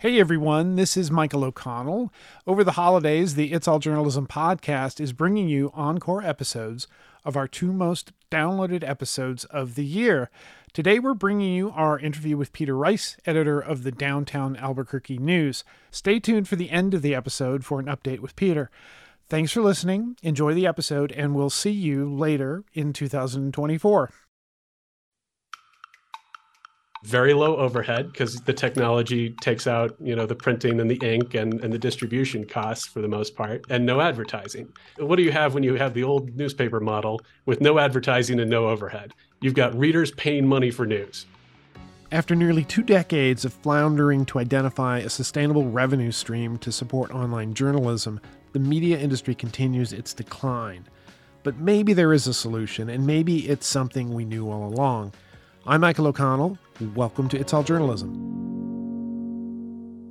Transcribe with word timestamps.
Hey 0.00 0.20
everyone, 0.20 0.76
this 0.76 0.96
is 0.96 1.10
Michael 1.10 1.42
O'Connell. 1.42 2.12
Over 2.46 2.62
the 2.62 2.78
holidays, 2.78 3.34
the 3.34 3.52
It's 3.52 3.66
All 3.66 3.80
Journalism 3.80 4.28
podcast 4.28 5.00
is 5.00 5.12
bringing 5.12 5.48
you 5.48 5.72
encore 5.74 6.22
episodes 6.22 6.86
of 7.24 7.36
our 7.36 7.48
two 7.48 7.72
most 7.72 8.12
downloaded 8.30 8.88
episodes 8.88 9.44
of 9.46 9.74
the 9.74 9.84
year. 9.84 10.30
Today, 10.72 11.00
we're 11.00 11.14
bringing 11.14 11.52
you 11.52 11.70
our 11.70 11.98
interview 11.98 12.36
with 12.36 12.52
Peter 12.52 12.76
Rice, 12.76 13.16
editor 13.26 13.58
of 13.58 13.82
the 13.82 13.90
Downtown 13.90 14.54
Albuquerque 14.54 15.18
News. 15.18 15.64
Stay 15.90 16.20
tuned 16.20 16.46
for 16.46 16.54
the 16.54 16.70
end 16.70 16.94
of 16.94 17.02
the 17.02 17.16
episode 17.16 17.64
for 17.64 17.80
an 17.80 17.86
update 17.86 18.20
with 18.20 18.36
Peter. 18.36 18.70
Thanks 19.28 19.50
for 19.50 19.62
listening, 19.62 20.16
enjoy 20.22 20.54
the 20.54 20.64
episode, 20.68 21.10
and 21.10 21.34
we'll 21.34 21.50
see 21.50 21.72
you 21.72 22.08
later 22.08 22.62
in 22.72 22.92
2024 22.92 24.10
very 27.04 27.32
low 27.32 27.56
overhead 27.56 28.10
because 28.12 28.36
the 28.42 28.52
technology 28.52 29.30
takes 29.40 29.66
out 29.66 29.96
you 30.00 30.16
know 30.16 30.26
the 30.26 30.34
printing 30.34 30.80
and 30.80 30.90
the 30.90 30.98
ink 31.02 31.34
and, 31.34 31.60
and 31.62 31.72
the 31.72 31.78
distribution 31.78 32.44
costs 32.44 32.86
for 32.86 33.00
the 33.00 33.08
most 33.08 33.36
part 33.36 33.64
and 33.70 33.86
no 33.86 34.00
advertising. 34.00 34.72
What 34.98 35.16
do 35.16 35.22
you 35.22 35.32
have 35.32 35.54
when 35.54 35.62
you 35.62 35.74
have 35.74 35.94
the 35.94 36.04
old 36.04 36.34
newspaper 36.36 36.80
model 36.80 37.20
with 37.46 37.60
no 37.60 37.78
advertising 37.78 38.40
and 38.40 38.50
no 38.50 38.68
overhead? 38.68 39.12
You've 39.40 39.54
got 39.54 39.78
readers 39.78 40.10
paying 40.12 40.46
money 40.46 40.70
for 40.70 40.86
news. 40.86 41.26
After 42.10 42.34
nearly 42.34 42.64
two 42.64 42.82
decades 42.82 43.44
of 43.44 43.52
floundering 43.52 44.24
to 44.26 44.38
identify 44.38 44.98
a 44.98 45.10
sustainable 45.10 45.70
revenue 45.70 46.10
stream 46.10 46.56
to 46.58 46.72
support 46.72 47.10
online 47.10 47.52
journalism 47.54 48.20
the 48.52 48.58
media 48.58 48.98
industry 48.98 49.34
continues 49.34 49.92
its 49.92 50.14
decline. 50.14 50.86
But 51.42 51.58
maybe 51.58 51.92
there 51.92 52.12
is 52.12 52.26
a 52.26 52.34
solution 52.34 52.88
and 52.88 53.06
maybe 53.06 53.48
it's 53.48 53.66
something 53.66 54.12
we 54.12 54.24
knew 54.24 54.50
all 54.50 54.66
along 54.66 55.12
I'm 55.68 55.82
Michael 55.82 56.06
O'Connell. 56.06 56.56
Welcome 56.94 57.28
to 57.28 57.38
It's 57.38 57.52
All 57.52 57.62
Journalism. 57.62 58.08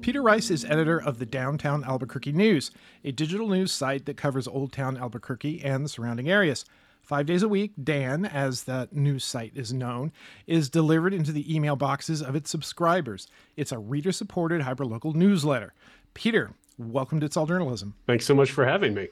Peter 0.02 0.21
Rice 0.21 0.52
is 0.52 0.63
editor 0.63 1.02
of 1.02 1.17
the 1.17 1.25
Downtown 1.25 1.83
Albuquerque 1.83 2.31
News, 2.31 2.70
a 3.03 3.11
digital 3.11 3.47
news 3.47 3.72
site 3.72 4.05
that 4.05 4.17
covers 4.17 4.47
Old 4.47 4.72
Town 4.72 4.97
Albuquerque 4.97 5.64
and 5.64 5.83
the 5.83 5.89
surrounding 5.89 6.30
areas. 6.30 6.64
Five 7.02 7.25
days 7.25 7.41
a 7.41 7.49
week, 7.49 7.72
Dan, 7.83 8.23
as 8.23 8.66
that 8.66 8.94
news 8.94 9.23
site 9.23 9.53
is 9.55 9.73
known, 9.73 10.11
is 10.45 10.69
delivered 10.69 11.11
into 11.16 11.31
the 11.31 11.52
email 11.52 11.75
boxes 11.75 12.21
of 12.21 12.36
its 12.36 12.52
subscribers. 12.52 13.25
It's 13.55 13.71
a 13.71 13.80
reader 13.80 14.11
supported 14.11 14.61
hyperlocal 14.61 15.16
newsletter. 15.16 15.73
Peter, 16.14 16.52
welcome 16.77 17.19
to 17.21 17.25
It's 17.25 17.36
All 17.36 17.47
Journalism. 17.47 17.95
Thanks 18.05 18.27
so 18.27 18.36
much 18.36 18.52
for 18.52 18.67
having 18.67 18.94
me. 18.94 19.08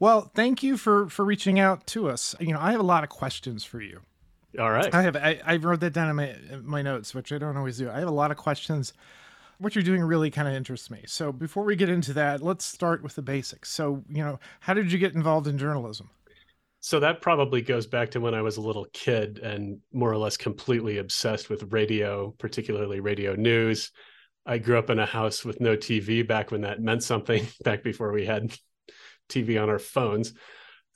Well, 0.00 0.32
thank 0.34 0.64
you 0.64 0.76
for 0.76 1.08
for 1.08 1.24
reaching 1.24 1.60
out 1.60 1.86
to 1.88 2.08
us. 2.08 2.34
You 2.40 2.52
know, 2.54 2.60
I 2.60 2.72
have 2.72 2.80
a 2.80 2.82
lot 2.82 3.04
of 3.04 3.10
questions 3.10 3.62
for 3.62 3.80
you. 3.80 4.00
All 4.58 4.70
right. 4.70 4.92
I 4.94 5.02
have 5.02 5.16
I, 5.16 5.40
I 5.44 5.56
wrote 5.56 5.80
that 5.80 5.92
down 5.92 6.08
in 6.08 6.16
my 6.16 6.36
my 6.62 6.82
notes, 6.82 7.14
which 7.14 7.32
I 7.32 7.38
don't 7.38 7.56
always 7.56 7.78
do. 7.78 7.90
I 7.90 7.98
have 7.98 8.08
a 8.08 8.12
lot 8.12 8.30
of 8.30 8.36
questions. 8.36 8.92
What 9.58 9.74
you're 9.74 9.84
doing 9.84 10.02
really 10.02 10.30
kind 10.30 10.46
of 10.46 10.54
interests 10.54 10.90
me. 10.90 11.02
So 11.06 11.32
before 11.32 11.64
we 11.64 11.74
get 11.74 11.88
into 11.88 12.12
that, 12.12 12.42
let's 12.42 12.64
start 12.64 13.02
with 13.02 13.16
the 13.16 13.22
basics. 13.22 13.70
So, 13.70 14.04
you 14.08 14.24
know, 14.24 14.38
how 14.60 14.72
did 14.72 14.92
you 14.92 14.98
get 15.00 15.14
involved 15.14 15.48
in 15.48 15.58
journalism? 15.58 16.10
So 16.78 17.00
that 17.00 17.20
probably 17.20 17.60
goes 17.60 17.84
back 17.84 18.12
to 18.12 18.20
when 18.20 18.34
I 18.34 18.42
was 18.42 18.56
a 18.56 18.60
little 18.60 18.86
kid 18.92 19.40
and 19.40 19.80
more 19.92 20.12
or 20.12 20.16
less 20.16 20.36
completely 20.36 20.98
obsessed 20.98 21.50
with 21.50 21.72
radio, 21.72 22.30
particularly 22.38 23.00
radio 23.00 23.34
news. 23.34 23.90
I 24.46 24.58
grew 24.58 24.78
up 24.78 24.90
in 24.90 25.00
a 25.00 25.06
house 25.06 25.44
with 25.44 25.60
no 25.60 25.76
TV 25.76 26.26
back 26.26 26.52
when 26.52 26.60
that 26.60 26.80
meant 26.80 27.02
something, 27.02 27.44
back 27.64 27.82
before 27.82 28.12
we 28.12 28.24
had 28.24 28.56
TV 29.28 29.60
on 29.60 29.68
our 29.68 29.80
phones 29.80 30.34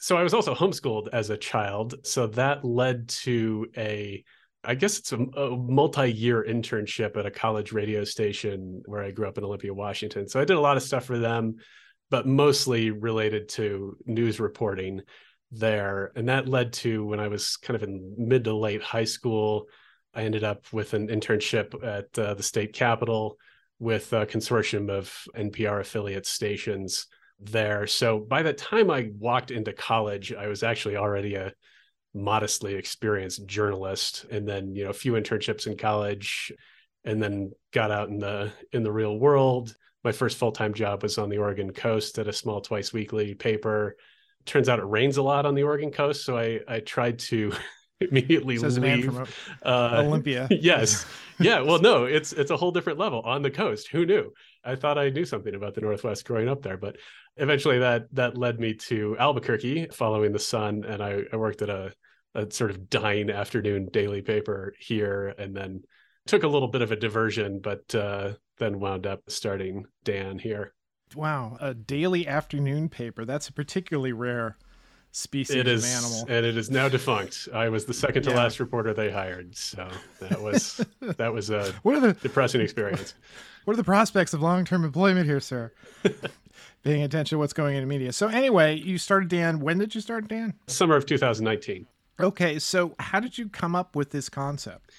so 0.02 0.16
I 0.16 0.24
was 0.24 0.34
also 0.34 0.52
homeschooled 0.52 1.10
as 1.12 1.30
a 1.30 1.36
child. 1.36 1.94
So 2.02 2.26
that 2.26 2.64
led 2.64 3.08
to 3.08 3.68
a, 3.76 4.24
I 4.64 4.74
guess 4.74 4.98
it's 4.98 5.12
a, 5.12 5.18
a 5.18 5.56
multi 5.56 6.12
year 6.12 6.44
internship 6.44 7.16
at 7.16 7.24
a 7.24 7.30
college 7.30 7.70
radio 7.70 8.02
station 8.02 8.82
where 8.86 9.04
I 9.04 9.12
grew 9.12 9.28
up 9.28 9.38
in 9.38 9.44
Olympia, 9.44 9.72
Washington. 9.72 10.26
So 10.26 10.40
I 10.40 10.44
did 10.44 10.56
a 10.56 10.60
lot 10.60 10.76
of 10.76 10.82
stuff 10.82 11.04
for 11.04 11.18
them, 11.18 11.54
but 12.10 12.26
mostly 12.26 12.90
related 12.90 13.48
to 13.50 13.96
news 14.04 14.40
reporting 14.40 15.02
there. 15.52 16.10
And 16.16 16.28
that 16.28 16.48
led 16.48 16.72
to 16.72 17.06
when 17.06 17.20
I 17.20 17.28
was 17.28 17.56
kind 17.56 17.76
of 17.76 17.84
in 17.84 18.16
mid 18.18 18.42
to 18.42 18.56
late 18.56 18.82
high 18.82 19.04
school, 19.04 19.66
I 20.12 20.22
ended 20.22 20.42
up 20.42 20.64
with 20.72 20.94
an 20.94 21.06
internship 21.06 21.80
at 21.80 22.18
uh, 22.18 22.34
the 22.34 22.42
state 22.42 22.72
capitol 22.72 23.38
with 23.78 24.12
a 24.12 24.26
consortium 24.26 24.90
of 24.90 25.14
NPR 25.36 25.78
affiliate 25.78 26.26
stations 26.26 27.06
there. 27.40 27.86
So 27.86 28.18
by 28.18 28.42
the 28.42 28.52
time 28.52 28.90
I 28.90 29.10
walked 29.18 29.50
into 29.50 29.72
college, 29.72 30.32
I 30.32 30.46
was 30.46 30.62
actually 30.62 30.96
already 30.96 31.34
a 31.34 31.52
modestly 32.14 32.74
experienced 32.74 33.46
journalist 33.46 34.26
and 34.30 34.46
then, 34.46 34.74
you 34.74 34.84
know, 34.84 34.90
a 34.90 34.94
few 34.94 35.12
internships 35.12 35.66
in 35.66 35.76
college 35.76 36.52
and 37.04 37.22
then 37.22 37.52
got 37.72 37.90
out 37.90 38.08
in 38.08 38.18
the 38.18 38.52
in 38.72 38.82
the 38.82 38.92
real 38.92 39.18
world. 39.18 39.74
My 40.04 40.12
first 40.12 40.36
full-time 40.36 40.74
job 40.74 41.02
was 41.02 41.18
on 41.18 41.28
the 41.28 41.38
Oregon 41.38 41.72
coast 41.72 42.18
at 42.18 42.28
a 42.28 42.32
small 42.32 42.60
twice 42.60 42.92
weekly 42.92 43.34
paper. 43.34 43.96
Turns 44.44 44.68
out 44.68 44.80
it 44.80 44.84
rains 44.84 45.16
a 45.16 45.22
lot 45.22 45.46
on 45.46 45.54
the 45.54 45.62
Oregon 45.62 45.90
coast, 45.90 46.24
so 46.24 46.36
I 46.36 46.60
I 46.68 46.80
tried 46.80 47.18
to 47.20 47.52
immediately 48.00 48.58
Says 48.58 48.78
leave 48.78 49.06
from 49.06 49.26
uh, 49.62 50.02
Olympia. 50.04 50.48
yes. 50.50 51.06
Yeah. 51.40 51.62
Well, 51.62 51.80
no, 51.80 52.04
it's 52.04 52.32
it's 52.32 52.52
a 52.52 52.56
whole 52.56 52.70
different 52.70 53.00
level 53.00 53.20
on 53.22 53.42
the 53.42 53.50
coast. 53.50 53.88
Who 53.88 54.06
knew? 54.06 54.32
I 54.64 54.76
thought 54.76 54.98
I 54.98 55.10
knew 55.10 55.24
something 55.24 55.54
about 55.54 55.74
the 55.74 55.80
Northwest 55.80 56.24
growing 56.24 56.48
up 56.48 56.62
there, 56.62 56.76
but 56.76 56.96
eventually 57.36 57.78
that 57.80 58.06
that 58.14 58.38
led 58.38 58.60
me 58.60 58.74
to 58.74 59.16
Albuquerque, 59.18 59.88
following 59.92 60.32
the 60.32 60.38
sun, 60.38 60.84
and 60.84 61.02
I, 61.02 61.22
I 61.32 61.36
worked 61.36 61.62
at 61.62 61.70
a, 61.70 61.92
a 62.34 62.50
sort 62.50 62.70
of 62.70 62.88
dying 62.88 63.30
afternoon 63.30 63.88
daily 63.92 64.22
paper 64.22 64.74
here, 64.78 65.34
and 65.38 65.56
then 65.56 65.82
took 66.26 66.44
a 66.44 66.48
little 66.48 66.68
bit 66.68 66.82
of 66.82 66.92
a 66.92 66.96
diversion, 66.96 67.60
but 67.60 67.94
uh, 67.94 68.32
then 68.58 68.78
wound 68.78 69.06
up 69.06 69.22
starting 69.28 69.84
Dan 70.04 70.38
here. 70.38 70.74
Wow, 71.14 71.58
a 71.60 71.74
daily 71.74 72.26
afternoon 72.26 72.88
paper. 72.88 73.24
That's 73.24 73.48
a 73.48 73.52
particularly 73.52 74.12
rare 74.12 74.56
species 75.12 75.54
it 75.54 75.68
is, 75.68 75.84
of 75.84 76.04
animal. 76.04 76.36
And 76.36 76.44
it 76.44 76.56
is 76.56 76.70
now 76.70 76.88
defunct. 76.88 77.48
I 77.54 77.68
was 77.68 77.84
the 77.84 77.94
second 77.94 78.24
to 78.24 78.30
yeah. 78.30 78.36
last 78.36 78.58
reporter 78.58 78.92
they 78.92 79.10
hired. 79.10 79.56
So 79.56 79.88
that 80.20 80.40
was 80.40 80.84
that 81.00 81.32
was 81.32 81.50
a 81.50 81.72
what 81.82 81.94
are 81.96 82.00
the, 82.00 82.12
depressing 82.14 82.60
experience. 82.60 83.14
What 83.64 83.74
are 83.74 83.76
the 83.76 83.84
prospects 83.84 84.34
of 84.34 84.42
long-term 84.42 84.84
employment 84.84 85.26
here, 85.26 85.38
sir? 85.38 85.70
Paying 86.82 87.04
attention 87.04 87.36
to 87.36 87.38
what's 87.38 87.52
going 87.52 87.76
in 87.76 87.86
media. 87.86 88.12
So 88.12 88.26
anyway, 88.26 88.76
you 88.76 88.98
started 88.98 89.28
Dan. 89.28 89.60
When 89.60 89.78
did 89.78 89.94
you 89.94 90.00
start 90.00 90.26
Dan? 90.26 90.54
Summer 90.66 90.96
of 90.96 91.06
2019. 91.06 91.86
Okay, 92.18 92.58
so 92.58 92.96
how 92.98 93.20
did 93.20 93.38
you 93.38 93.48
come 93.48 93.76
up 93.76 93.94
with 93.94 94.10
this 94.10 94.28
concept? 94.28 94.90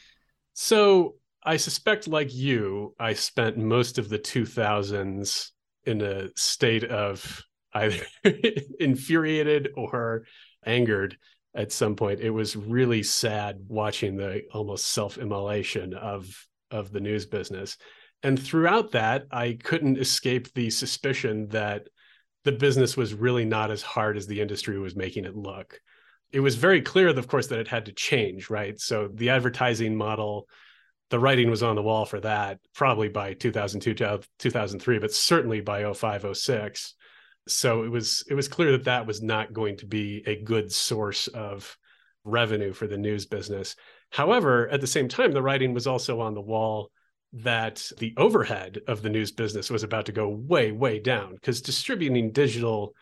So 0.53 1.15
I 1.43 1.57
suspect, 1.57 2.07
like 2.07 2.33
you, 2.33 2.95
I 3.01 3.11
spent 3.13 3.57
most 3.57 3.97
of 3.97 4.07
the 4.07 4.17
2000s 4.17 5.51
in 5.85 6.01
a 6.01 6.29
state 6.37 6.85
of 6.85 7.43
either 7.73 8.05
infuriated 8.79 9.69
or 9.75 10.25
angered 10.65 11.17
at 11.55 11.71
some 11.71 11.95
point. 11.95 12.19
It 12.19 12.31
was 12.31 12.55
really 12.55 13.03
sad 13.03 13.59
watching 13.67 14.15
the 14.15 14.41
almost 14.53 14.87
self-immolation 14.87 15.93
of 15.93 16.47
of 16.71 16.91
the 16.91 16.99
news 16.99 17.25
business. 17.25 17.77
And 18.23 18.41
throughout 18.41 18.91
that, 18.91 19.25
I 19.31 19.59
couldn't 19.61 19.99
escape 19.99 20.51
the 20.53 20.69
suspicion 20.69 21.47
that 21.49 21.87
the 22.45 22.51
business 22.51 22.97
was 22.97 23.13
really 23.13 23.45
not 23.45 23.69
as 23.69 23.81
hard 23.81 24.17
as 24.17 24.25
the 24.25 24.41
industry 24.41 24.79
was 24.79 24.95
making 24.95 25.25
it 25.25 25.35
look. 25.35 25.79
It 26.31 26.39
was 26.39 26.55
very 26.55 26.81
clear, 26.81 27.09
of 27.09 27.27
course, 27.27 27.47
that 27.47 27.59
it 27.59 27.67
had 27.67 27.85
to 27.85 27.91
change, 27.91 28.49
right? 28.49 28.79
So 28.79 29.07
the 29.13 29.29
advertising 29.29 29.95
model, 29.95 30.47
the 31.09 31.19
writing 31.19 31.49
was 31.49 31.61
on 31.61 31.75
the 31.75 31.83
wall 31.83 32.05
for 32.05 32.19
that 32.21 32.59
probably 32.73 33.07
by 33.09 33.33
2002, 33.33 33.93
2003, 34.39 34.99
but 34.99 35.13
certainly 35.13 35.61
by 35.61 35.93
05, 35.93 36.35
06 36.35 36.95
so 37.47 37.83
it 37.83 37.89
was 37.89 38.23
it 38.29 38.33
was 38.33 38.47
clear 38.47 38.71
that 38.71 38.85
that 38.85 39.05
was 39.05 39.21
not 39.21 39.53
going 39.53 39.77
to 39.77 39.85
be 39.85 40.23
a 40.25 40.41
good 40.41 40.71
source 40.71 41.27
of 41.27 41.77
revenue 42.23 42.73
for 42.73 42.87
the 42.87 42.97
news 42.97 43.25
business. 43.25 43.75
However 44.11 44.69
at 44.69 44.81
the 44.81 44.87
same 44.87 45.07
time 45.07 45.31
the 45.31 45.41
writing 45.41 45.73
was 45.73 45.87
also 45.87 46.21
on 46.21 46.33
the 46.33 46.41
wall 46.41 46.91
that 47.33 47.89
the 47.97 48.13
overhead 48.15 48.79
of 48.87 49.01
the 49.01 49.09
news 49.09 49.31
business 49.31 49.69
was 49.69 49.83
about 49.83 50.05
to 50.05 50.11
go 50.11 50.29
way 50.29 50.71
way 50.71 50.99
down 50.99 51.33
because 51.33 51.61
distributing 51.61 52.31
digital 52.31 52.93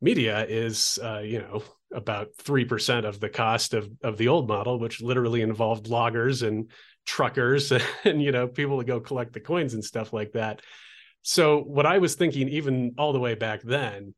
media 0.00 0.44
is 0.46 0.98
uh, 1.02 1.20
you 1.20 1.38
know 1.38 1.62
about 1.94 2.28
3% 2.42 3.04
of 3.04 3.20
the 3.20 3.28
cost 3.28 3.72
of 3.72 3.88
of 4.02 4.18
the 4.18 4.28
old 4.28 4.48
model 4.48 4.78
which 4.78 5.00
literally 5.00 5.40
involved 5.40 5.86
loggers 5.86 6.42
and 6.42 6.70
truckers 7.06 7.72
and 8.04 8.20
you 8.20 8.32
know 8.32 8.48
people 8.48 8.78
to 8.78 8.84
go 8.84 9.00
collect 9.00 9.32
the 9.32 9.40
coins 9.40 9.72
and 9.72 9.84
stuff 9.84 10.12
like 10.12 10.32
that 10.32 10.60
so 11.28 11.58
what 11.58 11.86
I 11.86 11.98
was 11.98 12.14
thinking, 12.14 12.48
even 12.50 12.94
all 12.98 13.12
the 13.12 13.18
way 13.18 13.34
back 13.34 13.60
then, 13.62 14.14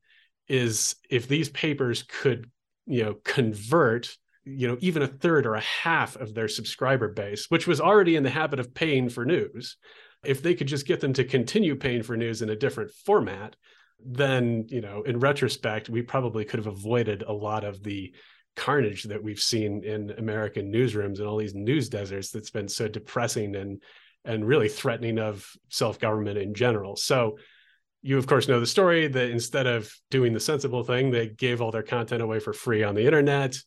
is 0.47 0.95
if 1.09 1.27
these 1.27 1.49
papers 1.49 2.03
could, 2.03 2.51
you 2.85 3.03
know, 3.03 3.15
convert, 3.25 4.15
you 4.45 4.67
know, 4.67 4.77
even 4.79 5.01
a 5.01 5.07
third 5.07 5.47
or 5.47 5.55
a 5.55 5.61
half 5.61 6.15
of 6.17 6.35
their 6.35 6.47
subscriber 6.47 7.07
base, 7.07 7.47
which 7.49 7.65
was 7.65 7.81
already 7.81 8.15
in 8.15 8.21
the 8.21 8.29
habit 8.29 8.59
of 8.59 8.75
paying 8.75 9.09
for 9.09 9.25
news, 9.25 9.75
if 10.23 10.43
they 10.43 10.53
could 10.53 10.67
just 10.67 10.85
get 10.85 10.99
them 10.99 11.13
to 11.13 11.23
continue 11.23 11.75
paying 11.75 12.03
for 12.03 12.15
news 12.15 12.43
in 12.43 12.51
a 12.51 12.55
different 12.55 12.91
format, 12.91 13.55
then, 14.05 14.67
you 14.69 14.81
know, 14.81 15.01
in 15.01 15.19
retrospect, 15.19 15.89
we 15.89 16.03
probably 16.03 16.45
could 16.45 16.59
have 16.59 16.67
avoided 16.67 17.23
a 17.23 17.33
lot 17.33 17.63
of 17.63 17.81
the 17.81 18.13
carnage 18.55 19.05
that 19.05 19.23
we've 19.23 19.41
seen 19.41 19.83
in 19.83 20.11
American 20.19 20.71
newsrooms 20.71 21.17
and 21.17 21.27
all 21.27 21.37
these 21.37 21.55
news 21.55 21.89
deserts 21.89 22.29
that's 22.29 22.51
been 22.51 22.67
so 22.67 22.87
depressing 22.87 23.55
and 23.55 23.81
and 24.25 24.45
really 24.45 24.69
threatening 24.69 25.19
of 25.19 25.49
self-government 25.69 26.37
in 26.37 26.53
general. 26.53 26.95
So 26.95 27.37
you 28.01 28.17
of 28.17 28.27
course 28.27 28.47
know 28.47 28.59
the 28.59 28.65
story 28.65 29.07
that 29.07 29.29
instead 29.29 29.67
of 29.67 29.91
doing 30.09 30.33
the 30.33 30.39
sensible 30.39 30.83
thing, 30.83 31.11
they 31.11 31.27
gave 31.27 31.61
all 31.61 31.71
their 31.71 31.83
content 31.83 32.21
away 32.21 32.39
for 32.39 32.53
free 32.53 32.83
on 32.83 32.95
the 32.95 33.05
internet. 33.05 33.57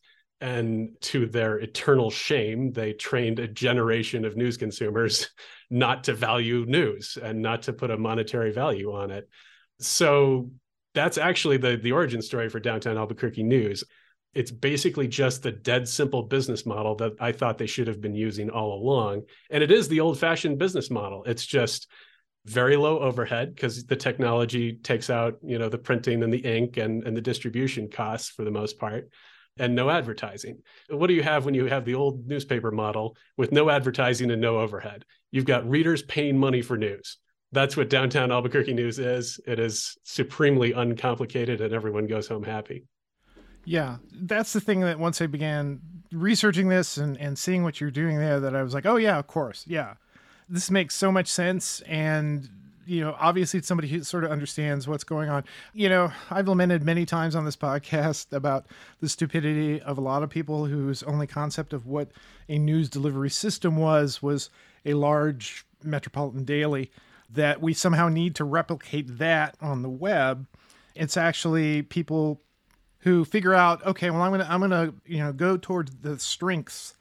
And 0.41 0.89
to 1.01 1.25
their 1.25 1.57
eternal 1.59 2.09
shame, 2.09 2.73
they 2.73 2.93
trained 2.93 3.39
a 3.39 3.47
generation 3.47 4.25
of 4.25 4.35
news 4.35 4.57
consumers 4.57 5.29
not 5.69 6.03
to 6.05 6.13
value 6.13 6.65
news 6.67 7.17
and 7.21 7.41
not 7.41 7.63
to 7.63 7.73
put 7.73 7.91
a 7.91 7.97
monetary 7.97 8.51
value 8.51 8.93
on 8.93 9.11
it. 9.11 9.29
So 9.79 10.51
that's 10.93 11.17
actually 11.17 11.57
the 11.57 11.77
the 11.77 11.91
origin 11.91 12.21
story 12.21 12.49
for 12.49 12.59
downtown 12.59 12.97
Albuquerque 12.97 13.43
News. 13.43 13.83
It's 14.33 14.51
basically 14.51 15.07
just 15.07 15.43
the 15.43 15.51
dead 15.51 15.87
simple 15.87 16.23
business 16.23 16.65
model 16.65 16.95
that 16.95 17.13
I 17.19 17.31
thought 17.31 17.57
they 17.57 17.67
should 17.67 17.87
have 17.87 18.01
been 18.01 18.15
using 18.15 18.49
all 18.49 18.73
along. 18.81 19.23
And 19.49 19.63
it 19.63 19.71
is 19.71 19.87
the 19.87 19.99
old 19.99 20.19
fashioned 20.19 20.57
business 20.57 20.89
model. 20.89 21.23
It's 21.25 21.45
just 21.45 21.87
very 22.45 22.75
low 22.75 22.99
overhead 22.99 23.55
because 23.55 23.85
the 23.85 23.95
technology 23.95 24.73
takes 24.73 25.09
out, 25.09 25.37
you 25.43 25.59
know, 25.59 25.69
the 25.69 25.77
printing 25.77 26.23
and 26.23 26.33
the 26.33 26.39
ink 26.39 26.77
and, 26.77 27.03
and 27.05 27.15
the 27.15 27.21
distribution 27.21 27.89
costs 27.89 28.29
for 28.29 28.43
the 28.43 28.51
most 28.51 28.79
part 28.79 29.09
and 29.57 29.75
no 29.75 29.89
advertising. 29.89 30.57
What 30.89 31.07
do 31.07 31.13
you 31.13 31.23
have 31.23 31.45
when 31.45 31.53
you 31.53 31.65
have 31.67 31.85
the 31.85 31.95
old 31.95 32.27
newspaper 32.27 32.71
model 32.71 33.15
with 33.37 33.51
no 33.51 33.69
advertising 33.69 34.31
and 34.31 34.41
no 34.41 34.59
overhead? 34.59 35.05
You've 35.31 35.45
got 35.45 35.69
readers 35.69 36.01
paying 36.01 36.37
money 36.37 36.61
for 36.61 36.75
news 36.75 37.17
that's 37.53 37.77
what 37.77 37.89
downtown 37.89 38.31
Albuquerque 38.31 38.73
news 38.73 38.97
is. 38.97 39.39
It 39.45 39.59
is 39.59 39.95
supremely 40.03 40.73
uncomplicated 40.73 41.61
and 41.61 41.71
everyone 41.73 42.07
goes 42.07 42.27
home 42.27 42.43
happy. 42.43 42.83
Yeah, 43.65 43.97
that's 44.11 44.53
the 44.53 44.61
thing 44.61 44.81
that 44.81 44.99
once 44.99 45.21
I 45.21 45.27
began 45.27 45.81
researching 46.11 46.69
this 46.69 46.97
and, 46.97 47.17
and 47.17 47.37
seeing 47.37 47.63
what 47.63 47.81
you're 47.81 47.91
doing 47.91 48.17
there, 48.17 48.39
that 48.39 48.55
I 48.55 48.63
was 48.63 48.73
like, 48.73 48.85
oh, 48.85 48.97
yeah, 48.97 49.17
of 49.17 49.27
course. 49.27 49.65
Yeah. 49.67 49.95
This 50.49 50.69
makes 50.69 50.95
so 50.95 51.11
much 51.11 51.27
sense. 51.27 51.81
And, 51.81 52.49
you 52.85 53.01
know, 53.01 53.15
obviously 53.19 53.59
it's 53.59 53.67
somebody 53.67 53.87
who 53.87 54.03
sort 54.03 54.23
of 54.23 54.31
understands 54.31 54.87
what's 54.87 55.03
going 55.03 55.29
on. 55.29 55.43
You 55.73 55.89
know, 55.89 56.11
I've 56.29 56.47
lamented 56.47 56.83
many 56.83 57.05
times 57.05 57.35
on 57.35 57.45
this 57.45 57.55
podcast 57.55 58.33
about 58.33 58.67
the 58.99 59.09
stupidity 59.09 59.81
of 59.81 59.97
a 59.97 60.01
lot 60.01 60.23
of 60.23 60.29
people 60.29 60.65
whose 60.65 61.01
only 61.03 61.25
concept 61.25 61.73
of 61.73 61.87
what 61.87 62.09
a 62.49 62.59
news 62.59 62.89
delivery 62.89 63.29
system 63.29 63.77
was 63.77 64.21
was 64.21 64.49
a 64.85 64.93
large 64.93 65.65
metropolitan 65.81 66.43
daily 66.43 66.91
that 67.29 67.61
we 67.61 67.73
somehow 67.73 68.09
need 68.09 68.35
to 68.35 68.43
replicate 68.43 69.17
that 69.17 69.55
on 69.61 69.81
the 69.81 69.89
web. 69.89 70.45
It's 70.93 71.17
actually 71.17 71.81
people 71.81 72.41
who 73.03 73.25
figure 73.25 73.53
out, 73.53 73.85
okay, 73.85 74.09
well, 74.09 74.21
I'm 74.21 74.31
gonna 74.31 74.47
I'm 74.49 74.61
gonna 74.61 74.93
you 75.05 75.19
know 75.19 75.33
go 75.33 75.57
towards 75.57 75.91
the 76.01 76.17
strengths 76.19 76.95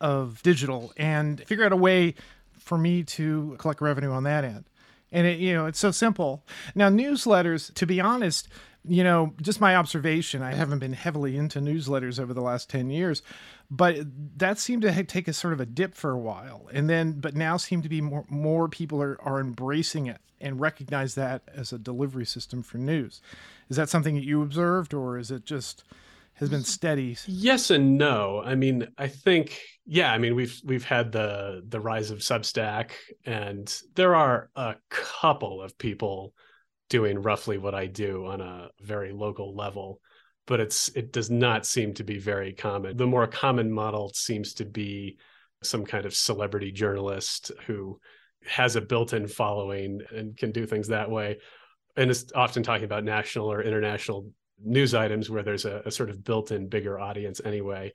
of 0.00 0.42
digital 0.42 0.92
and 0.96 1.44
figure 1.46 1.64
out 1.64 1.72
a 1.72 1.76
way 1.76 2.14
for 2.58 2.78
me 2.78 3.02
to 3.02 3.56
collect 3.58 3.80
revenue 3.80 4.10
on 4.10 4.22
that 4.24 4.44
end. 4.44 4.64
And 5.12 5.26
it, 5.26 5.40
you 5.40 5.52
know, 5.52 5.66
it's 5.66 5.78
so 5.78 5.90
simple. 5.90 6.44
Now, 6.74 6.88
newsletters, 6.88 7.74
to 7.74 7.86
be 7.86 8.00
honest, 8.00 8.48
you 8.84 9.02
know, 9.02 9.34
just 9.42 9.60
my 9.60 9.74
observation, 9.74 10.40
I 10.40 10.54
haven't 10.54 10.78
been 10.78 10.92
heavily 10.92 11.36
into 11.36 11.58
newsletters 11.58 12.20
over 12.20 12.32
the 12.32 12.40
last 12.40 12.70
10 12.70 12.88
years, 12.88 13.20
but 13.70 13.96
that 14.38 14.58
seemed 14.58 14.82
to 14.82 15.04
take 15.04 15.26
a 15.26 15.32
sort 15.32 15.52
of 15.52 15.60
a 15.60 15.66
dip 15.66 15.94
for 15.94 16.12
a 16.12 16.18
while. 16.18 16.68
And 16.72 16.88
then, 16.88 17.14
but 17.20 17.34
now 17.34 17.56
seem 17.56 17.82
to 17.82 17.88
be 17.88 18.00
more, 18.00 18.24
more 18.28 18.68
people 18.68 19.02
are, 19.02 19.18
are 19.20 19.40
embracing 19.40 20.06
it 20.06 20.20
and 20.40 20.60
recognize 20.60 21.14
that 21.14 21.42
as 21.54 21.72
a 21.72 21.78
delivery 21.78 22.26
system 22.26 22.62
for 22.62 22.78
news. 22.78 23.20
Is 23.68 23.76
that 23.76 23.88
something 23.88 24.14
that 24.14 24.24
you 24.24 24.42
observed 24.42 24.94
or 24.94 25.18
is 25.18 25.30
it 25.30 25.44
just 25.44 25.84
has 26.34 26.48
been 26.48 26.64
steady? 26.64 27.16
Yes 27.26 27.70
and 27.70 27.98
no. 27.98 28.42
I 28.44 28.54
mean, 28.54 28.88
I 28.96 29.08
think, 29.08 29.60
yeah, 29.84 30.12
I 30.12 30.18
mean, 30.18 30.34
we've, 30.34 30.60
we've 30.64 30.84
had 30.84 31.12
the, 31.12 31.62
the 31.68 31.80
rise 31.80 32.10
of 32.10 32.18
Substack 32.20 32.90
and 33.26 33.72
there 33.94 34.14
are 34.14 34.50
a 34.56 34.76
couple 34.88 35.62
of 35.62 35.76
people 35.76 36.34
doing 36.88 37.22
roughly 37.22 37.56
what 37.56 37.74
I 37.74 37.86
do 37.86 38.26
on 38.26 38.40
a 38.40 38.68
very 38.80 39.12
local 39.12 39.54
level, 39.54 40.00
but 40.46 40.60
it's 40.60 40.88
it 40.88 41.12
does 41.12 41.30
not 41.30 41.64
seem 41.64 41.94
to 41.94 42.04
be 42.04 42.18
very 42.18 42.52
common. 42.52 42.96
The 42.96 43.06
more 43.06 43.26
common 43.26 43.70
model 43.70 44.10
seems 44.14 44.54
to 44.54 44.64
be 44.64 45.16
some 45.62 45.86
kind 45.86 46.04
of 46.04 46.14
celebrity 46.14 46.72
journalist 46.72 47.52
who 47.66 48.00
has 48.46 48.76
a 48.76 48.80
built-in 48.80 49.26
following 49.26 50.00
and 50.10 50.36
can 50.36 50.52
do 50.52 50.66
things 50.66 50.88
that 50.88 51.10
way. 51.10 51.38
And 51.96 52.10
it's 52.10 52.26
often 52.34 52.62
talking 52.62 52.84
about 52.84 53.04
national 53.04 53.50
or 53.50 53.62
international 53.62 54.30
news 54.62 54.94
items 54.94 55.28
where 55.28 55.42
there's 55.42 55.64
a, 55.64 55.82
a, 55.86 55.90
sort 55.90 56.10
of 56.10 56.22
built-in 56.24 56.68
bigger 56.68 56.98
audience 56.98 57.40
anyway. 57.44 57.92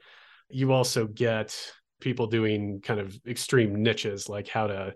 You 0.50 0.72
also 0.72 1.08
get 1.08 1.56
people 2.00 2.28
doing 2.28 2.82
kind 2.82 3.00
of 3.00 3.18
extreme 3.28 3.82
niches 3.82 4.28
like 4.28 4.48
how 4.48 4.68
to 4.68 4.94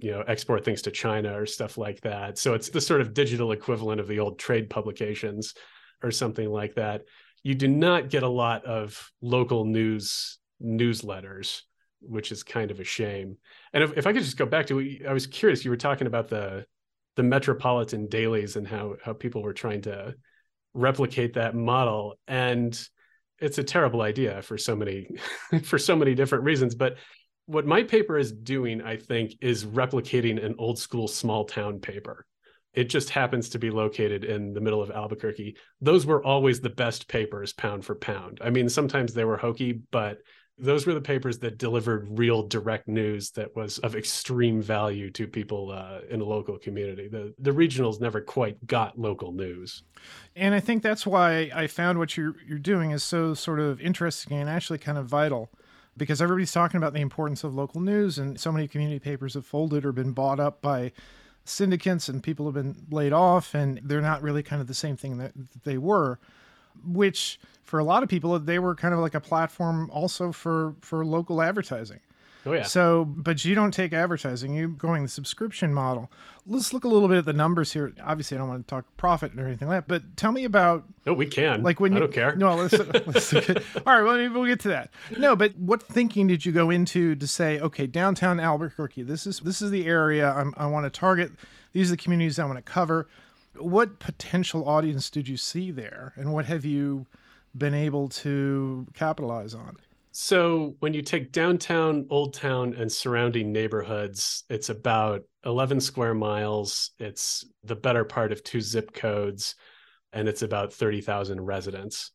you 0.00 0.12
know 0.12 0.22
export 0.28 0.64
things 0.64 0.82
to 0.82 0.90
china 0.90 1.38
or 1.38 1.46
stuff 1.46 1.78
like 1.78 2.00
that. 2.02 2.38
So 2.38 2.54
it's 2.54 2.68
the 2.68 2.80
sort 2.80 3.00
of 3.00 3.14
digital 3.14 3.52
equivalent 3.52 4.00
of 4.00 4.08
the 4.08 4.20
old 4.20 4.38
trade 4.38 4.70
publications 4.70 5.54
or 6.02 6.10
something 6.10 6.48
like 6.48 6.74
that. 6.74 7.02
You 7.42 7.54
do 7.54 7.68
not 7.68 8.10
get 8.10 8.22
a 8.22 8.28
lot 8.28 8.64
of 8.64 9.10
local 9.20 9.64
news 9.64 10.38
newsletters 10.62 11.62
which 12.00 12.32
is 12.32 12.42
kind 12.42 12.70
of 12.70 12.80
a 12.80 12.84
shame 12.84 13.36
and 13.76 13.84
if, 13.84 13.96
if 13.96 14.06
i 14.08 14.12
could 14.12 14.24
just 14.24 14.36
go 14.36 14.46
back 14.46 14.66
to 14.66 14.98
i 15.08 15.12
was 15.12 15.28
curious 15.28 15.64
you 15.64 15.70
were 15.70 15.76
talking 15.76 16.08
about 16.08 16.28
the 16.28 16.66
the 17.14 17.22
metropolitan 17.22 18.08
dailies 18.08 18.56
and 18.56 18.66
how 18.66 18.96
how 19.04 19.12
people 19.12 19.42
were 19.42 19.54
trying 19.54 19.82
to 19.82 20.14
replicate 20.74 21.34
that 21.34 21.54
model 21.54 22.18
and 22.26 22.88
it's 23.38 23.58
a 23.58 23.62
terrible 23.62 24.02
idea 24.02 24.42
for 24.42 24.58
so 24.58 24.74
many 24.74 25.06
for 25.62 25.78
so 25.78 25.94
many 25.94 26.14
different 26.14 26.42
reasons 26.42 26.74
but 26.74 26.96
what 27.46 27.64
my 27.64 27.82
paper 27.84 28.18
is 28.18 28.32
doing, 28.32 28.82
I 28.82 28.96
think, 28.96 29.36
is 29.40 29.64
replicating 29.64 30.44
an 30.44 30.56
old 30.58 30.78
school 30.78 31.08
small 31.08 31.44
town 31.44 31.78
paper. 31.78 32.26
It 32.76 32.90
just 32.90 33.10
happens 33.10 33.48
to 33.50 33.58
be 33.58 33.70
located 33.70 34.24
in 34.24 34.52
the 34.52 34.60
middle 34.60 34.82
of 34.82 34.90
Albuquerque. 34.90 35.56
Those 35.80 36.06
were 36.06 36.22
always 36.22 36.60
the 36.60 36.70
best 36.70 37.08
papers, 37.08 37.52
pound 37.52 37.84
for 37.84 37.94
pound. 37.94 38.38
I 38.44 38.50
mean, 38.50 38.68
sometimes 38.68 39.14
they 39.14 39.24
were 39.24 39.38
hokey, 39.38 39.80
but 39.90 40.18
those 40.58 40.86
were 40.86 40.94
the 40.94 41.00
papers 41.00 41.38
that 41.40 41.58
delivered 41.58 42.18
real 42.18 42.42
direct 42.42 42.88
news 42.88 43.30
that 43.32 43.54
was 43.54 43.78
of 43.78 43.94
extreme 43.94 44.62
value 44.62 45.10
to 45.10 45.26
people 45.26 45.70
uh, 45.70 46.00
in 46.08 46.20
a 46.20 46.24
local 46.24 46.58
community. 46.58 47.08
The 47.08 47.34
the 47.38 47.50
regionals 47.50 48.00
never 48.00 48.20
quite 48.20 48.66
got 48.66 48.98
local 48.98 49.32
news, 49.32 49.82
and 50.34 50.54
I 50.54 50.60
think 50.60 50.82
that's 50.82 51.06
why 51.06 51.50
I 51.54 51.66
found 51.66 51.98
what 51.98 52.16
you're 52.16 52.36
you're 52.46 52.58
doing 52.58 52.90
is 52.90 53.02
so 53.02 53.34
sort 53.34 53.60
of 53.60 53.80
interesting 53.80 54.38
and 54.38 54.48
actually 54.48 54.78
kind 54.78 54.96
of 54.96 55.06
vital 55.06 55.50
because 55.96 56.22
everybody's 56.22 56.52
talking 56.52 56.78
about 56.78 56.94
the 56.94 57.00
importance 57.00 57.44
of 57.44 57.54
local 57.54 57.80
news, 57.80 58.18
and 58.18 58.40
so 58.40 58.50
many 58.50 58.66
community 58.66 58.98
papers 58.98 59.34
have 59.34 59.44
folded 59.44 59.84
or 59.84 59.92
been 59.92 60.12
bought 60.12 60.40
up 60.40 60.62
by 60.62 60.92
syndicates, 61.48 62.08
and 62.08 62.22
people 62.22 62.46
have 62.46 62.54
been 62.54 62.76
laid 62.90 63.12
off, 63.12 63.54
and 63.54 63.80
they're 63.82 64.00
not 64.00 64.22
really 64.22 64.42
kind 64.42 64.60
of 64.60 64.68
the 64.68 64.74
same 64.74 64.96
thing 64.96 65.18
that 65.18 65.32
they 65.64 65.78
were. 65.78 66.18
Which, 66.86 67.40
for 67.64 67.78
a 67.78 67.84
lot 67.84 68.02
of 68.02 68.08
people, 68.08 68.38
they 68.38 68.58
were 68.58 68.74
kind 68.74 68.92
of 68.94 69.00
like 69.00 69.14
a 69.14 69.20
platform 69.20 69.90
also 69.92 70.32
for 70.32 70.74
for 70.80 71.04
local 71.04 71.40
advertising. 71.42 72.00
Oh 72.46 72.52
yeah. 72.52 72.62
So, 72.62 73.04
but 73.04 73.44
you 73.44 73.56
don't 73.56 73.72
take 73.72 73.92
advertising. 73.92 74.54
You're 74.54 74.68
going 74.68 75.02
the 75.02 75.08
subscription 75.08 75.74
model. 75.74 76.10
Let's 76.46 76.72
look 76.72 76.84
a 76.84 76.88
little 76.88 77.08
bit 77.08 77.18
at 77.18 77.24
the 77.24 77.32
numbers 77.32 77.72
here. 77.72 77.92
Obviously, 78.04 78.36
I 78.36 78.38
don't 78.38 78.48
want 78.48 78.66
to 78.66 78.70
talk 78.70 78.84
profit 78.96 79.32
or 79.36 79.48
anything 79.48 79.66
like 79.66 79.86
that. 79.86 79.88
But 79.88 80.16
tell 80.16 80.30
me 80.30 80.44
about. 80.44 80.84
No, 81.04 81.12
we 81.12 81.26
can. 81.26 81.64
Like 81.64 81.80
when 81.80 81.92
you, 81.92 81.98
don't 81.98 82.12
care. 82.12 82.36
No, 82.36 82.54
let's. 82.54 82.72
let's 82.72 83.34
all 83.34 83.42
right. 83.84 84.02
Well, 84.02 84.16
maybe 84.16 84.32
we'll 84.32 84.46
get 84.46 84.60
to 84.60 84.68
that. 84.68 84.90
No, 85.18 85.34
but 85.34 85.56
what 85.56 85.82
thinking 85.82 86.28
did 86.28 86.46
you 86.46 86.52
go 86.52 86.70
into 86.70 87.16
to 87.16 87.26
say, 87.26 87.58
okay, 87.58 87.88
downtown 87.88 88.38
Albuquerque, 88.38 89.02
this 89.02 89.26
is 89.26 89.40
this 89.40 89.60
is 89.60 89.72
the 89.72 89.86
area 89.86 90.30
I'm, 90.30 90.54
I 90.56 90.66
want 90.66 90.84
to 90.84 90.90
target. 90.90 91.32
These 91.72 91.88
are 91.88 91.96
the 91.96 92.02
communities 92.02 92.38
I 92.38 92.44
want 92.44 92.58
to 92.58 92.62
cover. 92.62 93.08
What 93.56 93.98
potential 93.98 94.68
audience 94.68 95.10
did 95.10 95.26
you 95.26 95.36
see 95.36 95.72
there, 95.72 96.12
and 96.14 96.32
what 96.32 96.44
have 96.44 96.64
you 96.64 97.06
been 97.56 97.74
able 97.74 98.08
to 98.08 98.86
capitalize 98.94 99.52
on? 99.52 99.78
So 100.18 100.76
when 100.78 100.94
you 100.94 101.02
take 101.02 101.30
downtown, 101.30 102.06
Old 102.08 102.32
Town, 102.32 102.72
and 102.72 102.90
surrounding 102.90 103.52
neighborhoods, 103.52 104.44
it's 104.48 104.70
about 104.70 105.24
11 105.44 105.78
square 105.78 106.14
miles. 106.14 106.92
It's 106.98 107.44
the 107.64 107.76
better 107.76 108.02
part 108.02 108.32
of 108.32 108.42
two 108.42 108.62
zip 108.62 108.94
codes, 108.94 109.56
and 110.14 110.26
it's 110.26 110.40
about 110.40 110.72
30,000 110.72 111.38
residents. 111.42 112.12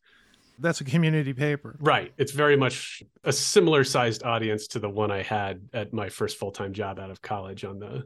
That's 0.58 0.80
a 0.80 0.84
community 0.84 1.32
paper. 1.32 1.76
Right. 1.78 2.12
It's 2.18 2.32
very 2.32 2.56
much 2.56 3.04
a 3.22 3.32
similar 3.32 3.84
sized 3.84 4.24
audience 4.24 4.66
to 4.68 4.80
the 4.80 4.90
one 4.90 5.12
I 5.12 5.22
had 5.22 5.60
at 5.72 5.92
my 5.92 6.08
first 6.08 6.38
full 6.38 6.50
time 6.50 6.72
job 6.72 6.98
out 6.98 7.12
of 7.12 7.22
college 7.22 7.64
on 7.64 7.78
the 7.78 8.02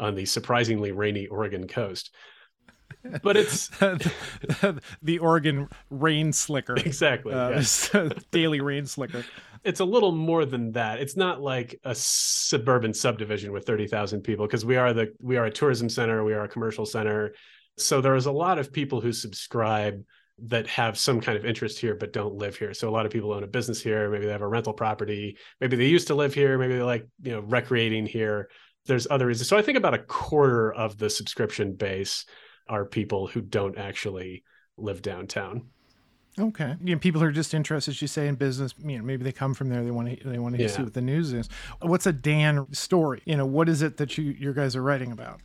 on 0.00 0.16
the 0.16 0.26
surprisingly 0.26 0.90
rainy 0.90 1.28
Oregon 1.28 1.68
coast 1.68 2.12
but 3.22 3.36
it's 3.36 3.68
the 5.02 5.18
Oregon 5.20 5.68
rain 5.90 6.32
slicker. 6.32 6.76
Exactly. 6.76 7.32
Uh, 7.32 7.50
yes. 7.50 7.90
daily 8.30 8.60
rain 8.60 8.86
slicker. 8.86 9.24
It's 9.64 9.80
a 9.80 9.84
little 9.84 10.12
more 10.12 10.44
than 10.44 10.72
that. 10.72 11.00
It's 11.00 11.16
not 11.16 11.40
like 11.40 11.78
a 11.84 11.94
suburban 11.94 12.94
subdivision 12.94 13.52
with 13.52 13.66
30,000 13.66 14.22
people 14.22 14.46
because 14.46 14.64
we 14.64 14.76
are 14.76 14.92
the 14.92 15.12
we 15.20 15.36
are 15.36 15.46
a 15.46 15.50
tourism 15.50 15.88
center, 15.88 16.24
we 16.24 16.34
are 16.34 16.44
a 16.44 16.48
commercial 16.48 16.86
center. 16.86 17.34
So 17.78 18.00
there 18.00 18.14
is 18.14 18.26
a 18.26 18.32
lot 18.32 18.58
of 18.58 18.72
people 18.72 19.00
who 19.00 19.12
subscribe 19.12 20.02
that 20.38 20.66
have 20.66 20.98
some 20.98 21.20
kind 21.20 21.36
of 21.38 21.46
interest 21.46 21.78
here 21.78 21.94
but 21.94 22.12
don't 22.12 22.34
live 22.34 22.56
here. 22.56 22.74
So 22.74 22.88
a 22.88 22.92
lot 22.92 23.06
of 23.06 23.12
people 23.12 23.32
own 23.32 23.42
a 23.42 23.46
business 23.46 23.80
here, 23.80 24.10
maybe 24.10 24.26
they 24.26 24.32
have 24.32 24.42
a 24.42 24.48
rental 24.48 24.72
property, 24.72 25.38
maybe 25.60 25.76
they 25.76 25.86
used 25.86 26.08
to 26.08 26.14
live 26.14 26.34
here, 26.34 26.58
maybe 26.58 26.74
they 26.74 26.82
like, 26.82 27.06
you 27.22 27.32
know, 27.32 27.40
recreating 27.40 28.06
here 28.06 28.48
there's 28.86 29.06
other 29.10 29.26
reasons. 29.26 29.48
So 29.48 29.56
I 29.56 29.62
think 29.62 29.78
about 29.78 29.94
a 29.94 29.98
quarter 29.98 30.72
of 30.72 30.96
the 30.98 31.10
subscription 31.10 31.74
base 31.74 32.24
are 32.68 32.84
people 32.84 33.26
who 33.26 33.40
don't 33.40 33.78
actually 33.78 34.44
live 34.76 35.02
downtown. 35.02 35.66
Okay. 36.38 36.74
You 36.82 36.94
know, 36.94 36.98
people 36.98 37.20
who 37.20 37.26
are 37.26 37.32
just 37.32 37.54
interested, 37.54 37.92
as 37.92 38.02
you 38.02 38.08
say, 38.08 38.28
in 38.28 38.34
business. 38.34 38.74
You 38.84 38.98
know, 38.98 39.04
maybe 39.04 39.24
they 39.24 39.32
come 39.32 39.54
from 39.54 39.70
there. 39.70 39.82
They 39.82 39.90
want 39.90 40.20
to. 40.20 40.28
They 40.28 40.38
want 40.38 40.54
to 40.56 40.62
yeah. 40.62 40.68
see 40.68 40.82
what 40.82 40.92
the 40.92 41.00
news 41.00 41.32
is. 41.32 41.48
What's 41.80 42.06
a 42.06 42.12
Dan 42.12 42.66
story? 42.74 43.22
You 43.24 43.36
know, 43.36 43.46
what 43.46 43.68
is 43.68 43.80
it 43.80 43.96
that 43.96 44.18
you 44.18 44.24
your 44.24 44.52
guys 44.52 44.76
are 44.76 44.82
writing 44.82 45.12
about? 45.12 45.40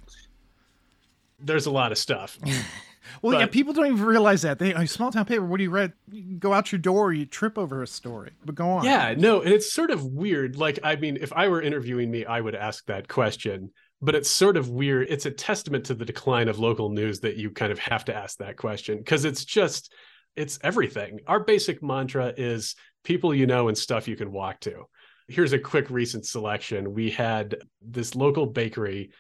There's 1.40 1.66
a 1.66 1.72
lot 1.72 1.94
of 1.94 1.98
stuff. 1.98 2.38
well, 3.22 3.34
but, 3.34 3.40
yeah, 3.40 3.46
people 3.46 3.74
don't 3.74 3.86
even 3.86 4.04
realize 4.04 4.42
that. 4.42 4.60
They 4.60 4.74
are 4.74 4.86
small 4.86 5.12
town 5.12 5.26
paper. 5.26 5.46
What 5.46 5.58
do 5.58 5.64
you 5.64 5.70
read? 5.70 5.94
You 6.12 6.36
go 6.36 6.54
out 6.54 6.74
your 6.74 6.80
door, 6.80 7.14
you 7.14 7.26
trip 7.26 7.58
over 7.58 7.82
a 7.82 7.88
story. 7.88 8.32
But 8.44 8.56
go 8.56 8.70
on. 8.70 8.84
Yeah, 8.84 9.16
no, 9.18 9.42
and 9.42 9.54
it's 9.54 9.72
sort 9.72 9.92
of 9.92 10.06
weird. 10.06 10.58
Like, 10.58 10.80
I 10.84 10.98
mean, 10.98 11.18
if 11.22 11.32
I 11.32 11.48
were 11.48 11.62
interviewing 11.62 12.12
me, 12.12 12.26
I 12.26 12.42
would 12.42 12.56
ask 12.56 12.86
that 12.88 13.08
question 13.08 13.72
but 14.02 14.16
it's 14.16 14.30
sort 14.30 14.58
of 14.58 14.70
weird. 14.70 15.08
It's 15.10 15.26
a 15.26 15.32
testament 15.32 15.86
to 15.86 15.94
the 15.94 16.06
decline 16.06 16.48
of 16.48 16.60
local 16.60 16.90
news 16.90 17.20
that 17.22 17.38
you 17.38 17.52
kind 17.52 17.72
of 17.72 17.80
have 17.80 18.06
to 18.06 18.16
ask 18.16 18.38
that 18.38 18.58
question 18.58 18.98
because 18.98 19.26
it's 19.26 19.46
just 19.46 19.94
it's 20.36 20.60
everything. 20.64 21.20
Our 21.28 21.42
basic 21.42 21.84
mantra 21.84 22.34
is 22.36 22.76
people 23.04 23.34
you 23.34 23.46
know 23.46 23.68
and 23.68 23.78
stuff 23.78 24.08
you 24.08 24.16
can 24.16 24.32
walk 24.32 24.60
to. 24.62 24.86
Here's 25.28 25.54
a 25.54 25.60
quick 25.60 25.90
recent 25.90 26.26
selection. 26.26 26.94
We 26.94 27.12
had 27.12 27.58
this 27.82 28.16
local 28.16 28.46
bakery 28.46 29.12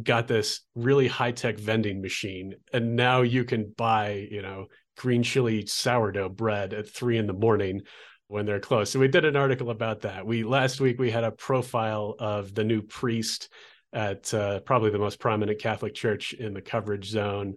got 0.00 0.28
this 0.28 0.60
really 0.74 1.08
high-tech 1.08 1.58
vending 1.58 2.00
machine 2.00 2.54
and 2.72 2.94
now 2.94 3.22
you 3.22 3.44
can 3.44 3.72
buy, 3.76 4.28
you 4.30 4.42
know, 4.42 4.66
green 4.96 5.22
chili 5.22 5.66
sourdough 5.66 6.28
bread 6.28 6.72
at 6.74 6.88
3 6.88 7.18
in 7.18 7.26
the 7.26 7.32
morning 7.32 7.82
when 8.28 8.46
they're 8.46 8.60
closed. 8.60 8.92
So 8.92 9.00
we 9.00 9.08
did 9.08 9.24
an 9.24 9.36
article 9.36 9.70
about 9.70 10.02
that. 10.02 10.26
We 10.26 10.44
last 10.44 10.80
week 10.80 11.00
we 11.00 11.10
had 11.10 11.24
a 11.24 11.32
profile 11.32 12.14
of 12.18 12.54
the 12.54 12.64
new 12.64 12.82
priest 12.82 13.48
at 13.92 14.32
uh, 14.34 14.60
probably 14.60 14.90
the 14.90 14.98
most 14.98 15.18
prominent 15.18 15.60
Catholic 15.60 15.94
church 15.94 16.32
in 16.34 16.54
the 16.54 16.60
coverage 16.60 17.08
zone. 17.08 17.56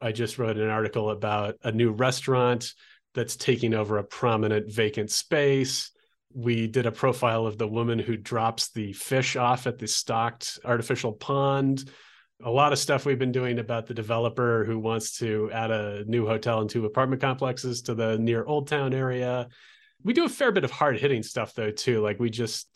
I 0.00 0.12
just 0.12 0.38
wrote 0.38 0.56
an 0.56 0.68
article 0.68 1.10
about 1.10 1.56
a 1.62 1.72
new 1.72 1.90
restaurant 1.90 2.72
that's 3.14 3.36
taking 3.36 3.74
over 3.74 3.98
a 3.98 4.04
prominent 4.04 4.70
vacant 4.70 5.10
space. 5.10 5.90
We 6.34 6.66
did 6.66 6.86
a 6.86 6.92
profile 6.92 7.46
of 7.46 7.58
the 7.58 7.66
woman 7.66 7.98
who 7.98 8.16
drops 8.16 8.70
the 8.70 8.92
fish 8.92 9.34
off 9.34 9.66
at 9.66 9.78
the 9.78 9.88
stocked 9.88 10.58
artificial 10.64 11.12
pond. 11.12 11.90
A 12.44 12.50
lot 12.50 12.72
of 12.72 12.78
stuff 12.78 13.04
we've 13.04 13.18
been 13.18 13.32
doing 13.32 13.58
about 13.58 13.86
the 13.86 13.94
developer 13.94 14.64
who 14.64 14.78
wants 14.78 15.18
to 15.18 15.50
add 15.52 15.72
a 15.72 16.04
new 16.04 16.26
hotel 16.26 16.60
and 16.60 16.70
two 16.70 16.84
apartment 16.84 17.20
complexes 17.20 17.82
to 17.82 17.94
the 17.94 18.18
near 18.18 18.44
Old 18.44 18.68
Town 18.68 18.94
area. 18.94 19.48
We 20.04 20.12
do 20.12 20.24
a 20.24 20.28
fair 20.28 20.52
bit 20.52 20.64
of 20.64 20.70
hard 20.70 21.00
hitting 21.00 21.24
stuff 21.24 21.54
though 21.54 21.72
too. 21.72 22.00
Like 22.00 22.20
we 22.20 22.30
just 22.30 22.68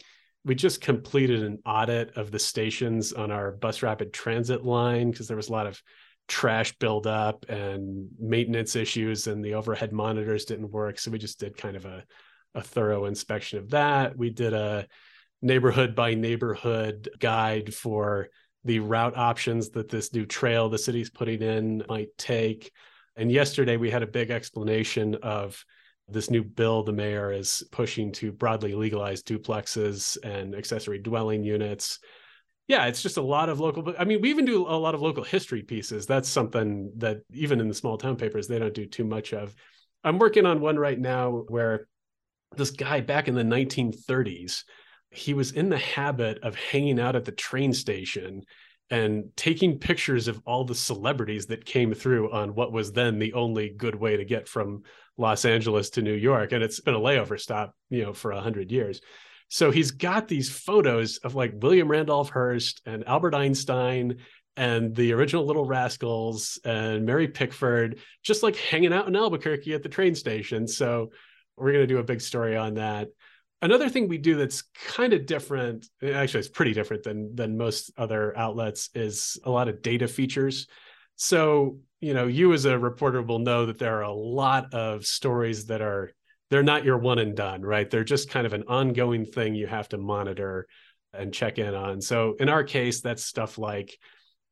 we 0.45 0.55
just 0.55 0.81
completed 0.81 1.43
an 1.43 1.59
audit 1.65 2.17
of 2.17 2.31
the 2.31 2.39
stations 2.39 3.13
on 3.13 3.31
our 3.31 3.53
bus 3.53 3.83
rapid 3.83 4.13
transit 4.13 4.65
line 4.65 5.11
because 5.11 5.29
there 5.29 5.37
was 5.37 5.49
a 5.49 5.53
lot 5.53 5.67
of 5.67 5.81
trash 6.29 6.73
buildup 6.79 7.45
and 7.49 8.09
maintenance 8.19 8.75
issues 8.75 9.27
and 9.27 9.45
the 9.45 9.55
overhead 9.55 9.93
monitors 9.93 10.45
didn't 10.45 10.71
work. 10.71 10.99
So 10.99 11.11
we 11.11 11.19
just 11.19 11.39
did 11.39 11.57
kind 11.57 11.77
of 11.77 11.85
a, 11.85 12.05
a 12.55 12.63
thorough 12.63 13.05
inspection 13.05 13.59
of 13.59 13.71
that. 13.71 14.17
We 14.17 14.31
did 14.31 14.53
a 14.53 14.87
neighborhood 15.43 15.95
by 15.95 16.15
neighborhood 16.15 17.09
guide 17.19 17.75
for 17.75 18.29
the 18.65 18.79
route 18.79 19.17
options 19.17 19.71
that 19.71 19.89
this 19.89 20.13
new 20.15 20.25
trail 20.25 20.69
the 20.69 20.79
city's 20.79 21.11
putting 21.11 21.43
in 21.43 21.85
might 21.89 22.09
take. 22.17 22.73
And 23.17 23.31
yesterday 23.31 23.77
we 23.77 23.91
had 23.91 24.03
a 24.03 24.07
big 24.07 24.31
explanation 24.31 25.17
of 25.17 25.63
this 26.13 26.31
new 26.31 26.43
bill 26.43 26.83
the 26.83 26.93
mayor 26.93 27.33
is 27.33 27.63
pushing 27.73 28.13
to 28.13 28.33
broadly 28.33 28.75
legalize 28.75 29.23
duplexes 29.23 30.17
and 30.23 30.55
accessory 30.55 30.99
dwelling 30.99 31.43
units. 31.45 31.99
Yeah, 32.69 32.87
it's 32.87 33.03
just 33.03 33.17
a 33.17 33.23
lot 33.23 33.49
of 33.49 33.61
local. 33.61 33.95
I 33.99 34.05
mean, 34.05 34.21
we 34.21 34.31
even 34.31 34.45
do 34.45 34.67
a 34.67 34.79
lot 34.79 34.95
of 34.95 35.03
local 35.03 35.25
history 35.25 35.63
pieces. 35.63 36.07
That's 36.07 36.29
something 36.29 36.93
that 36.99 37.19
even 37.33 37.61
in 37.61 37.69
the 37.69 37.75
small 37.75 37.99
town 37.99 38.17
papers, 38.17 38.47
they 38.47 38.59
don't 38.59 38.75
do 38.75 38.87
too 38.87 39.05
much 39.05 39.33
of. 39.33 39.55
I'm 40.05 40.19
working 40.19 40.47
on 40.47 40.61
one 40.61 40.79
right 40.79 40.99
now 40.99 41.45
where 41.49 41.87
this 42.57 42.71
guy 42.71 43.01
back 43.01 43.29
in 43.29 43.35
the 43.35 43.43
1930s, 43.43 44.65
he 45.11 45.35
was 45.35 45.53
in 45.53 45.69
the 45.69 45.79
habit 45.79 46.39
of 46.43 46.55
hanging 46.55 47.01
out 47.01 47.17
at 47.17 47.25
the 47.25 47.33
train 47.33 47.73
station 47.73 48.43
and 48.91 49.25
taking 49.37 49.79
pictures 49.79 50.29
of 50.29 50.41
all 50.45 50.65
the 50.65 50.75
celebrities 50.75 51.47
that 51.47 51.65
came 51.65 51.95
through 51.95 52.31
on 52.33 52.55
what 52.55 52.73
was 52.73 52.93
then 52.93 53.19
the 53.19 53.33
only 53.33 53.71
good 53.71 53.95
way 53.95 54.17
to 54.17 54.25
get 54.25 54.49
from 54.49 54.83
Los 55.19 55.45
Angeles 55.45 55.91
to 55.91 56.03
New 56.03 56.15
York, 56.15 56.53
and 56.53 56.63
it's 56.63 56.81
been 56.81 56.95
a 56.95 57.01
layover 57.01 57.39
stop, 57.39 57.75
you 57.91 58.03
know, 58.03 58.13
for 58.13 58.33
a 58.33 58.41
hundred 58.41 58.73
years. 58.73 59.01
So 59.49 59.71
he's 59.71 59.91
got 59.91 60.29
these 60.29 60.49
photos 60.49 61.19
of 61.19 61.35
like 61.35 61.53
William 61.61 61.91
Randolph 61.91 62.31
Hearst 62.31 62.81
and 62.87 63.07
Albert 63.07 63.35
Einstein 63.35 64.17
and 64.57 64.95
the 64.95 65.13
original 65.13 65.47
Little 65.47 65.67
Rascals 65.67 66.59
and 66.65 67.05
Mary 67.05 67.29
Pickford, 67.29 67.99
just 68.23 68.43
like 68.43 68.57
hanging 68.57 68.93
out 68.93 69.09
in 69.09 69.17
Albuquerque 69.17 69.75
at 69.75 69.83
the 69.83 69.89
train 69.89 70.15
station. 70.15 70.67
So 70.67 71.11
we're 71.57 71.73
going 71.73 71.87
to 71.87 71.95
do 71.95 71.99
a 71.99 72.05
big 72.05 72.21
story 72.21 72.57
on 72.57 72.75
that. 72.75 73.09
Another 73.61 73.89
thing 73.89 74.09
we 74.09 74.19
do 74.19 74.37
that's 74.37 74.65
kind 74.87 75.13
of 75.13 75.27
different, 75.27 75.87
actually, 76.03 76.41
it's 76.41 76.49
pretty 76.49 76.73
different 76.73 77.05
than 77.05 77.35
than 77.35 77.57
most 77.57 77.93
other 77.97 78.37
outlets, 78.37 78.91
is 78.95 79.39
a 79.45 79.51
lot 79.51 79.69
of 79.69 79.83
data 79.83 80.09
features. 80.09 80.67
So 81.17 81.79
you 82.03 82.13
know 82.13 82.27
you 82.27 82.53
as 82.53 82.65
a 82.65 82.79
reporter 82.79 83.23
will 83.23 83.39
know 83.39 83.65
that 83.67 83.79
there 83.79 83.99
are 83.99 84.03
a 84.03 84.13
lot 84.13 84.75
of 84.75 85.07
stories 85.07 85.67
that 85.67 85.81
are 85.81 86.13
they're 86.51 86.63
not 86.63 86.85
your 86.85 86.99
one 86.99 87.19
and 87.19 87.35
done 87.35 87.63
right? 87.63 87.89
They're 87.89 88.05
just 88.05 88.29
kind 88.29 88.45
of 88.45 88.53
an 88.53 88.65
ongoing 88.69 89.25
thing 89.25 89.55
you 89.55 89.69
have 89.69 89.89
to 89.91 89.99
monitor 89.99 90.67
and 91.15 91.33
check 91.33 91.59
in 91.59 91.75
on. 91.75 92.01
So 92.01 92.35
in 92.39 92.49
our 92.49 92.65
case 92.65 93.01
that's 93.01 93.25
stuff 93.25 93.57
like 93.57 93.97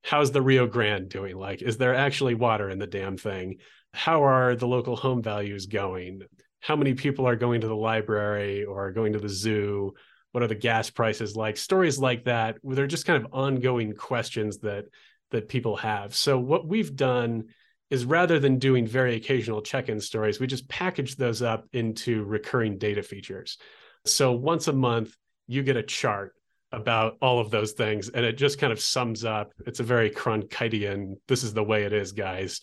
how's 0.02 0.30
the 0.30 0.40
rio 0.40 0.66
grande 0.66 1.08
doing? 1.10 1.36
Like 1.36 1.60
is 1.60 1.76
there 1.76 1.94
actually 1.94 2.36
water 2.36 2.70
in 2.70 2.78
the 2.78 2.86
damn 2.86 3.16
thing? 3.16 3.56
How 3.92 4.22
are 4.22 4.54
the 4.54 4.68
local 4.68 4.94
home 4.94 5.20
values 5.20 5.66
going? 5.66 6.22
How 6.60 6.76
many 6.76 6.94
people 6.94 7.26
are 7.26 7.36
going 7.36 7.62
to 7.62 7.68
the 7.68 7.76
library 7.76 8.64
or 8.64 8.92
going 8.92 9.14
to 9.14 9.18
the 9.18 9.28
zoo? 9.28 9.92
What 10.30 10.44
are 10.44 10.48
the 10.48 10.54
gas 10.54 10.88
prices 10.88 11.34
like? 11.34 11.56
Stories 11.56 11.98
like 11.98 12.24
that 12.26 12.58
they're 12.62 12.86
just 12.86 13.06
kind 13.06 13.24
of 13.24 13.32
ongoing 13.32 13.92
questions 13.94 14.58
that 14.58 14.84
that 15.30 15.48
people 15.48 15.76
have. 15.76 16.14
So 16.14 16.38
what 16.38 16.66
we've 16.66 16.94
done 16.94 17.44
is 17.90 18.04
rather 18.04 18.38
than 18.38 18.58
doing 18.58 18.86
very 18.86 19.16
occasional 19.16 19.62
check-in 19.62 20.00
stories, 20.00 20.38
we 20.38 20.46
just 20.46 20.68
package 20.68 21.16
those 21.16 21.42
up 21.42 21.66
into 21.72 22.24
recurring 22.24 22.78
data 22.78 23.02
features. 23.02 23.58
So 24.06 24.32
once 24.32 24.68
a 24.68 24.72
month, 24.72 25.16
you 25.46 25.62
get 25.62 25.76
a 25.76 25.82
chart 25.82 26.34
about 26.72 27.16
all 27.20 27.40
of 27.40 27.50
those 27.50 27.72
things, 27.72 28.08
and 28.08 28.24
it 28.24 28.38
just 28.38 28.60
kind 28.60 28.72
of 28.72 28.80
sums 28.80 29.24
up. 29.24 29.52
It's 29.66 29.80
a 29.80 29.84
very 29.84 30.10
Cronkitean, 30.10 31.16
this 31.26 31.42
is 31.42 31.52
the 31.52 31.64
way 31.64 31.82
it 31.82 31.92
is, 31.92 32.12
guys, 32.12 32.60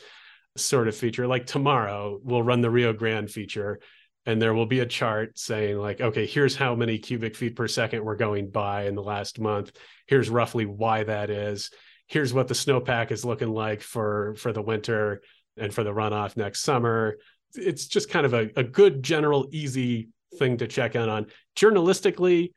sort 0.55 0.87
of 0.87 0.95
feature. 0.95 1.27
Like 1.27 1.45
tomorrow, 1.45 2.17
we'll 2.23 2.41
run 2.41 2.61
the 2.61 2.69
Rio 2.69 2.93
Grande 2.93 3.29
feature, 3.29 3.81
and 4.27 4.41
there 4.41 4.53
will 4.53 4.65
be 4.65 4.81
a 4.81 4.85
chart 4.85 5.39
saying 5.39 5.77
like 5.77 6.01
okay 6.01 6.27
here's 6.27 6.55
how 6.55 6.75
many 6.75 6.99
cubic 6.99 7.35
feet 7.35 7.55
per 7.55 7.67
second 7.67 8.03
we're 8.03 8.15
going 8.15 8.51
by 8.51 8.83
in 8.83 8.93
the 8.93 9.01
last 9.01 9.39
month 9.39 9.71
here's 10.05 10.29
roughly 10.29 10.65
why 10.65 11.03
that 11.03 11.29
is 11.29 11.71
here's 12.07 12.33
what 12.33 12.47
the 12.47 12.53
snowpack 12.53 13.11
is 13.11 13.25
looking 13.25 13.49
like 13.53 13.81
for 13.81 14.35
for 14.37 14.51
the 14.51 14.61
winter 14.61 15.21
and 15.57 15.73
for 15.73 15.83
the 15.83 15.93
runoff 15.93 16.37
next 16.37 16.61
summer 16.61 17.17
it's 17.53 17.87
just 17.87 18.09
kind 18.09 18.25
of 18.25 18.33
a, 18.33 18.49
a 18.55 18.63
good 18.63 19.03
general 19.03 19.47
easy 19.51 20.09
thing 20.37 20.57
to 20.57 20.67
check 20.67 20.95
in 20.95 21.09
on 21.09 21.25
journalistically 21.55 22.51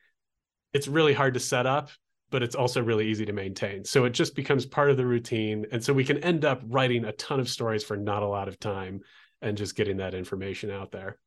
it's 0.73 0.89
really 0.89 1.13
hard 1.13 1.35
to 1.35 1.41
set 1.41 1.67
up 1.67 1.91
but 2.31 2.43
it's 2.43 2.55
also 2.55 2.83
really 2.83 3.09
easy 3.09 3.25
to 3.25 3.33
maintain 3.33 3.85
so 3.85 4.05
it 4.05 4.11
just 4.11 4.35
becomes 4.35 4.67
part 4.67 4.91
of 4.91 4.97
the 4.97 5.07
routine 5.07 5.67
and 5.73 5.83
so 5.83 5.93
we 5.93 6.05
can 6.05 6.19
end 6.19 6.45
up 6.45 6.63
writing 6.67 7.05
a 7.05 7.13
ton 7.13 7.41
of 7.41 7.49
stories 7.49 7.85
for 7.85 7.97
not 7.97 8.23
a 8.23 8.29
lot 8.29 8.49
of 8.49 8.59
time 8.59 9.01
and 9.43 9.57
just 9.57 9.77
getting 9.77 9.97
that 9.97 10.15
information 10.15 10.71
out 10.71 10.91
there 10.91 11.19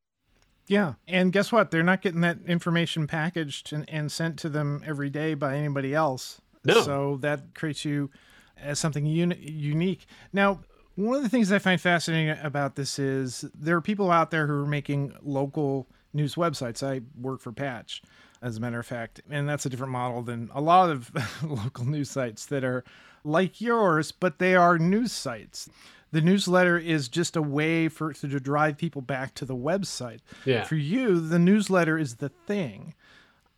yeah. 0.67 0.93
And 1.07 1.33
guess 1.33 1.51
what? 1.51 1.71
They're 1.71 1.83
not 1.83 2.01
getting 2.01 2.21
that 2.21 2.37
information 2.47 3.07
packaged 3.07 3.73
and, 3.73 3.89
and 3.89 4.11
sent 4.11 4.39
to 4.39 4.49
them 4.49 4.81
every 4.85 5.09
day 5.09 5.33
by 5.33 5.57
anybody 5.57 5.93
else. 5.93 6.39
No. 6.65 6.81
So 6.81 7.17
that 7.21 7.53
creates 7.55 7.85
you 7.85 8.09
as 8.57 8.79
something 8.79 9.05
un- 9.05 9.35
unique. 9.39 10.05
Now, 10.31 10.59
one 10.95 11.17
of 11.17 11.23
the 11.23 11.29
things 11.29 11.51
I 11.51 11.59
find 11.59 11.81
fascinating 11.81 12.37
about 12.43 12.75
this 12.75 12.99
is 12.99 13.45
there 13.53 13.75
are 13.75 13.81
people 13.81 14.11
out 14.11 14.31
there 14.31 14.47
who 14.47 14.53
are 14.53 14.65
making 14.65 15.13
local 15.23 15.87
news 16.13 16.35
websites. 16.35 16.83
I 16.83 17.01
work 17.19 17.41
for 17.41 17.51
Patch, 17.51 18.01
as 18.41 18.57
a 18.57 18.59
matter 18.59 18.79
of 18.79 18.85
fact, 18.85 19.21
and 19.29 19.49
that's 19.49 19.65
a 19.65 19.69
different 19.69 19.91
model 19.91 20.21
than 20.21 20.49
a 20.53 20.61
lot 20.61 20.89
of 20.89 21.11
local 21.43 21.85
news 21.85 22.11
sites 22.11 22.45
that 22.47 22.63
are 22.63 22.83
like 23.23 23.59
yours, 23.59 24.11
but 24.11 24.39
they 24.39 24.55
are 24.55 24.77
news 24.77 25.11
sites. 25.11 25.69
The 26.11 26.21
newsletter 26.21 26.77
is 26.77 27.07
just 27.09 27.35
a 27.35 27.41
way 27.41 27.87
for 27.87 28.13
to 28.13 28.27
drive 28.39 28.77
people 28.77 29.01
back 29.01 29.33
to 29.35 29.45
the 29.45 29.55
website. 29.55 30.19
Yeah. 30.45 30.63
For 30.63 30.75
you, 30.75 31.19
the 31.19 31.39
newsletter 31.39 31.97
is 31.97 32.17
the 32.17 32.29
thing. 32.29 32.93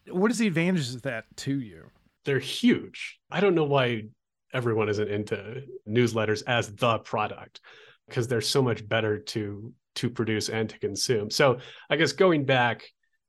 What 0.07 0.31
is 0.31 0.37
the 0.37 0.47
advantages 0.47 0.95
of 0.95 1.01
that 1.01 1.25
to 1.37 1.59
you? 1.59 1.89
They're 2.25 2.39
huge. 2.39 3.19
I 3.31 3.39
don't 3.39 3.55
know 3.55 3.65
why 3.65 4.03
everyone 4.53 4.89
isn't 4.89 5.09
into 5.09 5.63
newsletters 5.87 6.43
as 6.47 6.73
the 6.73 6.99
product 6.99 7.61
because 8.07 8.27
they're 8.27 8.41
so 8.41 8.61
much 8.61 8.87
better 8.87 9.19
to 9.19 9.73
to 9.95 10.09
produce 10.09 10.49
and 10.49 10.69
to 10.69 10.79
consume. 10.79 11.29
So 11.29 11.59
I 11.89 11.95
guess 11.95 12.11
going 12.11 12.45
back, 12.45 12.83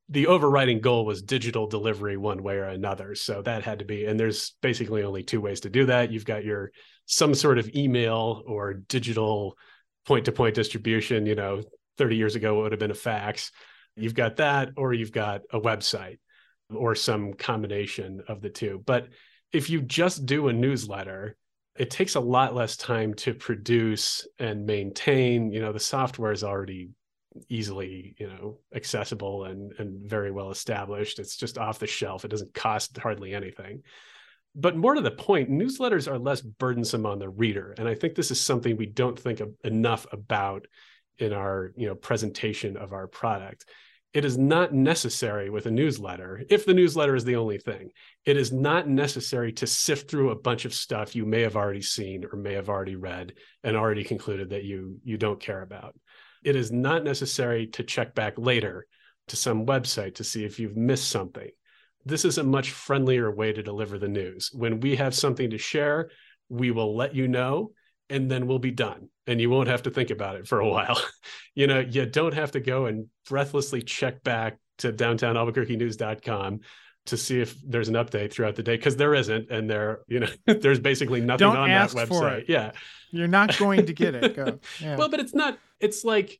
the 0.08 0.26
overriding 0.26 0.80
goal 0.80 1.04
was 1.04 1.22
digital 1.22 1.66
delivery 1.66 2.16
one 2.16 2.42
way 2.42 2.56
or 2.56 2.64
another. 2.64 3.14
So 3.14 3.42
that 3.42 3.62
had 3.62 3.80
to 3.80 3.84
be, 3.84 4.06
and 4.06 4.18
there's 4.18 4.54
basically 4.62 5.02
only 5.02 5.22
two 5.22 5.40
ways 5.40 5.60
to 5.60 5.70
do 5.70 5.86
that. 5.86 6.12
You've 6.12 6.24
got 6.24 6.44
your 6.44 6.72
some 7.06 7.34
sort 7.34 7.58
of 7.58 7.70
email 7.74 8.42
or 8.46 8.74
digital 8.74 9.56
point 10.06 10.24
to 10.24 10.32
point 10.32 10.54
distribution. 10.54 11.26
You 11.26 11.34
know, 11.36 11.62
30 11.98 12.16
years 12.16 12.34
ago, 12.34 12.58
it 12.58 12.62
would 12.62 12.72
have 12.72 12.80
been 12.80 12.90
a 12.90 12.94
fax. 12.94 13.52
You've 13.96 14.14
got 14.14 14.36
that, 14.36 14.70
or 14.76 14.92
you've 14.92 15.12
got 15.12 15.42
a 15.52 15.60
website 15.60 16.18
or 16.74 16.94
some 16.94 17.32
combination 17.34 18.22
of 18.28 18.40
the 18.40 18.50
two. 18.50 18.82
But 18.84 19.08
if 19.52 19.70
you 19.70 19.80
just 19.82 20.26
do 20.26 20.48
a 20.48 20.52
newsletter, 20.52 21.36
it 21.78 21.90
takes 21.90 22.14
a 22.14 22.20
lot 22.20 22.54
less 22.54 22.76
time 22.76 23.14
to 23.14 23.34
produce 23.34 24.26
and 24.38 24.66
maintain. 24.66 25.52
You 25.52 25.60
know, 25.60 25.72
the 25.72 25.80
software 25.80 26.32
is 26.32 26.42
already 26.42 26.90
easily, 27.48 28.14
you 28.18 28.28
know, 28.28 28.58
accessible 28.74 29.44
and 29.44 29.72
and 29.78 30.08
very 30.08 30.30
well 30.30 30.50
established. 30.50 31.18
It's 31.18 31.36
just 31.36 31.58
off 31.58 31.78
the 31.78 31.86
shelf. 31.86 32.24
It 32.24 32.28
doesn't 32.28 32.54
cost 32.54 32.96
hardly 32.98 33.34
anything. 33.34 33.82
But 34.54 34.76
more 34.76 34.94
to 34.94 35.02
the 35.02 35.10
point, 35.10 35.50
newsletters 35.50 36.10
are 36.10 36.18
less 36.18 36.40
burdensome 36.40 37.04
on 37.04 37.18
the 37.18 37.28
reader, 37.28 37.74
and 37.76 37.86
I 37.86 37.94
think 37.94 38.14
this 38.14 38.30
is 38.30 38.40
something 38.40 38.76
we 38.76 38.86
don't 38.86 39.18
think 39.18 39.42
enough 39.64 40.06
about 40.12 40.66
in 41.18 41.34
our, 41.34 41.72
you 41.76 41.86
know, 41.86 41.94
presentation 41.94 42.76
of 42.78 42.92
our 42.92 43.06
product 43.06 43.66
it 44.16 44.24
is 44.24 44.38
not 44.38 44.72
necessary 44.72 45.50
with 45.50 45.66
a 45.66 45.70
newsletter 45.70 46.42
if 46.48 46.64
the 46.64 46.72
newsletter 46.72 47.14
is 47.14 47.24
the 47.24 47.36
only 47.36 47.58
thing 47.58 47.90
it 48.24 48.36
is 48.36 48.50
not 48.50 48.88
necessary 48.88 49.52
to 49.52 49.66
sift 49.66 50.10
through 50.10 50.30
a 50.30 50.40
bunch 50.40 50.64
of 50.64 50.72
stuff 50.72 51.14
you 51.14 51.26
may 51.26 51.42
have 51.42 51.54
already 51.54 51.82
seen 51.82 52.24
or 52.24 52.38
may 52.38 52.54
have 52.54 52.68
already 52.68 52.96
read 52.96 53.34
and 53.62 53.76
already 53.76 54.02
concluded 54.02 54.50
that 54.50 54.64
you 54.64 54.98
you 55.04 55.16
don't 55.16 55.38
care 55.38 55.62
about. 55.62 55.94
It 56.42 56.56
is 56.56 56.72
not 56.72 57.04
necessary 57.04 57.68
to 57.68 57.84
check 57.84 58.14
back 58.14 58.34
later 58.36 58.86
to 59.28 59.36
some 59.36 59.66
website 59.66 60.16
to 60.16 60.24
see 60.24 60.44
if 60.44 60.58
you've 60.58 60.76
missed 60.76 61.08
something. 61.08 61.50
This 62.04 62.24
is 62.24 62.38
a 62.38 62.44
much 62.44 62.70
friendlier 62.70 63.30
way 63.30 63.52
to 63.52 63.62
deliver 63.62 63.98
the 63.98 64.08
news. 64.08 64.50
When 64.52 64.80
we 64.80 64.96
have 64.96 65.14
something 65.14 65.50
to 65.50 65.58
share 65.58 66.10
we 66.48 66.70
will 66.70 66.96
let 66.96 67.14
you 67.14 67.28
know 67.28 67.72
and 68.08 68.30
then 68.30 68.46
we'll 68.46 68.58
be 68.58 68.70
done 68.70 69.08
and 69.26 69.40
you 69.40 69.50
won't 69.50 69.68
have 69.68 69.82
to 69.82 69.90
think 69.90 70.10
about 70.10 70.36
it 70.36 70.46
for 70.46 70.60
a 70.60 70.68
while. 70.68 71.00
you 71.54 71.66
know, 71.66 71.80
you 71.80 72.06
don't 72.06 72.34
have 72.34 72.52
to 72.52 72.60
go 72.60 72.86
and 72.86 73.06
breathlessly 73.28 73.82
check 73.82 74.22
back 74.22 74.58
to 74.78 74.92
downtownalbuquerquenews.com 74.92 76.60
to 77.06 77.16
see 77.16 77.40
if 77.40 77.56
there's 77.62 77.88
an 77.88 77.94
update 77.94 78.32
throughout 78.32 78.56
the 78.56 78.62
day 78.62 78.76
because 78.76 78.96
there 78.96 79.14
isn't 79.14 79.48
and 79.50 79.70
there 79.70 80.00
you 80.08 80.20
know 80.20 80.28
there's 80.46 80.80
basically 80.80 81.20
nothing 81.20 81.46
don't 81.46 81.56
on 81.56 81.68
that 81.68 81.90
website 81.90 82.40
it. 82.40 82.48
yeah 82.48 82.72
You're 83.10 83.28
not 83.28 83.56
going 83.58 83.86
to 83.86 83.92
get 83.92 84.14
it. 84.14 84.34
Go. 84.36 84.58
Yeah. 84.80 84.96
well 84.96 85.08
but 85.08 85.20
it's 85.20 85.34
not 85.34 85.58
it's 85.80 86.04
like 86.04 86.38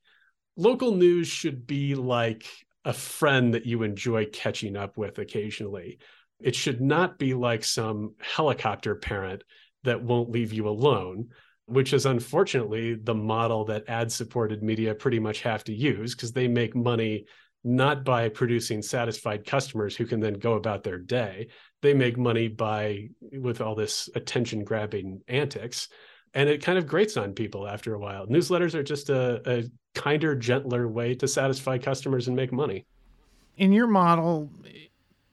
local 0.57 0.93
news 0.93 1.29
should 1.29 1.67
be 1.67 1.95
like 1.95 2.47
a 2.85 2.93
friend 2.93 3.55
that 3.55 3.65
you 3.65 3.83
enjoy 3.85 4.27
catching 4.27 4.77
up 4.77 4.97
with 4.97 5.19
occasionally 5.19 5.99
it 6.41 6.55
should 6.55 6.81
not 6.81 7.19
be 7.19 7.33
like 7.33 7.65
some 7.65 8.15
helicopter 8.21 8.97
parent 8.97 9.43
that 9.85 10.03
won't 10.03 10.31
leave 10.31 10.53
you 10.53 10.69
alone 10.69 11.29
which 11.67 11.93
is 11.93 12.07
unfortunately 12.07 12.95
the 12.95 13.15
model 13.15 13.65
that 13.65 13.89
ad 13.89 14.11
supported 14.11 14.63
media 14.63 14.95
pretty 14.95 15.19
much 15.19 15.41
have 15.41 15.65
to 15.65 15.73
use 15.73 16.15
because 16.15 16.33
they 16.33 16.49
make 16.49 16.75
money 16.75 17.25
not 17.65 18.05
by 18.05 18.29
producing 18.29 18.81
satisfied 18.81 19.45
customers 19.45 19.97
who 19.97 20.07
can 20.07 20.21
then 20.21 20.35
go 20.35 20.55
about 20.55 20.85
their 20.85 20.99
day 20.99 21.49
they 21.83 21.93
make 21.93 22.17
money 22.17 22.49
by 22.49 23.09
with 23.33 23.61
all 23.61 23.75
this 23.75 24.09
attention 24.15 24.63
grabbing 24.63 25.21
antics 25.29 25.89
and 26.35 26.49
it 26.49 26.63
kind 26.63 26.79
of 26.79 26.87
grates 26.87 27.17
on 27.17 27.33
people 27.33 27.67
after 27.67 27.95
a 27.95 27.99
while 27.99 28.27
newsletters 28.27 28.75
are 28.75 28.85
just 28.85 29.11
a, 29.11 29.43
a 29.51 29.65
kinder 29.95 30.37
gentler 30.37 30.87
way 30.87 31.15
to 31.15 31.27
satisfy 31.27 31.77
customers 31.77 32.29
and 32.29 32.37
make 32.37 32.53
money 32.53 32.87
in 33.57 33.73
your 33.73 33.87
model, 33.87 34.51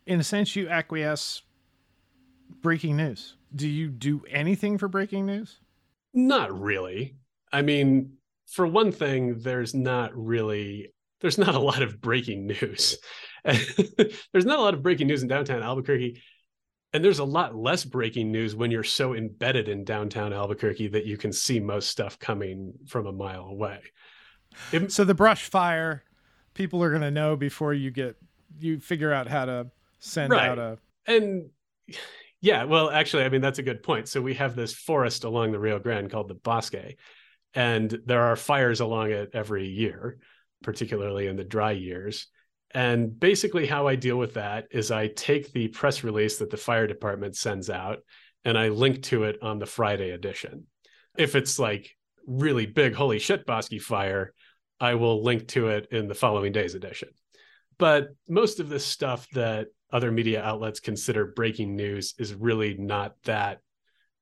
in 0.05 0.19
a 0.19 0.23
sense, 0.23 0.55
you 0.55 0.69
acquiesce 0.69 1.41
breaking 2.61 2.97
news. 2.97 3.35
Do 3.55 3.67
you 3.67 3.89
do 3.89 4.23
anything 4.29 4.77
for 4.77 4.87
breaking 4.87 5.25
news? 5.25 5.59
Not 6.13 6.58
really. 6.60 7.15
I 7.51 7.62
mean, 7.62 8.13
for 8.51 8.67
one 8.67 8.91
thing, 8.91 9.39
there's 9.39 9.73
not 9.73 10.12
really 10.15 10.93
there's 11.21 11.38
not 11.38 11.56
a 11.56 11.60
lot 11.60 11.82
of 11.82 12.02
breaking 12.02 12.47
news. 12.47 12.97
there's 13.45 14.45
not 14.45 14.60
a 14.60 14.62
lot 14.62 14.73
of 14.73 14.84
breaking 14.84 15.08
news 15.08 15.21
in 15.21 15.30
downtown 15.30 15.63
Albuquerque. 15.63 16.21
And 16.91 17.04
there's 17.04 17.19
a 17.19 17.23
lot 17.23 17.56
less 17.56 17.86
breaking 17.86 18.32
news 18.32 18.56
when 18.56 18.69
you're 18.69 18.84
so 18.84 19.15
embedded 19.15 19.67
in 19.69 19.84
downtown 19.84 20.32
Albuquerque 20.34 20.89
that 20.89 21.06
you 21.06 21.17
can 21.17 21.32
see 21.34 21.60
most 21.60 21.89
stuff 21.89 22.19
coming 22.19 22.73
from 22.88 23.08
a 23.08 23.12
mile 23.12 23.45
away. 23.45 23.80
It- 24.71 24.91
So 24.91 25.04
the 25.04 25.15
brush 25.15 25.49
fire, 25.49 26.04
people 26.54 26.84
are 26.84 26.89
going 26.89 27.02
to 27.02 27.10
know 27.10 27.36
before 27.36 27.73
you 27.73 27.89
get 27.89 28.15
you 28.60 28.80
figure 28.80 29.12
out 29.12 29.28
how 29.28 29.45
to 29.45 29.71
send 29.99 30.32
Right. 30.32 30.49
out 30.49 30.60
a 30.60 30.78
and 31.08 31.49
yeah, 32.43 32.65
well, 32.65 32.89
actually, 32.89 33.23
I 33.23 33.29
mean, 33.29 33.39
that's 33.39 33.60
a 33.60 33.63
good 33.63 33.84
point. 33.84 34.10
So 34.10 34.21
we 34.21 34.34
have 34.34 34.53
this 34.53 34.73
forest 34.73 35.23
along 35.23 35.53
the 35.53 35.60
Rio 35.60 35.79
Grande 35.79 36.12
called 36.12 36.27
the 36.27 36.34
Bosque, 36.34 36.97
and 37.53 37.97
there 38.06 38.23
are 38.23 38.36
fires 38.36 38.82
along 38.82 39.12
it 39.12 39.29
every 39.34 39.69
year, 39.69 40.17
particularly 40.62 41.27
in 41.27 41.38
the 41.38 41.45
dry 41.45 41.71
years. 41.71 42.27
And 42.71 43.17
basically, 43.17 43.65
how 43.65 43.88
I 43.88 43.95
deal 43.95 44.17
with 44.17 44.34
that 44.34 44.65
is 44.71 44.91
I 44.91 45.08
take 45.08 45.53
the 45.53 45.69
press 45.69 46.03
release 46.03 46.39
that 46.39 46.49
the 46.49 46.58
fire 46.58 46.86
department 46.86 47.38
sends 47.38 47.69
out 47.69 47.99
and 48.43 48.58
I 48.58 48.67
link 48.67 49.03
to 49.03 49.23
it 49.23 49.38
on 49.41 49.58
the 49.58 49.65
Friday 49.65 50.10
edition. 50.10 50.65
If 51.17 51.36
it's 51.36 51.58
like 51.58 51.95
really 52.27 52.65
big, 52.65 52.93
holy 52.93 53.19
shit, 53.19 53.45
Bosque 53.45 53.79
fire, 53.79 54.34
I 54.82 54.95
will 54.95 55.23
link 55.23 55.47
to 55.49 55.69
it 55.69 55.88
in 55.91 56.10
the 56.10 56.15
following 56.15 56.51
day's 56.51 56.75
edition. 56.75 57.08
But 57.77 58.10
most 58.27 58.60
of 58.60 58.67
this 58.67 58.86
stuff 58.86 59.29
that 59.32 59.67
other 59.93 60.12
media 60.12 60.43
outlets 60.43 60.79
consider 60.79 61.27
breaking 61.27 61.75
news 61.75 62.15
is 62.17 62.34
really 62.34 62.73
not 62.73 63.15
that 63.23 63.60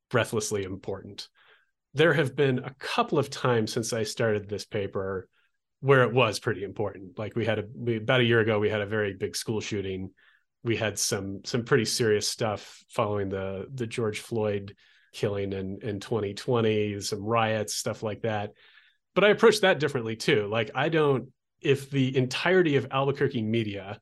breathlessly 0.10 0.64
important. 0.64 1.30
There 1.94 2.14
have 2.14 2.36
been 2.36 2.60
a 2.60 2.76
couple 2.78 3.18
of 3.18 3.30
times 3.30 3.74
since 3.74 3.94
I 3.94 4.04
started 4.04 4.48
this 4.48 4.66
paper 4.66 5.28
where 5.80 6.04
it 6.04 6.14
was 6.14 6.40
pretty 6.40 6.64
important. 6.64 7.18
Like 7.18 7.36
we 7.36 7.46
had 7.46 7.60
a 7.60 7.64
we, 7.74 7.98
about 7.98 8.20
a 8.20 8.26
year 8.26 8.42
ago, 8.42 8.60
we 8.60 8.70
had 8.70 8.82
a 8.82 8.86
very 8.86 9.14
big 9.14 9.36
school 9.36 9.62
shooting. 9.62 10.12
We 10.64 10.76
had 10.76 11.00
some 11.00 11.42
some 11.46 11.64
pretty 11.64 11.86
serious 11.86 12.28
stuff 12.28 12.84
following 12.90 13.30
the 13.30 13.68
the 13.74 13.88
George 13.88 14.20
Floyd 14.20 14.76
killing 15.14 15.54
in 15.54 15.80
in 15.82 16.00
2020, 16.00 17.02
some 17.02 17.24
riots, 17.24 17.74
stuff 17.74 18.04
like 18.04 18.22
that. 18.22 18.52
But 19.16 19.24
I 19.24 19.30
approach 19.30 19.62
that 19.62 19.80
differently 19.80 20.18
too. 20.18 20.48
Like 20.48 20.72
I 20.76 20.90
don't 20.90 21.30
if 21.62 21.90
the 21.90 22.16
entirety 22.16 22.76
of 22.76 22.88
Albuquerque 22.92 23.42
media 23.42 24.00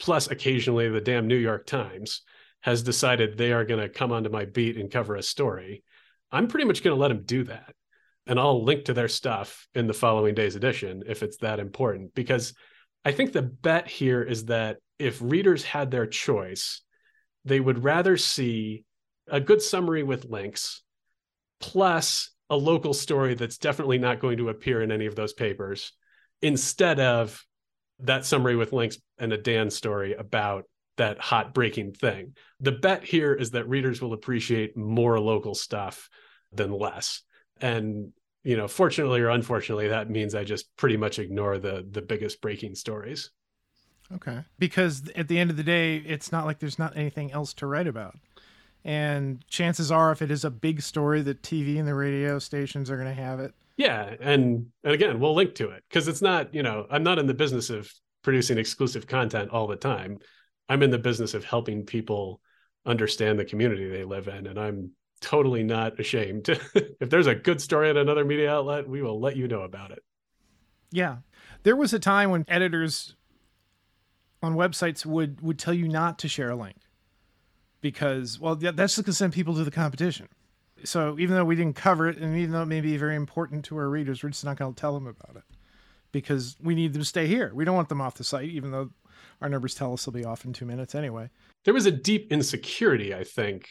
plus 0.00 0.30
occasionally 0.30 0.88
the 0.88 1.00
damn 1.00 1.28
New 1.28 1.36
York 1.36 1.66
Times 1.66 2.22
has 2.60 2.82
decided 2.82 3.36
they 3.36 3.52
are 3.52 3.64
going 3.64 3.80
to 3.80 3.88
come 3.88 4.12
onto 4.12 4.30
my 4.30 4.44
beat 4.44 4.76
and 4.76 4.90
cover 4.90 5.14
a 5.14 5.22
story, 5.22 5.82
I'm 6.32 6.48
pretty 6.48 6.66
much 6.66 6.82
going 6.82 6.96
to 6.96 7.00
let 7.00 7.08
them 7.08 7.22
do 7.24 7.44
that. 7.44 7.74
And 8.26 8.38
I'll 8.38 8.64
link 8.64 8.84
to 8.84 8.94
their 8.94 9.08
stuff 9.08 9.66
in 9.74 9.86
the 9.86 9.94
following 9.94 10.34
day's 10.34 10.56
edition 10.56 11.02
if 11.06 11.22
it's 11.22 11.38
that 11.38 11.58
important. 11.58 12.14
Because 12.14 12.52
I 13.04 13.12
think 13.12 13.32
the 13.32 13.42
bet 13.42 13.88
here 13.88 14.22
is 14.22 14.46
that 14.46 14.76
if 14.98 15.18
readers 15.22 15.64
had 15.64 15.90
their 15.90 16.06
choice, 16.06 16.82
they 17.44 17.58
would 17.58 17.82
rather 17.82 18.16
see 18.16 18.84
a 19.26 19.40
good 19.40 19.62
summary 19.62 20.02
with 20.02 20.26
links 20.26 20.82
plus 21.60 22.30
a 22.50 22.56
local 22.56 22.92
story 22.92 23.34
that's 23.34 23.58
definitely 23.58 23.98
not 23.98 24.20
going 24.20 24.38
to 24.38 24.48
appear 24.48 24.82
in 24.82 24.92
any 24.92 25.06
of 25.06 25.14
those 25.14 25.32
papers 25.32 25.92
instead 26.42 27.00
of 27.00 27.42
that 28.02 28.24
summary 28.24 28.56
with 28.56 28.72
links 28.72 28.98
and 29.18 29.32
a 29.32 29.38
Dan 29.38 29.70
story 29.70 30.14
about 30.14 30.64
that 30.96 31.18
hot 31.18 31.54
breaking 31.54 31.92
thing. 31.92 32.34
The 32.60 32.72
bet 32.72 33.04
here 33.04 33.32
is 33.34 33.52
that 33.52 33.68
readers 33.68 34.02
will 34.02 34.12
appreciate 34.12 34.76
more 34.76 35.18
local 35.18 35.54
stuff 35.54 36.08
than 36.52 36.72
less. 36.72 37.22
And 37.60 38.12
you 38.42 38.56
know, 38.56 38.68
fortunately 38.68 39.20
or 39.20 39.28
unfortunately, 39.28 39.88
that 39.88 40.08
means 40.08 40.34
I 40.34 40.44
just 40.44 40.74
pretty 40.76 40.96
much 40.96 41.18
ignore 41.18 41.58
the 41.58 41.86
the 41.90 42.02
biggest 42.02 42.40
breaking 42.40 42.74
stories. 42.74 43.30
Okay. 44.12 44.44
Because 44.58 45.02
at 45.14 45.28
the 45.28 45.38
end 45.38 45.50
of 45.50 45.56
the 45.56 45.62
day, 45.62 45.96
it's 45.96 46.32
not 46.32 46.44
like 46.44 46.58
there's 46.58 46.78
not 46.78 46.96
anything 46.96 47.32
else 47.32 47.54
to 47.54 47.66
write 47.66 47.86
about. 47.86 48.16
And 48.84 49.46
chances 49.48 49.92
are, 49.92 50.10
if 50.10 50.22
it 50.22 50.30
is 50.30 50.44
a 50.44 50.50
big 50.50 50.82
story, 50.82 51.20
that 51.22 51.42
TV 51.42 51.78
and 51.78 51.86
the 51.86 51.94
radio 51.94 52.38
stations 52.38 52.90
are 52.90 52.96
going 52.96 53.14
to 53.14 53.22
have 53.22 53.38
it. 53.38 53.54
Yeah, 53.80 54.14
and 54.20 54.66
and 54.84 54.92
again, 54.92 55.18
we'll 55.20 55.34
link 55.34 55.54
to 55.54 55.70
it 55.70 55.82
because 55.88 56.06
it's 56.06 56.20
not, 56.20 56.52
you 56.52 56.62
know, 56.62 56.86
I'm 56.90 57.02
not 57.02 57.18
in 57.18 57.26
the 57.26 57.32
business 57.32 57.70
of 57.70 57.90
producing 58.20 58.58
exclusive 58.58 59.06
content 59.06 59.52
all 59.52 59.66
the 59.66 59.74
time. 59.74 60.18
I'm 60.68 60.82
in 60.82 60.90
the 60.90 60.98
business 60.98 61.32
of 61.32 61.44
helping 61.46 61.86
people 61.86 62.42
understand 62.84 63.38
the 63.38 63.44
community 63.46 63.88
they 63.88 64.04
live 64.04 64.28
in, 64.28 64.46
and 64.46 64.60
I'm 64.60 64.90
totally 65.22 65.62
not 65.62 65.98
ashamed. 65.98 66.50
if 66.74 67.08
there's 67.08 67.26
a 67.26 67.34
good 67.34 67.58
story 67.58 67.88
at 67.88 67.96
another 67.96 68.22
media 68.22 68.52
outlet, 68.52 68.86
we 68.86 69.00
will 69.00 69.18
let 69.18 69.38
you 69.38 69.48
know 69.48 69.62
about 69.62 69.92
it. 69.92 70.04
Yeah. 70.90 71.16
There 71.62 71.74
was 71.74 71.94
a 71.94 71.98
time 71.98 72.30
when 72.30 72.44
editors 72.48 73.16
on 74.42 74.56
websites 74.56 75.06
would 75.06 75.40
would 75.40 75.58
tell 75.58 75.72
you 75.72 75.88
not 75.88 76.18
to 76.18 76.28
share 76.28 76.50
a 76.50 76.54
link 76.54 76.76
because 77.80 78.38
well 78.38 78.56
that's 78.56 78.76
just 78.76 78.96
going 78.96 79.04
to 79.06 79.12
send 79.14 79.32
people 79.32 79.54
to 79.54 79.64
the 79.64 79.70
competition. 79.70 80.28
So 80.84 81.18
even 81.18 81.34
though 81.34 81.44
we 81.44 81.56
didn't 81.56 81.76
cover 81.76 82.08
it 82.08 82.18
and 82.18 82.36
even 82.36 82.52
though 82.52 82.62
it 82.62 82.66
may 82.66 82.80
be 82.80 82.96
very 82.96 83.16
important 83.16 83.64
to 83.66 83.76
our 83.76 83.88
readers, 83.88 84.22
we're 84.22 84.30
just 84.30 84.44
not 84.44 84.56
going 84.56 84.74
to 84.74 84.80
tell 84.80 84.94
them 84.94 85.06
about 85.06 85.36
it 85.36 85.44
because 86.12 86.56
we 86.60 86.74
need 86.74 86.92
them 86.92 87.02
to 87.02 87.06
stay 87.06 87.26
here. 87.26 87.52
We 87.54 87.64
don't 87.64 87.76
want 87.76 87.88
them 87.88 88.00
off 88.00 88.14
the 88.14 88.24
site 88.24 88.48
even 88.48 88.70
though 88.70 88.90
our 89.40 89.48
numbers 89.48 89.74
tell 89.74 89.92
us 89.92 90.04
they'll 90.04 90.12
be 90.12 90.24
off 90.24 90.44
in 90.44 90.52
two 90.52 90.66
minutes 90.66 90.94
anyway. 90.94 91.30
There 91.64 91.74
was 91.74 91.86
a 91.86 91.90
deep 91.90 92.32
insecurity, 92.32 93.14
I 93.14 93.24
think, 93.24 93.68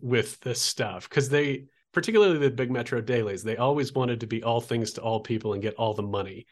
with 0.00 0.40
this 0.40 0.60
stuff 0.60 1.08
because 1.08 1.28
they, 1.28 1.66
particularly 1.92 2.38
the 2.38 2.50
big 2.50 2.70
metro 2.70 3.00
dailies, 3.00 3.42
they 3.42 3.56
always 3.56 3.92
wanted 3.92 4.20
to 4.20 4.26
be 4.26 4.42
all 4.42 4.60
things 4.60 4.92
to 4.94 5.00
all 5.00 5.20
people 5.20 5.52
and 5.52 5.62
get 5.62 5.74
all 5.74 5.94
the 5.94 6.02
money. 6.02 6.46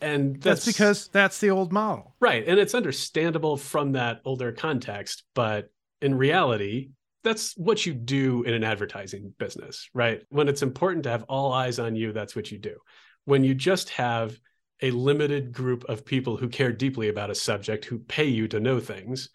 And 0.00 0.34
that's, 0.36 0.64
that's 0.64 0.66
because 0.66 1.08
that's 1.08 1.40
the 1.40 1.50
old 1.50 1.72
model. 1.72 2.14
Right. 2.20 2.46
And 2.46 2.58
it's 2.58 2.74
understandable 2.74 3.56
from 3.56 3.92
that 3.92 4.20
older 4.24 4.52
context. 4.52 5.24
But 5.34 5.70
in 6.00 6.16
reality, 6.16 6.90
that's 7.28 7.56
what 7.56 7.84
you 7.84 7.94
do 7.94 8.42
in 8.42 8.54
an 8.54 8.64
advertising 8.64 9.34
business, 9.38 9.88
right? 9.92 10.22
When 10.30 10.48
it's 10.48 10.62
important 10.62 11.04
to 11.04 11.10
have 11.10 11.24
all 11.24 11.52
eyes 11.52 11.78
on 11.78 11.94
you, 11.94 12.12
that's 12.12 12.34
what 12.34 12.50
you 12.50 12.58
do. 12.58 12.76
When 13.24 13.44
you 13.44 13.54
just 13.54 13.90
have 13.90 14.38
a 14.80 14.90
limited 14.90 15.52
group 15.52 15.84
of 15.84 16.04
people 16.04 16.36
who 16.36 16.48
care 16.48 16.72
deeply 16.72 17.08
about 17.08 17.30
a 17.30 17.34
subject 17.34 17.84
who 17.84 17.98
pay 17.98 18.26
you 18.26 18.48
to 18.48 18.60
know 18.60 18.80
things, 18.80 19.28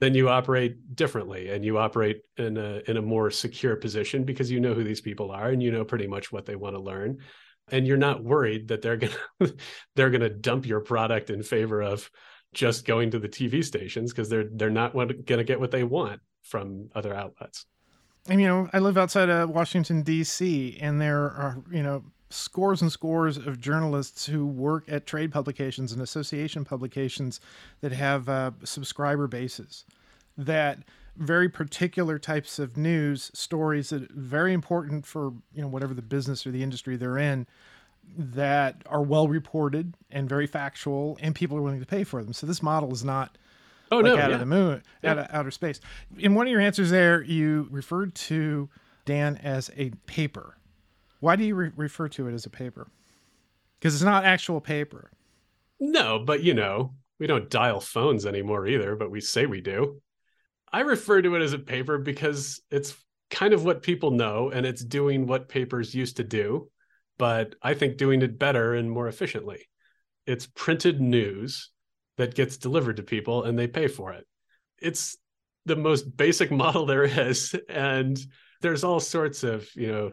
then 0.00 0.14
you 0.14 0.28
operate 0.28 0.94
differently 0.94 1.50
and 1.50 1.64
you 1.64 1.78
operate 1.78 2.22
in 2.36 2.56
a 2.56 2.82
in 2.86 2.96
a 2.96 3.02
more 3.02 3.30
secure 3.30 3.76
position 3.76 4.24
because 4.24 4.50
you 4.50 4.60
know 4.60 4.74
who 4.74 4.84
these 4.84 5.00
people 5.00 5.30
are 5.30 5.48
and 5.48 5.62
you 5.62 5.70
know 5.70 5.84
pretty 5.84 6.06
much 6.06 6.30
what 6.30 6.44
they 6.44 6.56
want 6.56 6.74
to 6.74 6.82
learn 6.82 7.18
and 7.70 7.86
you're 7.86 7.96
not 7.96 8.22
worried 8.22 8.68
that 8.68 8.82
they're 8.82 8.96
going 8.96 9.12
to 9.40 9.56
they're 9.94 10.10
going 10.10 10.20
to 10.20 10.28
dump 10.28 10.66
your 10.66 10.80
product 10.80 11.30
in 11.30 11.42
favor 11.42 11.82
of 11.82 12.10
just 12.52 12.86
going 12.86 13.10
to 13.10 13.18
the 13.18 13.28
TV 13.28 13.64
stations 13.64 14.12
because 14.12 14.28
they're 14.28 14.48
they're 14.52 14.70
not 14.70 14.92
going 14.92 15.08
to 15.24 15.44
get 15.44 15.60
what 15.60 15.70
they 15.70 15.84
want 15.84 16.20
from 16.46 16.90
other 16.94 17.14
outlets. 17.14 17.66
And 18.28 18.40
you 18.40 18.46
know, 18.46 18.68
I 18.72 18.78
live 18.78 18.98
outside 18.98 19.28
of 19.28 19.50
Washington 19.50 20.02
D.C. 20.02 20.78
and 20.80 21.00
there 21.00 21.20
are 21.20 21.62
you 21.70 21.82
know 21.82 22.04
scores 22.30 22.82
and 22.82 22.90
scores 22.90 23.36
of 23.36 23.60
journalists 23.60 24.26
who 24.26 24.46
work 24.46 24.84
at 24.88 25.06
trade 25.06 25.30
publications 25.30 25.92
and 25.92 26.02
association 26.02 26.64
publications 26.64 27.40
that 27.80 27.92
have 27.92 28.28
uh, 28.28 28.50
subscriber 28.64 29.28
bases 29.28 29.84
that 30.36 30.80
very 31.16 31.48
particular 31.48 32.18
types 32.18 32.58
of 32.58 32.76
news 32.76 33.30
stories 33.32 33.90
that 33.90 34.02
are 34.02 34.08
very 34.14 34.52
important 34.52 35.06
for 35.06 35.32
you 35.54 35.62
know 35.62 35.68
whatever 35.68 35.94
the 35.94 36.02
business 36.02 36.46
or 36.46 36.50
the 36.50 36.62
industry 36.62 36.96
they're 36.96 37.18
in 37.18 37.46
that 38.16 38.82
are 38.86 39.02
well 39.02 39.26
reported 39.26 39.94
and 40.10 40.28
very 40.28 40.46
factual 40.46 41.16
and 41.20 41.34
people 41.34 41.56
are 41.56 41.62
willing 41.62 41.80
to 41.80 41.86
pay 41.86 42.04
for 42.04 42.22
them 42.22 42.32
so 42.32 42.46
this 42.46 42.62
model 42.62 42.92
is 42.92 43.04
not 43.04 43.38
oh 43.90 43.96
like 43.96 44.06
no 44.06 44.18
out 44.18 44.28
yeah. 44.30 44.34
of 44.34 44.40
the 44.40 44.46
moon 44.46 44.82
yeah. 45.02 45.10
out 45.10 45.18
of 45.18 45.26
outer 45.30 45.50
space 45.50 45.80
in 46.18 46.34
one 46.34 46.46
of 46.46 46.50
your 46.50 46.60
answers 46.60 46.90
there 46.90 47.22
you 47.22 47.68
referred 47.70 48.14
to 48.14 48.68
dan 49.04 49.36
as 49.42 49.70
a 49.76 49.90
paper 50.06 50.56
why 51.20 51.36
do 51.36 51.44
you 51.44 51.54
re- 51.54 51.72
refer 51.76 52.08
to 52.08 52.28
it 52.28 52.34
as 52.34 52.46
a 52.46 52.50
paper 52.50 52.88
because 53.78 53.94
it's 53.94 54.04
not 54.04 54.24
actual 54.24 54.60
paper 54.60 55.10
no 55.80 56.18
but 56.18 56.42
you 56.42 56.54
know 56.54 56.92
we 57.18 57.26
don't 57.26 57.50
dial 57.50 57.80
phones 57.80 58.26
anymore 58.26 58.66
either 58.66 58.96
but 58.96 59.10
we 59.10 59.20
say 59.20 59.46
we 59.46 59.60
do 59.60 60.00
I 60.72 60.80
refer 60.80 61.22
to 61.22 61.34
it 61.36 61.42
as 61.42 61.52
a 61.52 61.58
paper 61.58 61.96
because 61.96 62.60
it's 62.70 62.94
kind 63.30 63.52
of 63.52 63.64
what 63.64 63.82
people 63.82 64.10
know 64.10 64.50
and 64.50 64.66
it's 64.66 64.84
doing 64.84 65.26
what 65.26 65.48
papers 65.48 65.94
used 65.94 66.16
to 66.18 66.24
do, 66.24 66.70
but 67.18 67.54
I 67.62 67.74
think 67.74 67.96
doing 67.96 68.22
it 68.22 68.38
better 68.38 68.74
and 68.74 68.90
more 68.90 69.08
efficiently. 69.08 69.68
It's 70.26 70.46
printed 70.46 71.00
news 71.00 71.70
that 72.16 72.34
gets 72.34 72.56
delivered 72.56 72.96
to 72.96 73.02
people 73.02 73.44
and 73.44 73.58
they 73.58 73.66
pay 73.66 73.88
for 73.88 74.12
it. 74.12 74.26
It's 74.80 75.16
the 75.64 75.76
most 75.76 76.16
basic 76.16 76.50
model 76.64 76.86
there 76.86 77.04
is. 77.04 77.54
And 77.68 78.18
there's 78.60 78.84
all 78.84 79.00
sorts 79.00 79.42
of, 79.42 79.68
you 79.74 79.88
know, 79.88 80.12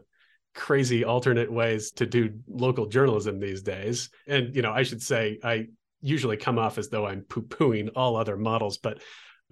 crazy 0.53 1.03
alternate 1.03 1.51
ways 1.51 1.91
to 1.91 2.05
do 2.05 2.39
local 2.47 2.85
journalism 2.87 3.39
these 3.39 3.63
days. 3.63 4.09
And, 4.27 4.55
you 4.55 4.61
know, 4.61 4.71
I 4.71 4.83
should 4.83 5.01
say, 5.01 5.39
I 5.43 5.67
usually 6.01 6.37
come 6.37 6.59
off 6.59 6.77
as 6.77 6.89
though 6.89 7.07
I'm 7.07 7.21
poo 7.21 7.41
pooing 7.41 7.89
all 7.95 8.15
other 8.15 8.37
models, 8.37 8.77
but 8.77 9.01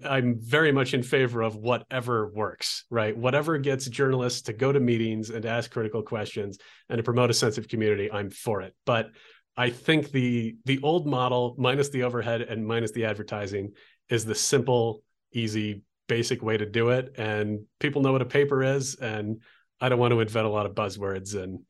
I'm 0.04 0.38
very 0.40 0.72
much 0.72 0.94
in 0.94 1.02
favor 1.02 1.42
of 1.42 1.56
whatever 1.56 2.28
works, 2.28 2.84
right? 2.90 3.16
Whatever 3.16 3.58
gets 3.58 3.86
journalists 3.86 4.42
to 4.42 4.52
go 4.52 4.72
to 4.72 4.80
meetings 4.80 5.30
and 5.30 5.46
ask 5.46 5.70
critical 5.70 6.02
questions 6.02 6.58
and 6.88 6.98
to 6.98 7.02
promote 7.02 7.30
a 7.30 7.34
sense 7.34 7.58
of 7.58 7.68
community, 7.68 8.10
I'm 8.10 8.30
for 8.30 8.62
it. 8.62 8.74
But 8.84 9.10
I 9.56 9.70
think 9.70 10.10
the 10.10 10.56
the 10.64 10.80
old 10.82 11.06
model, 11.06 11.54
minus 11.58 11.90
the 11.90 12.04
overhead 12.04 12.42
and 12.42 12.66
minus 12.66 12.92
the 12.92 13.04
advertising, 13.04 13.72
is 14.08 14.24
the 14.24 14.34
simple, 14.34 15.02
easy, 15.32 15.82
basic 16.08 16.42
way 16.42 16.56
to 16.56 16.66
do 16.66 16.90
it. 16.90 17.14
And 17.18 17.64
people 17.78 18.02
know 18.02 18.12
what 18.12 18.22
a 18.22 18.26
paper 18.26 18.62
is. 18.62 18.94
And 18.96 19.42
I 19.80 19.88
don't 19.88 19.98
want 19.98 20.12
to 20.12 20.20
invent 20.20 20.46
a 20.46 20.50
lot 20.50 20.66
of 20.66 20.74
buzzwords 20.74 21.34
and 21.34 21.60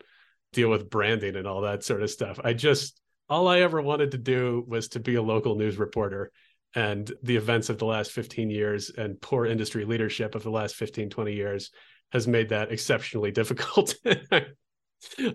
deal 0.53 0.69
with 0.69 0.91
branding 0.91 1.37
and 1.37 1.47
all 1.47 1.63
that 1.63 1.83
sort 1.85 2.03
of 2.03 2.11
stuff. 2.11 2.39
I 2.43 2.53
just 2.53 3.01
all 3.29 3.49
I 3.49 3.61
ever 3.61 3.81
wanted 3.81 4.11
to 4.11 4.19
do 4.19 4.65
was 4.67 4.89
to 4.89 5.01
be 5.01 5.15
a 5.15 5.23
local 5.23 5.55
news 5.57 5.79
reporter 5.79 6.31
and 6.75 7.11
the 7.23 7.37
events 7.37 7.71
of 7.71 7.79
the 7.79 7.87
last 7.87 8.13
15 8.13 8.51
years 8.51 8.91
and 8.91 9.21
poor 9.21 9.47
industry 9.47 9.85
leadership 9.85 10.35
of 10.35 10.43
the 10.43 10.51
last 10.51 10.75
15 10.77 11.11
20 11.11 11.33
years 11.33 11.71
has 12.13 12.29
made 12.29 12.51
that 12.51 12.71
exceptionally 12.71 13.31
difficult 13.41 13.95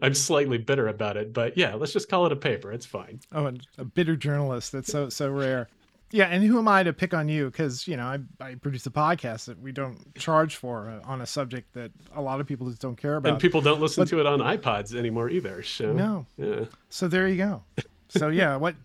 i'm 0.01 0.13
slightly 0.13 0.57
bitter 0.57 0.87
about 0.87 1.17
it 1.17 1.33
but 1.33 1.57
yeah 1.57 1.75
let's 1.75 1.93
just 1.93 2.09
call 2.09 2.25
it 2.25 2.31
a 2.31 2.35
paper 2.35 2.71
it's 2.71 2.85
fine 2.85 3.19
oh 3.33 3.51
a 3.77 3.85
bitter 3.85 4.15
journalist 4.15 4.71
that's 4.71 4.91
so 4.91 5.09
so 5.09 5.29
rare 5.29 5.67
yeah 6.11 6.25
and 6.25 6.43
who 6.43 6.57
am 6.57 6.67
i 6.67 6.83
to 6.83 6.93
pick 6.93 7.13
on 7.13 7.27
you 7.27 7.45
because 7.45 7.87
you 7.87 7.97
know 7.97 8.05
I, 8.05 8.19
I 8.43 8.55
produce 8.55 8.85
a 8.85 8.91
podcast 8.91 9.45
that 9.45 9.59
we 9.59 9.71
don't 9.71 10.15
charge 10.15 10.55
for 10.55 10.89
uh, 10.89 11.07
on 11.09 11.21
a 11.21 11.25
subject 11.25 11.73
that 11.73 11.91
a 12.15 12.21
lot 12.21 12.39
of 12.39 12.47
people 12.47 12.67
just 12.69 12.81
don't 12.81 12.95
care 12.95 13.17
about 13.17 13.33
and 13.33 13.41
people 13.41 13.61
don't 13.61 13.81
listen 13.81 14.01
but, 14.01 14.09
to 14.09 14.19
it 14.19 14.25
on 14.25 14.39
ipods 14.39 14.95
anymore 14.95 15.29
either 15.29 15.63
so 15.63 15.91
no 15.91 16.25
yeah 16.37 16.65
so 16.89 17.07
there 17.07 17.27
you 17.27 17.37
go 17.37 17.63
so 18.09 18.29
yeah 18.29 18.55
what 18.55 18.75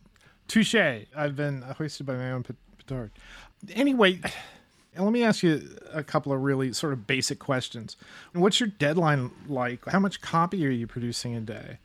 Touche. 0.53 0.75
I've 0.75 1.35
been 1.35 1.63
hoisted 1.63 2.05
by 2.05 2.15
my 2.15 2.33
own 2.33 2.43
petard. 2.43 3.11
Anyway, 3.75 4.21
let 4.97 5.13
me 5.13 5.25
ask 5.25 5.43
you 5.43 5.63
a 5.93 6.03
couple 6.03 6.33
of 6.33 6.41
really 6.41 6.73
sort 6.73 6.93
of 6.93 7.07
basic 7.07 7.39
questions. 7.39 7.97
What's 8.33 8.61
your 8.61 8.69
deadline 8.69 9.31
like? 9.49 9.85
How 9.87 10.01
much 10.01 10.21
copy 10.21 10.67
are 10.67 10.71
you 10.71 10.87
producing 10.87 11.35
a 11.35 11.41
day? 11.41 11.79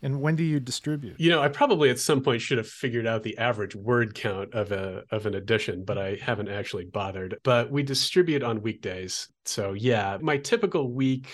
And 0.00 0.20
when 0.20 0.36
do 0.36 0.44
you 0.44 0.60
distribute? 0.60 1.18
You 1.18 1.30
know, 1.30 1.42
I 1.42 1.48
probably 1.48 1.90
at 1.90 1.98
some 1.98 2.22
point 2.22 2.40
should 2.40 2.58
have 2.58 2.68
figured 2.68 3.06
out 3.06 3.24
the 3.24 3.36
average 3.36 3.74
word 3.74 4.14
count 4.14 4.54
of 4.54 4.70
a 4.70 5.02
of 5.10 5.26
an 5.26 5.34
edition, 5.34 5.84
but 5.84 5.98
I 5.98 6.18
haven't 6.22 6.48
actually 6.48 6.84
bothered. 6.84 7.36
But 7.42 7.70
we 7.70 7.82
distribute 7.82 8.42
on 8.44 8.62
weekdays. 8.62 9.28
So 9.44 9.72
yeah, 9.72 10.18
my 10.20 10.36
typical 10.36 10.92
week 10.92 11.28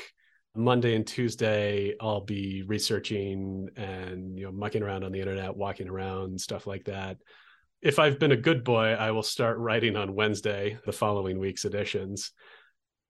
Monday 0.57 0.95
and 0.95 1.07
Tuesday, 1.07 1.95
I'll 2.01 2.25
be 2.25 2.63
researching 2.67 3.69
and 3.77 4.39
you 4.39 4.47
know 4.47 4.53
mucking 4.53 4.83
around 4.83 5.05
on 5.05 5.13
the 5.13 5.21
internet, 5.21 5.57
walking 5.57 5.89
around, 5.89 6.41
stuff 6.41 6.67
like 6.67 6.85
that. 6.85 7.19
If 7.85 8.01
I've 8.01 8.19
been 8.19 8.33
a 8.33 8.37
good 8.37 8.65
boy, 8.65 8.95
I 8.95 9.13
will 9.13 9.23
start 9.23 9.59
writing 9.59 9.95
on 9.95 10.15
Wednesday, 10.15 10.79
the 10.85 10.93
following 10.93 11.39
week's 11.39 11.65
editions. 11.65 12.33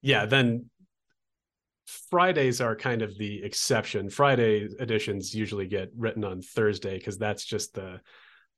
Yeah, 0.02 0.24
hmm. 0.24 0.30
then 0.30 0.70
Fridays 2.10 2.60
are 2.60 2.76
kind 2.76 3.00
of 3.00 3.16
the 3.16 3.42
exception. 3.42 4.10
Friday 4.10 4.68
editions 4.80 5.34
usually 5.34 5.66
get 5.66 5.90
written 5.96 6.24
on 6.24 6.42
Thursday 6.42 6.98
because 6.98 7.16
that's 7.16 7.44
just 7.44 7.74
the 7.74 8.00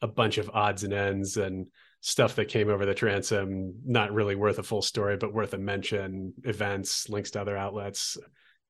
a 0.03 0.09
bunch 0.09 0.39
of 0.39 0.51
odds 0.53 0.85
and 0.85 0.93
ends 0.93 1.37
and 1.37 1.69
stuff 2.01 2.35
that 2.37 2.49
came 2.49 2.69
over 2.69 2.85
the 2.85 2.95
transom, 2.95 3.75
not 3.85 4.13
really 4.13 4.35
worth 4.35 4.59
a 4.59 4.63
full 4.63 4.83
story, 4.83 5.17
but 5.17 5.33
worth 5.33 5.55
a 5.55 5.59
mention, 5.59 6.35
events, 6.45 7.09
links 7.09 7.31
to 7.33 7.41
other 7.41 7.57
outlets 7.57 8.19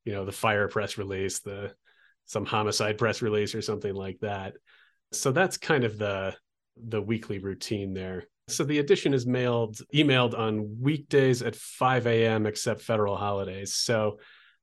you 0.06 0.14
know 0.14 0.24
the 0.24 0.32
fire 0.32 0.68
press 0.68 0.96
release 0.96 1.40
the 1.40 1.74
some 2.24 2.46
homicide 2.46 2.96
press 2.96 3.20
release 3.20 3.54
or 3.54 3.60
something 3.60 3.94
like 3.94 4.18
that 4.20 4.54
so 5.12 5.30
that's 5.32 5.58
kind 5.58 5.84
of 5.84 5.98
the 5.98 6.34
the 6.76 7.00
weekly 7.00 7.38
routine 7.38 7.94
there 7.94 8.24
so 8.48 8.64
the 8.64 8.78
edition 8.78 9.12
is 9.14 9.26
mailed 9.26 9.78
emailed 9.94 10.38
on 10.38 10.80
weekdays 10.80 11.42
at 11.42 11.56
5 11.56 12.06
a.m 12.06 12.46
except 12.46 12.82
federal 12.82 13.16
holidays 13.16 13.74
so 13.74 14.18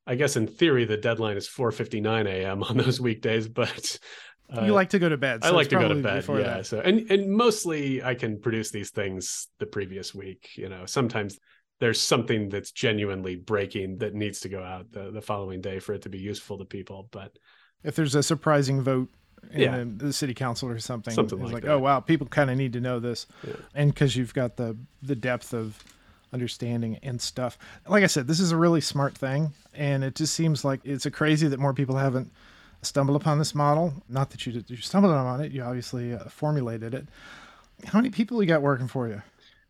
i 0.08 0.16
guess 0.16 0.36
in 0.36 0.48
theory 0.48 0.86
the 0.86 0.98
deadline 0.98 1.38
is 1.38 1.48
4.59 1.48 2.28
a.m 2.28 2.64
on 2.64 2.78
those 2.78 3.00
weekdays 3.02 3.48
but 3.48 3.98
uh, 4.56 4.64
you 4.64 4.74
like 4.74 4.90
to 4.90 5.00
go 5.00 5.10
to 5.10 5.18
bed 5.18 5.44
so 5.44 5.50
i 5.50 5.52
like 5.52 5.70
to 5.70 5.76
go 5.76 5.88
to 5.88 5.96
bed 5.96 6.26
yeah 6.28 6.36
that. 6.36 6.66
so 6.66 6.80
and 6.80 7.10
and 7.12 7.30
mostly 7.30 8.04
i 8.04 8.14
can 8.14 8.40
produce 8.40 8.72
these 8.72 8.92
things 8.92 9.48
the 9.60 9.66
previous 9.66 10.14
week 10.14 10.50
you 10.56 10.70
know 10.70 10.86
sometimes 10.86 11.40
there's 11.84 12.00
something 12.00 12.48
that's 12.48 12.72
genuinely 12.72 13.36
breaking 13.36 13.98
that 13.98 14.14
needs 14.14 14.40
to 14.40 14.48
go 14.48 14.64
out 14.64 14.90
the, 14.94 15.12
the 15.12 15.22
following 15.22 15.60
day 15.60 15.80
for 15.80 15.94
it 15.94 16.04
to 16.04 16.10
be 16.10 16.18
useful 16.18 16.58
to 16.58 16.64
people. 16.64 17.10
But 17.12 17.38
if 17.84 17.94
there's 17.94 18.16
a 18.16 18.24
surprising 18.24 18.82
vote 18.82 19.10
in 19.52 19.62
yeah. 19.62 19.78
the, 19.80 19.86
the, 19.86 20.14
city 20.14 20.34
council 20.34 20.70
or 20.70 20.80
something, 20.80 21.14
something 21.14 21.40
it's 21.40 21.52
like, 21.52 21.64
like 21.64 21.72
oh 21.72 21.80
wow, 21.80 22.00
people 22.00 22.28
kind 22.28 22.50
of 22.50 22.58
need 22.58 22.74
to 22.74 22.80
know 22.80 23.00
this, 23.00 23.28
yeah. 23.46 23.54
and 23.76 23.94
because 23.94 24.16
you've 24.16 24.34
got 24.34 24.58
the 24.58 24.76
the 25.02 25.16
depth 25.16 25.54
of 25.54 25.84
understanding 26.34 26.98
and 27.04 27.22
stuff. 27.22 27.58
Like 27.88 28.04
I 28.04 28.08
said, 28.08 28.28
this 28.28 28.40
is 28.40 28.52
a 28.52 28.58
really 28.58 28.82
smart 28.82 29.18
thing, 29.18 29.52
and 29.74 30.04
it 30.04 30.16
just 30.16 30.34
seems 30.34 30.66
like 30.66 30.82
it's 30.84 31.06
a 31.06 31.12
crazy 31.12 31.48
that 31.48 31.60
more 31.60 31.74
people 31.74 31.98
haven't 31.98 32.32
stumbled 32.82 33.20
upon 33.20 33.40
this 33.40 33.56
model. 33.56 33.94
Not 34.10 34.32
that 34.32 34.46
you 34.46 34.64
you 34.68 34.78
stumbled 34.78 35.14
on 35.14 35.42
it, 35.42 35.52
you 35.52 35.62
obviously 35.62 36.14
uh, 36.14 36.26
formulated 36.26 36.94
it. 36.94 37.08
How 37.86 38.00
many 38.00 38.10
people 38.10 38.42
you 38.42 38.48
got 38.48 38.62
working 38.62 38.88
for 38.88 39.08
you? 39.08 39.22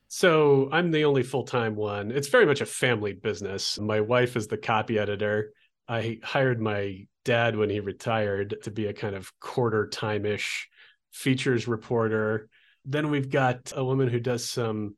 So 0.08 0.70
I'm 0.72 0.92
the 0.92 1.06
only 1.06 1.24
full 1.24 1.44
time 1.44 1.76
one. 1.76 2.12
It's 2.12 2.28
very 2.28 2.46
much 2.46 2.62
a 2.62 2.66
family 2.66 3.14
business. 3.14 3.80
My 3.80 4.00
wife 4.00 4.36
is 4.36 4.48
the 4.48 4.58
copy 4.58 5.00
editor. 5.00 5.52
I 5.88 6.20
hired 6.24 6.62
my 6.62 7.08
dad 7.24 7.56
when 7.56 7.70
he 7.70 7.80
retired 7.80 8.56
to 8.64 8.72
be 8.72 8.88
a 8.88 8.94
kind 8.94 9.16
of 9.16 9.32
quarter 9.40 9.88
time 9.88 10.26
ish 10.26 10.70
features 11.12 11.68
reporter. 11.68 12.50
Then 12.86 13.10
we've 13.10 13.30
got 13.30 13.72
a 13.76 13.84
woman 13.84 14.10
who 14.10 14.20
does 14.20 14.50
some 14.50 14.96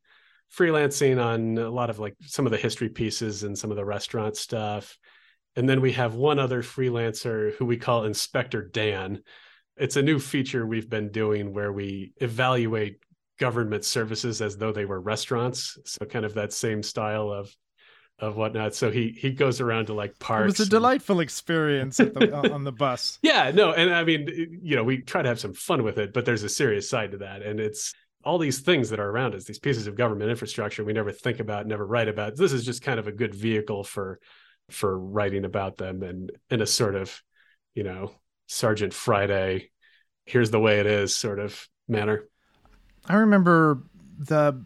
freelancing 0.55 1.23
on 1.23 1.57
a 1.57 1.69
lot 1.69 1.89
of 1.89 1.99
like 1.99 2.15
some 2.21 2.45
of 2.45 2.51
the 2.51 2.57
history 2.57 2.89
pieces 2.89 3.43
and 3.43 3.57
some 3.57 3.71
of 3.71 3.77
the 3.77 3.85
restaurant 3.85 4.37
stuff. 4.37 4.97
And 5.55 5.67
then 5.69 5.81
we 5.81 5.93
have 5.93 6.15
one 6.15 6.39
other 6.39 6.63
freelancer 6.63 7.53
who 7.55 7.65
we 7.65 7.77
call 7.77 8.05
Inspector 8.05 8.69
Dan. 8.69 9.21
It's 9.77 9.95
a 9.97 10.01
new 10.01 10.19
feature 10.19 10.65
we've 10.65 10.89
been 10.89 11.11
doing 11.11 11.53
where 11.53 11.71
we 11.71 12.13
evaluate 12.17 12.99
government 13.39 13.83
services 13.83 14.41
as 14.41 14.57
though 14.57 14.71
they 14.71 14.85
were 14.85 14.99
restaurants. 14.99 15.77
So 15.85 16.05
kind 16.05 16.25
of 16.25 16.35
that 16.35 16.53
same 16.53 16.81
style 16.83 17.31
of 17.31 17.53
of 18.19 18.35
whatnot. 18.37 18.75
So 18.75 18.91
he 18.91 19.09
he 19.17 19.31
goes 19.31 19.61
around 19.61 19.87
to 19.87 19.93
like 19.93 20.17
parks. 20.19 20.43
It 20.53 20.59
was 20.59 20.67
a 20.67 20.69
delightful 20.69 21.19
experience 21.19 21.97
the, 21.97 22.51
on 22.51 22.63
the 22.63 22.71
bus. 22.71 23.19
Yeah, 23.23 23.51
no, 23.51 23.73
and 23.73 23.93
I 23.93 24.03
mean, 24.03 24.59
you 24.63 24.75
know, 24.75 24.83
we 24.83 24.99
try 24.99 25.21
to 25.21 25.29
have 25.29 25.39
some 25.39 25.53
fun 25.53 25.83
with 25.83 25.97
it, 25.97 26.13
but 26.13 26.25
there's 26.25 26.43
a 26.43 26.49
serious 26.49 26.89
side 26.89 27.11
to 27.11 27.17
that, 27.17 27.41
and 27.41 27.59
it's 27.59 27.93
all 28.23 28.37
these 28.37 28.59
things 28.59 28.89
that 28.89 28.99
are 28.99 29.09
around 29.09 29.35
us, 29.35 29.43
these 29.43 29.59
pieces 29.59 29.85
of 29.87 29.95
government 29.95 30.31
infrastructure 30.31 30.83
we 30.83 30.93
never 30.93 31.11
think 31.11 31.39
about, 31.39 31.67
never 31.67 31.85
write 31.85 32.07
about. 32.07 32.35
This 32.35 32.53
is 32.53 32.65
just 32.65 32.81
kind 32.81 32.99
of 32.99 33.07
a 33.07 33.11
good 33.11 33.35
vehicle 33.35 33.83
for 33.83 34.19
for 34.69 34.97
writing 34.97 35.45
about 35.45 35.77
them 35.77 36.01
and 36.01 36.31
in 36.49 36.61
a 36.61 36.65
sort 36.65 36.95
of, 36.95 37.21
you 37.75 37.83
know, 37.83 38.11
Sergeant 38.47 38.93
Friday, 38.93 39.69
here's 40.25 40.51
the 40.51 40.59
way 40.59 40.79
it 40.79 40.85
is 40.85 41.15
sort 41.15 41.39
of 41.39 41.67
manner. 41.87 42.23
I 43.07 43.15
remember 43.15 43.83
the 44.17 44.63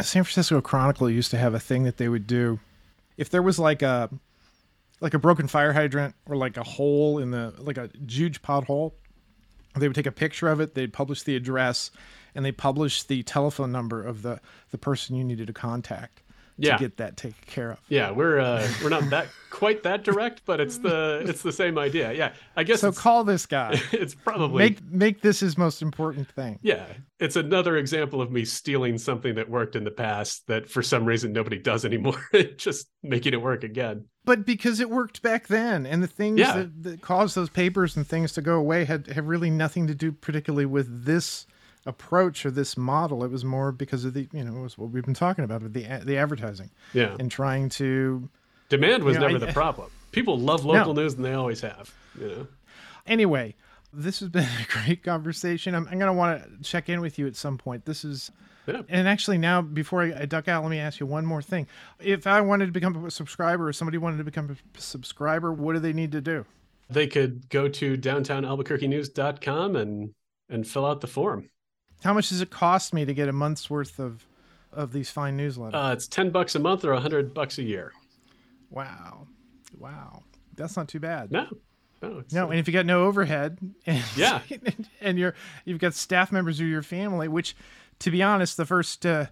San 0.00 0.24
Francisco 0.24 0.60
Chronicle 0.60 1.08
used 1.08 1.30
to 1.30 1.38
have 1.38 1.54
a 1.54 1.60
thing 1.60 1.84
that 1.84 1.96
they 1.96 2.08
would 2.08 2.26
do. 2.26 2.60
If 3.16 3.30
there 3.30 3.42
was 3.42 3.58
like 3.58 3.82
a 3.82 4.10
like 5.00 5.14
a 5.14 5.18
broken 5.18 5.48
fire 5.48 5.72
hydrant 5.72 6.14
or 6.26 6.36
like 6.36 6.56
a 6.56 6.62
hole 6.62 7.18
in 7.18 7.30
the 7.30 7.54
like 7.58 7.78
a 7.78 7.90
huge 8.08 8.42
pothole 8.42 8.92
they 9.76 9.86
would 9.86 9.94
take 9.94 10.06
a 10.06 10.12
picture 10.12 10.48
of 10.48 10.60
it 10.60 10.74
they'd 10.74 10.92
publish 10.92 11.22
the 11.22 11.36
address 11.36 11.90
and 12.34 12.44
they 12.44 12.52
publish 12.52 13.02
the 13.02 13.22
telephone 13.22 13.70
number 13.70 14.02
of 14.02 14.22
the 14.22 14.40
the 14.70 14.78
person 14.78 15.16
you 15.16 15.24
needed 15.24 15.46
to 15.46 15.52
contact 15.52 16.22
yeah. 16.58 16.76
to 16.76 16.82
get 16.82 16.96
that 16.98 17.16
taken 17.16 17.38
care 17.46 17.72
of. 17.72 17.78
Yeah, 17.88 18.10
we're 18.10 18.38
uh, 18.38 18.66
we're 18.82 18.88
not 18.88 19.08
that 19.10 19.28
quite 19.50 19.82
that 19.82 20.04
direct, 20.04 20.42
but 20.44 20.60
it's 20.60 20.78
the 20.78 21.24
it's 21.26 21.42
the 21.42 21.52
same 21.52 21.78
idea. 21.78 22.12
Yeah, 22.12 22.32
I 22.56 22.64
guess. 22.64 22.80
So 22.80 22.92
call 22.92 23.24
this 23.24 23.46
guy. 23.46 23.80
It's 23.96 24.14
probably 24.14 24.62
make 24.62 24.84
make 24.90 25.20
this 25.22 25.40
his 25.40 25.56
most 25.56 25.80
important 25.80 26.28
thing. 26.30 26.58
Yeah, 26.62 26.84
it's 27.18 27.36
another 27.36 27.76
example 27.76 28.20
of 28.20 28.30
me 28.30 28.44
stealing 28.44 28.98
something 28.98 29.34
that 29.36 29.48
worked 29.48 29.74
in 29.74 29.84
the 29.84 29.90
past 29.90 30.46
that 30.48 30.68
for 30.68 30.82
some 30.82 31.04
reason 31.04 31.32
nobody 31.32 31.58
does 31.58 31.84
anymore. 31.84 32.20
Just 32.56 32.88
making 33.02 33.32
it 33.32 33.40
work 33.40 33.64
again. 33.64 34.06
But 34.24 34.44
because 34.44 34.80
it 34.80 34.90
worked 34.90 35.22
back 35.22 35.46
then, 35.46 35.86
and 35.86 36.02
the 36.02 36.08
things 36.08 36.40
yeah. 36.40 36.56
that, 36.56 36.82
that 36.82 37.00
caused 37.00 37.36
those 37.36 37.48
papers 37.48 37.96
and 37.96 38.06
things 38.06 38.32
to 38.32 38.42
go 38.42 38.56
away 38.56 38.84
had 38.84 39.06
have 39.08 39.26
really 39.26 39.50
nothing 39.50 39.86
to 39.86 39.94
do 39.94 40.12
particularly 40.12 40.66
with 40.66 41.04
this 41.04 41.46
approach 41.86 42.44
or 42.44 42.50
this 42.50 42.76
model. 42.76 43.24
It 43.24 43.30
was 43.30 43.44
more 43.44 43.72
because 43.72 44.04
of 44.04 44.14
the 44.14 44.28
you 44.32 44.44
know 44.44 44.58
it 44.58 44.62
was 44.62 44.76
what 44.76 44.90
we've 44.90 45.04
been 45.04 45.14
talking 45.14 45.44
about 45.44 45.62
with 45.62 45.72
the 45.72 45.86
the 46.04 46.16
advertising. 46.16 46.70
Yeah, 46.92 47.16
and 47.18 47.30
trying 47.30 47.68
to 47.70 48.28
demand 48.68 49.04
was 49.04 49.14
you 49.14 49.20
know, 49.20 49.28
never 49.28 49.36
I, 49.36 49.46
the 49.46 49.50
eh, 49.50 49.54
problem. 49.54 49.90
People 50.12 50.38
love 50.38 50.64
local 50.64 50.94
no. 50.94 51.02
news 51.02 51.14
and 51.14 51.24
they 51.24 51.34
always 51.34 51.60
have. 51.60 51.92
You 52.20 52.28
know. 52.28 52.46
Anyway, 53.06 53.54
this 53.92 54.20
has 54.20 54.28
been 54.30 54.44
a 54.44 54.66
great 54.68 55.02
conversation. 55.02 55.74
I'm, 55.74 55.86
I'm 55.90 55.98
going 55.98 56.10
to 56.10 56.12
want 56.12 56.42
to 56.42 56.68
check 56.68 56.88
in 56.88 57.00
with 57.00 57.18
you 57.18 57.26
at 57.26 57.36
some 57.36 57.58
point. 57.58 57.84
This 57.84 58.04
is. 58.04 58.30
Yeah. 58.66 58.82
And 58.88 59.06
actually, 59.06 59.38
now 59.38 59.62
before 59.62 60.02
I, 60.02 60.22
I 60.22 60.26
duck 60.26 60.48
out, 60.48 60.64
let 60.64 60.70
me 60.70 60.80
ask 60.80 60.98
you 60.98 61.06
one 61.06 61.24
more 61.24 61.40
thing. 61.40 61.68
If 62.00 62.26
I 62.26 62.40
wanted 62.40 62.66
to 62.66 62.72
become 62.72 63.04
a 63.04 63.12
subscriber, 63.12 63.68
or 63.68 63.72
somebody 63.72 63.96
wanted 63.96 64.16
to 64.18 64.24
become 64.24 64.50
a 64.50 64.80
subscriber, 64.80 65.52
what 65.52 65.74
do 65.74 65.78
they 65.78 65.92
need 65.92 66.10
to 66.12 66.20
do? 66.20 66.44
They 66.90 67.06
could 67.06 67.48
go 67.48 67.68
to 67.68 67.96
downtownalbuquerquenews.com 67.96 69.76
and 69.76 70.14
and 70.48 70.66
fill 70.66 70.86
out 70.86 71.00
the 71.00 71.06
form. 71.06 71.48
How 72.04 72.12
much 72.14 72.28
does 72.28 72.40
it 72.40 72.50
cost 72.50 72.92
me 72.92 73.04
to 73.04 73.14
get 73.14 73.28
a 73.28 73.32
month's 73.32 73.70
worth 73.70 73.98
of 73.98 74.26
of 74.72 74.92
these 74.92 75.10
fine 75.10 75.38
newsletters? 75.38 75.74
Uh, 75.74 75.92
it's 75.92 76.06
ten 76.06 76.30
bucks 76.30 76.54
a 76.54 76.58
month 76.58 76.84
or 76.84 76.92
a 76.92 77.00
hundred 77.00 77.34
bucks 77.34 77.58
a 77.58 77.62
year. 77.62 77.92
Wow, 78.70 79.26
wow, 79.78 80.22
that's 80.54 80.76
not 80.76 80.88
too 80.88 81.00
bad. 81.00 81.30
No, 81.30 81.46
no, 82.02 82.22
no. 82.32 82.50
And 82.50 82.58
if 82.58 82.66
you 82.66 82.72
got 82.72 82.86
no 82.86 83.06
overhead, 83.06 83.58
and, 83.86 84.04
yeah, 84.16 84.40
and 85.00 85.18
you're 85.18 85.34
you've 85.64 85.78
got 85.78 85.94
staff 85.94 86.32
members 86.32 86.60
of 86.60 86.66
your 86.66 86.82
family, 86.82 87.28
which, 87.28 87.56
to 88.00 88.10
be 88.10 88.22
honest, 88.22 88.56
the 88.56 88.66
first 88.66 89.06
uh, 89.06 89.26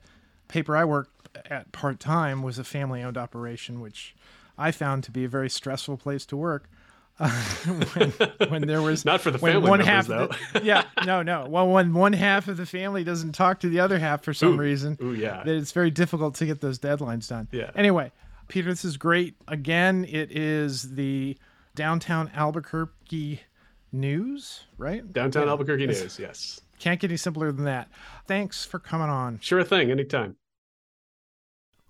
paper 0.49 0.77
I 0.77 0.85
worked 0.85 1.11
at 1.51 1.73
part 1.73 2.01
time 2.01 2.43
was 2.43 2.59
a 2.59 2.65
family 2.65 3.03
owned 3.03 3.19
operation, 3.19 3.81
which 3.81 4.15
I 4.57 4.71
found 4.71 5.05
to 5.05 5.11
be 5.11 5.25
a 5.25 5.29
very 5.29 5.51
stressful 5.51 5.97
place 5.97 6.25
to 6.27 6.37
work. 6.37 6.69
When, 7.17 8.11
when, 8.49 8.67
there 8.67 8.83
was 8.83 9.05
not 9.05 9.21
for 9.21 9.31
the 9.31 9.39
family 9.39 9.71
one 9.71 9.79
members, 9.79 9.87
half 9.87 10.07
though. 10.09 10.29
The, 10.53 10.61
yeah, 10.65 10.85
no, 11.07 11.23
no. 11.23 11.47
Well, 11.49 11.69
when 11.69 11.95
one 11.95 12.13
half 12.13 12.49
of 12.49 12.57
the 12.57 12.67
family 12.67 13.05
doesn't 13.05 13.33
talk 13.33 13.61
to 13.61 13.69
the 13.69 13.79
other 13.79 14.01
half 14.01 14.25
for 14.25 14.35
some 14.35 14.55
ooh, 14.55 14.63
reason, 14.63 14.99
ooh, 15.01 15.15
yeah, 15.15 15.45
that 15.45 15.55
it's 15.55 15.71
very 15.71 15.93
difficult 15.93 16.35
to 16.37 16.47
get 16.47 16.61
those 16.61 16.79
deadlines 16.79 17.29
done. 17.29 17.47
Yeah. 17.53 17.71
Anyway, 17.77 18.11
Peter, 18.49 18.69
this 18.69 18.85
is 18.85 18.97
great. 18.97 19.37
Again, 19.47 20.05
it 20.09 20.37
is 20.37 20.95
the 20.95 21.37
downtown 21.77 22.33
Albuquerque 22.35 23.43
news, 23.93 24.65
right? 24.77 25.11
Downtown 25.13 25.45
yeah. 25.45 25.51
Albuquerque 25.51 25.87
news. 25.87 26.19
Yes. 26.19 26.61
Can't 26.81 27.01
get 27.01 27.11
any 27.11 27.17
simpler 27.17 27.53
than 27.53 27.65
that. 27.65 27.89
Thanks 28.27 28.65
for 28.65 28.81
coming 28.81 29.09
on. 29.09 29.39
Sure 29.41 29.63
thing. 29.63 29.93
Anytime. 29.93 30.37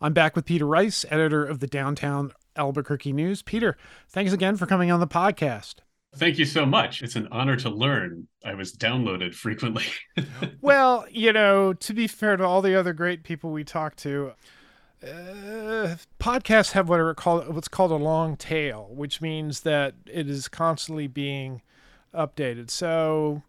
I'm 0.01 0.13
back 0.13 0.37
with 0.37 0.45
Peter 0.45 0.67
Rice, 0.67 1.07
editor 1.11 1.45
of 1.47 1.61
the 1.61 1.67
Downtown 1.67 2.33
Albuquerque 2.57 3.13
News. 3.13 3.43
Peter, 3.43 3.77
thanks 4.09 4.33
again 4.33 4.57
for 4.57 4.67
coming 4.67 4.91
on 4.91 5.01
the 5.01 5.07
podcast. 5.07 5.77
Thank 6.17 6.39
you 6.39 6.45
so 6.45 6.65
much. 6.65 7.03
It's 7.03 7.17
an 7.17 7.27
honor 7.33 7.57
to 7.57 7.69
learn. 7.69 8.29
I 8.45 8.55
was 8.55 8.73
downloaded 8.73 9.35
frequently. 9.35 9.87
well, 10.61 11.07
you 11.11 11.33
know, 11.33 11.73
to 11.73 11.93
be 11.93 12.07
fair 12.07 12.37
to 12.37 12.45
all 12.45 12.63
the 12.63 12.79
other 12.79 12.93
great 12.93 13.25
people 13.25 13.51
we 13.51 13.65
talk 13.65 13.97
to, 13.97 14.33
uh, 15.03 15.97
podcasts 16.21 16.73
have 16.73 16.89
what 16.89 17.01
are 17.01 17.15
called 17.15 17.53
what's 17.53 17.69
called 17.69 17.91
a 17.91 17.97
long 17.97 18.37
tail, 18.37 18.89
which 18.93 19.21
means 19.21 19.61
that 19.61 19.95
it 20.07 20.31
is 20.31 20.47
constantly 20.49 21.09
being 21.09 21.63
updated. 22.15 22.71
So, 22.71 23.43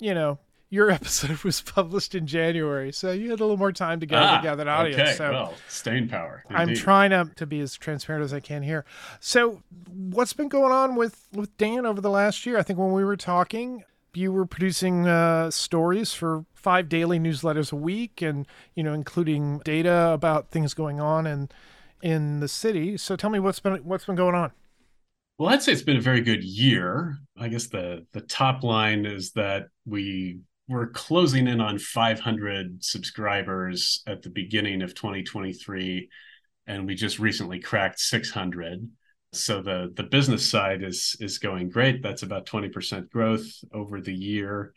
you 0.00 0.12
know, 0.12 0.38
your 0.70 0.90
episode 0.90 1.42
was 1.42 1.60
published 1.60 2.14
in 2.14 2.26
January, 2.26 2.92
so 2.92 3.10
you 3.10 3.30
had 3.30 3.40
a 3.40 3.44
little 3.44 3.56
more 3.56 3.72
time 3.72 4.00
to 4.00 4.06
gather, 4.06 4.38
ah, 4.38 4.40
gather 4.40 4.62
an 4.62 4.68
audience. 4.68 5.00
Okay, 5.00 5.14
so 5.14 5.30
well, 5.30 5.54
staying 5.68 6.08
power. 6.08 6.44
Indeed. 6.48 6.62
I'm 6.62 6.74
trying 6.74 7.10
to, 7.10 7.28
to 7.36 7.46
be 7.46 7.60
as 7.60 7.76
transparent 7.76 8.24
as 8.24 8.32
I 8.32 8.40
can 8.40 8.62
here. 8.62 8.84
So, 9.18 9.62
what's 9.88 10.32
been 10.32 10.48
going 10.48 10.72
on 10.72 10.94
with 10.94 11.26
with 11.32 11.54
Dan 11.58 11.84
over 11.84 12.00
the 12.00 12.10
last 12.10 12.46
year? 12.46 12.56
I 12.56 12.62
think 12.62 12.78
when 12.78 12.92
we 12.92 13.04
were 13.04 13.16
talking, 13.16 13.84
you 14.14 14.32
were 14.32 14.46
producing 14.46 15.06
uh, 15.06 15.50
stories 15.50 16.14
for 16.14 16.44
five 16.54 16.88
daily 16.88 17.18
newsletters 17.18 17.72
a 17.72 17.76
week, 17.76 18.22
and 18.22 18.46
you 18.74 18.84
know, 18.84 18.94
including 18.94 19.58
data 19.58 20.10
about 20.12 20.50
things 20.50 20.72
going 20.72 21.00
on 21.00 21.26
in 21.26 21.48
in 22.00 22.40
the 22.40 22.48
city. 22.48 22.96
So, 22.96 23.16
tell 23.16 23.30
me 23.30 23.40
what's 23.40 23.60
been 23.60 23.76
what's 23.78 24.06
been 24.06 24.16
going 24.16 24.36
on. 24.36 24.52
Well, 25.36 25.48
I'd 25.48 25.62
say 25.62 25.72
it's 25.72 25.82
been 25.82 25.96
a 25.96 26.02
very 26.02 26.20
good 26.20 26.44
year. 26.44 27.16
I 27.36 27.48
guess 27.48 27.66
the 27.66 28.06
the 28.12 28.20
top 28.20 28.62
line 28.62 29.06
is 29.06 29.32
that 29.32 29.68
we 29.86 30.40
we're 30.70 30.88
closing 30.88 31.48
in 31.48 31.60
on 31.60 31.78
500 31.78 32.82
subscribers 32.82 34.02
at 34.06 34.22
the 34.22 34.30
beginning 34.30 34.82
of 34.82 34.94
2023 34.94 36.08
and 36.66 36.86
we 36.86 36.94
just 36.94 37.18
recently 37.18 37.60
cracked 37.60 37.98
600 37.98 38.88
so 39.32 39.62
the 39.62 39.92
the 39.94 40.02
business 40.02 40.48
side 40.48 40.82
is 40.82 41.16
is 41.20 41.38
going 41.38 41.68
great. 41.68 42.02
That's 42.02 42.22
about 42.22 42.46
20% 42.46 43.10
growth 43.10 43.48
over 43.72 44.00
the 44.00 44.14
year. 44.14 44.74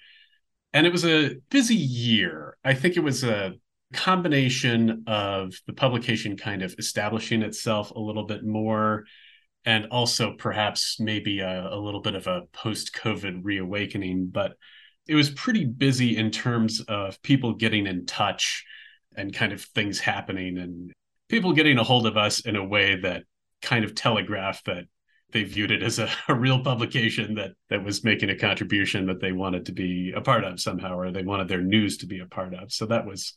And 0.73 0.85
it 0.85 0.91
was 0.91 1.05
a 1.05 1.35
busy 1.49 1.75
year. 1.75 2.57
I 2.63 2.73
think 2.73 2.97
it 2.97 3.03
was 3.03 3.23
a 3.23 3.53
combination 3.93 5.03
of 5.07 5.53
the 5.67 5.73
publication 5.73 6.35
kind 6.35 6.63
of 6.63 6.75
establishing 6.79 7.43
itself 7.43 7.91
a 7.91 7.99
little 7.99 8.25
bit 8.25 8.43
more 8.43 9.05
and 9.65 9.87
also 9.91 10.33
perhaps 10.33 10.99
maybe 10.99 11.39
a, 11.39 11.67
a 11.71 11.77
little 11.77 12.01
bit 12.01 12.15
of 12.15 12.27
a 12.27 12.41
post 12.53 12.93
covid 12.93 13.41
reawakening. 13.43 14.29
But 14.31 14.53
it 15.07 15.15
was 15.15 15.29
pretty 15.29 15.65
busy 15.65 16.17
in 16.17 16.31
terms 16.31 16.81
of 16.87 17.21
people 17.21 17.53
getting 17.53 17.87
in 17.87 18.05
touch 18.05 18.65
and 19.15 19.33
kind 19.33 19.51
of 19.51 19.61
things 19.61 19.99
happening 19.99 20.57
and 20.57 20.91
people 21.29 21.53
getting 21.53 21.77
a 21.77 21.83
hold 21.83 22.07
of 22.07 22.17
us 22.17 22.39
in 22.41 22.55
a 22.55 22.63
way 22.63 22.95
that 22.95 23.23
kind 23.61 23.85
of 23.85 23.95
telegraphed 23.95 24.65
that 24.65 24.85
they 25.31 25.43
viewed 25.43 25.71
it 25.71 25.83
as 25.83 25.99
a, 25.99 26.09
a, 26.27 26.33
real 26.33 26.63
publication 26.63 27.35
that 27.35 27.51
that 27.69 27.83
was 27.83 28.03
making 28.03 28.29
a 28.29 28.37
contribution 28.37 29.07
that 29.07 29.19
they 29.19 29.31
wanted 29.31 29.65
to 29.65 29.71
be 29.71 30.13
a 30.15 30.21
part 30.21 30.43
of 30.43 30.59
somehow 30.59 30.97
or 30.97 31.11
they 31.11 31.23
wanted 31.23 31.47
their 31.47 31.61
news 31.61 31.97
to 31.97 32.05
be 32.05 32.19
a 32.19 32.25
part 32.25 32.53
of. 32.53 32.71
So 32.71 32.85
that 32.85 33.05
was 33.05 33.33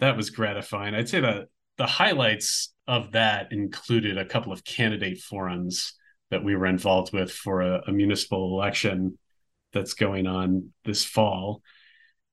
that 0.00 0.16
was 0.16 0.30
gratifying. 0.30 0.94
I'd 0.94 1.08
say 1.08 1.20
that 1.20 1.48
the 1.78 1.86
highlights 1.86 2.72
of 2.88 3.12
that 3.12 3.52
included 3.52 4.18
a 4.18 4.24
couple 4.24 4.52
of 4.52 4.64
candidate 4.64 5.18
forums 5.18 5.94
that 6.30 6.42
we 6.42 6.56
were 6.56 6.66
involved 6.66 7.12
with 7.12 7.30
for 7.30 7.60
a, 7.60 7.82
a 7.86 7.92
municipal 7.92 8.54
election 8.54 9.18
that's 9.72 9.94
going 9.94 10.26
on 10.26 10.72
this 10.84 11.04
fall. 11.04 11.62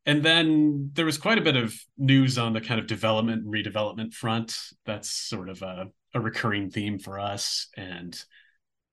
And 0.05 0.23
then 0.23 0.91
there 0.93 1.05
was 1.05 1.17
quite 1.17 1.37
a 1.37 1.41
bit 1.41 1.55
of 1.55 1.75
news 1.97 2.37
on 2.37 2.53
the 2.53 2.61
kind 2.61 2.79
of 2.79 2.87
development 2.87 3.43
and 3.45 3.53
redevelopment 3.53 4.13
front. 4.13 4.57
That's 4.85 5.09
sort 5.09 5.49
of 5.49 5.61
a, 5.61 5.87
a 6.13 6.19
recurring 6.19 6.71
theme 6.71 6.99
for 6.99 7.19
us. 7.19 7.67
And 7.77 8.17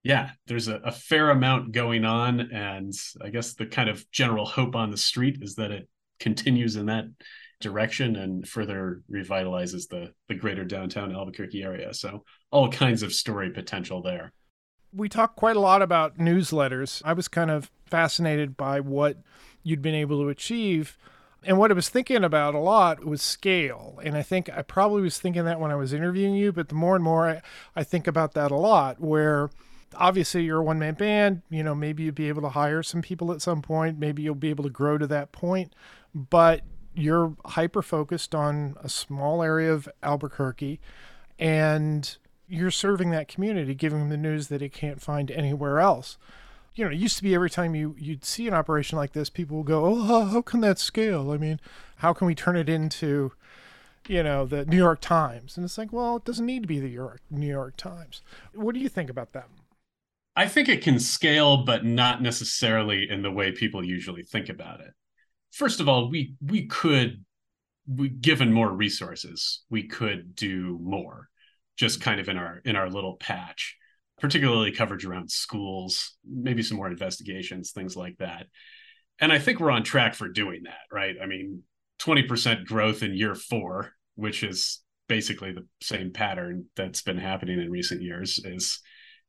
yeah, 0.02 0.30
there's 0.46 0.68
a, 0.68 0.76
a, 0.76 0.92
fair 0.92 1.30
amount 1.30 1.72
going 1.72 2.04
on. 2.04 2.40
And 2.52 2.92
I 3.22 3.30
guess 3.30 3.54
the 3.54 3.66
kind 3.66 3.88
of 3.88 4.08
general 4.10 4.44
hope 4.44 4.76
on 4.76 4.90
the 4.90 4.96
street 4.96 5.38
is 5.40 5.54
that 5.54 5.70
it 5.70 5.88
continues 6.20 6.76
in 6.76 6.86
that 6.86 7.06
direction 7.60 8.16
and 8.16 8.46
further 8.46 9.02
revitalizes 9.10 9.88
the 9.88 10.12
the 10.28 10.34
greater 10.34 10.64
downtown 10.64 11.14
Albuquerque 11.14 11.62
area. 11.62 11.94
So 11.94 12.24
all 12.50 12.70
kinds 12.70 13.02
of 13.02 13.12
story 13.12 13.50
potential 13.50 14.02
there. 14.02 14.32
We 14.96 15.08
talked 15.08 15.36
quite 15.36 15.56
a 15.56 15.60
lot 15.60 15.82
about 15.82 16.18
newsletters. 16.18 17.02
I 17.04 17.12
was 17.12 17.28
kind 17.28 17.50
of 17.50 17.70
fascinated 17.84 18.56
by 18.56 18.80
what 18.80 19.18
you'd 19.62 19.82
been 19.82 19.94
able 19.94 20.22
to 20.22 20.28
achieve. 20.28 20.96
And 21.44 21.58
what 21.58 21.70
I 21.70 21.74
was 21.74 21.88
thinking 21.88 22.24
about 22.24 22.54
a 22.54 22.58
lot 22.58 23.04
was 23.04 23.22
scale. 23.22 24.00
And 24.02 24.16
I 24.16 24.22
think 24.22 24.48
I 24.48 24.62
probably 24.62 25.02
was 25.02 25.18
thinking 25.18 25.44
that 25.44 25.60
when 25.60 25.70
I 25.70 25.76
was 25.76 25.92
interviewing 25.92 26.34
you, 26.34 26.52
but 26.52 26.68
the 26.68 26.74
more 26.74 26.94
and 26.94 27.04
more 27.04 27.28
I, 27.28 27.42
I 27.76 27.84
think 27.84 28.06
about 28.06 28.32
that 28.34 28.50
a 28.50 28.56
lot, 28.56 29.00
where 29.00 29.50
obviously 29.94 30.44
you're 30.44 30.60
a 30.60 30.64
one 30.64 30.78
man 30.78 30.94
band, 30.94 31.42
you 31.50 31.62
know, 31.62 31.74
maybe 31.74 32.04
you'll 32.04 32.14
be 32.14 32.28
able 32.28 32.42
to 32.42 32.48
hire 32.50 32.82
some 32.82 33.02
people 33.02 33.32
at 33.32 33.42
some 33.42 33.62
point, 33.62 33.98
maybe 33.98 34.22
you'll 34.22 34.34
be 34.34 34.50
able 34.50 34.64
to 34.64 34.70
grow 34.70 34.98
to 34.98 35.06
that 35.06 35.32
point, 35.32 35.72
but 36.14 36.62
you're 36.94 37.36
hyper 37.44 37.82
focused 37.82 38.34
on 38.34 38.76
a 38.82 38.88
small 38.88 39.42
area 39.42 39.72
of 39.72 39.88
Albuquerque 40.02 40.80
and 41.38 42.16
you're 42.48 42.70
serving 42.70 43.10
that 43.10 43.28
community, 43.28 43.74
giving 43.74 44.00
them 44.00 44.08
the 44.08 44.16
news 44.16 44.48
that 44.48 44.62
it 44.62 44.72
can't 44.72 45.00
find 45.02 45.30
anywhere 45.30 45.80
else. 45.80 46.18
You 46.74 46.84
know, 46.84 46.90
it 46.90 46.98
used 46.98 47.16
to 47.18 47.22
be 47.22 47.34
every 47.34 47.50
time 47.50 47.74
you 47.74 47.96
you'd 47.98 48.24
see 48.24 48.46
an 48.48 48.54
operation 48.54 48.98
like 48.98 49.12
this, 49.12 49.30
people 49.30 49.58
would 49.58 49.66
go, 49.66 49.84
"Oh, 49.86 50.24
how 50.26 50.42
can 50.42 50.60
that 50.60 50.78
scale? 50.78 51.30
I 51.32 51.38
mean, 51.38 51.60
how 51.98 52.12
can 52.12 52.26
we 52.26 52.34
turn 52.34 52.56
it 52.56 52.68
into, 52.68 53.32
you 54.08 54.22
know, 54.22 54.46
the 54.46 54.64
New 54.66 54.76
York 54.76 55.00
Times?" 55.00 55.56
And 55.56 55.64
it's 55.64 55.78
like, 55.78 55.92
well, 55.92 56.16
it 56.16 56.24
doesn't 56.24 56.46
need 56.46 56.62
to 56.62 56.68
be 56.68 56.80
the 56.80 57.18
New 57.30 57.46
York 57.46 57.76
Times. 57.76 58.22
What 58.54 58.74
do 58.74 58.80
you 58.80 58.88
think 58.88 59.10
about 59.10 59.32
that? 59.32 59.48
I 60.34 60.48
think 60.48 60.68
it 60.68 60.82
can 60.82 60.98
scale, 60.98 61.64
but 61.64 61.84
not 61.84 62.22
necessarily 62.22 63.08
in 63.08 63.22
the 63.22 63.30
way 63.30 63.52
people 63.52 63.84
usually 63.84 64.22
think 64.22 64.48
about 64.48 64.80
it. 64.80 64.92
First 65.52 65.80
of 65.80 65.88
all, 65.88 66.10
we 66.10 66.34
we 66.40 66.66
could, 66.66 67.24
we 67.86 68.08
given 68.10 68.52
more 68.52 68.70
resources, 68.72 69.62
we 69.70 69.84
could 69.88 70.34
do 70.34 70.78
more, 70.82 71.28
just 71.76 72.00
kind 72.00 72.20
of 72.20 72.28
in 72.28 72.36
our 72.36 72.60
in 72.64 72.76
our 72.76 72.90
little 72.90 73.16
patch, 73.16 73.76
particularly 74.20 74.72
coverage 74.72 75.04
around 75.04 75.30
schools, 75.30 76.16
maybe 76.28 76.62
some 76.62 76.76
more 76.76 76.90
investigations, 76.90 77.70
things 77.70 77.96
like 77.96 78.16
that. 78.18 78.46
And 79.18 79.32
I 79.32 79.38
think 79.38 79.60
we're 79.60 79.70
on 79.70 79.82
track 79.82 80.14
for 80.14 80.28
doing 80.28 80.62
that, 80.64 80.80
right? 80.92 81.16
I 81.22 81.26
mean, 81.26 81.62
20% 82.00 82.66
growth 82.66 83.02
in 83.02 83.14
year 83.14 83.34
four, 83.34 83.92
which 84.14 84.42
is 84.42 84.82
basically 85.08 85.52
the 85.52 85.66
same 85.80 86.12
pattern 86.12 86.66
that's 86.76 87.02
been 87.02 87.16
happening 87.16 87.60
in 87.60 87.70
recent 87.70 88.02
years, 88.02 88.40
is 88.44 88.80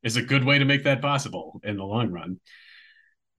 is 0.02 0.16
a 0.16 0.22
good 0.22 0.44
way 0.44 0.58
to 0.58 0.64
make 0.64 0.84
that 0.84 1.02
possible 1.02 1.60
in 1.64 1.76
the 1.76 1.84
long 1.84 2.10
run. 2.10 2.38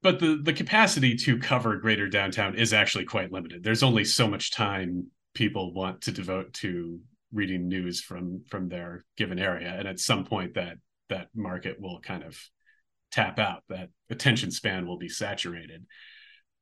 But 0.01 0.19
the 0.19 0.39
the 0.41 0.53
capacity 0.53 1.15
to 1.17 1.39
cover 1.39 1.77
greater 1.77 2.07
downtown 2.07 2.55
is 2.55 2.73
actually 2.73 3.05
quite 3.05 3.31
limited. 3.31 3.63
There's 3.63 3.83
only 3.83 4.05
so 4.05 4.27
much 4.27 4.51
time 4.51 5.07
people 5.33 5.73
want 5.73 6.01
to 6.01 6.11
devote 6.11 6.53
to 6.53 6.99
reading 7.31 7.67
news 7.67 8.01
from 8.01 8.43
from 8.49 8.69
their 8.69 9.05
given 9.17 9.39
area. 9.39 9.75
And 9.77 9.87
at 9.87 9.99
some 9.99 10.25
point 10.25 10.55
that 10.55 10.77
that 11.09 11.27
market 11.35 11.79
will 11.79 11.99
kind 12.01 12.23
of 12.23 12.39
tap 13.11 13.39
out 13.39 13.63
that 13.69 13.89
attention 14.09 14.51
span 14.51 14.87
will 14.87 14.97
be 14.97 15.09
saturated. 15.09 15.85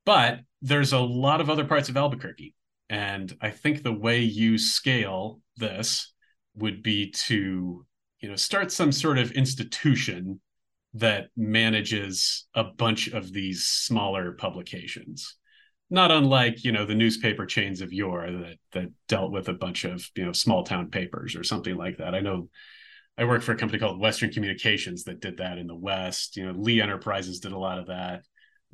But 0.06 0.40
there's 0.62 0.94
a 0.94 1.00
lot 1.00 1.42
of 1.42 1.50
other 1.50 1.66
parts 1.66 1.90
of 1.90 1.98
albuquerque. 1.98 2.56
And 2.90 3.36
i 3.42 3.50
think 3.50 3.84
the 3.84 3.92
way 3.92 4.22
you 4.22 4.58
scale 4.58 5.42
this 5.58 6.14
would 6.56 6.82
be 6.82 7.12
to 7.12 7.86
you 8.20 8.30
know 8.30 8.36
start 8.36 8.72
some 8.72 8.92
sort 8.92 9.18
of 9.18 9.32
institution 9.32 10.40
that 10.94 11.28
manages 11.36 12.48
a 12.56 12.64
bunch 12.64 13.08
of 13.10 13.32
these 13.32 13.68
smaller 13.68 14.32
publications 14.32 15.36
not 15.90 16.12
unlike 16.12 16.64
you 16.64 16.72
know 16.72 16.86
the 16.86 16.96
newspaper 16.96 17.46
chains 17.46 17.82
of 17.82 17.94
yore 17.94 18.30
that 18.30 18.58
that 18.74 18.90
dealt 19.08 19.32
with 19.32 19.48
a 19.48 19.54
bunch 19.54 19.86
of 19.86 20.10
you 20.16 20.26
know 20.26 20.34
small 20.34 20.64
town 20.64 20.90
papers 20.90 21.36
or 21.36 21.44
something 21.44 21.76
like 21.76 21.98
that. 21.98 22.16
I 22.16 22.20
know 22.20 22.50
i 23.18 23.26
worked 23.26 23.44
for 23.44 23.54
a 23.54 23.58
company 23.58 23.80
called 23.80 24.00
western 24.00 24.32
communications 24.32 25.04
that 25.06 25.22
did 25.22 25.38
that 25.38 25.58
in 25.58 25.68
the 25.68 25.76
west. 25.76 26.36
You 26.38 26.46
know 26.46 26.60
lee 26.60 26.82
enterprises 26.82 27.40
did 27.40 27.52
a 27.52 27.60
lot 27.60 27.80
of 27.80 27.88
that. 27.88 28.24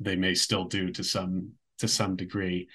They 0.00 0.16
may 0.16 0.34
still 0.34 0.64
do 0.64 0.90
to 0.90 1.04
some 1.04 1.52
to 1.78 1.88
some 1.88 2.16
degree. 2.16 2.68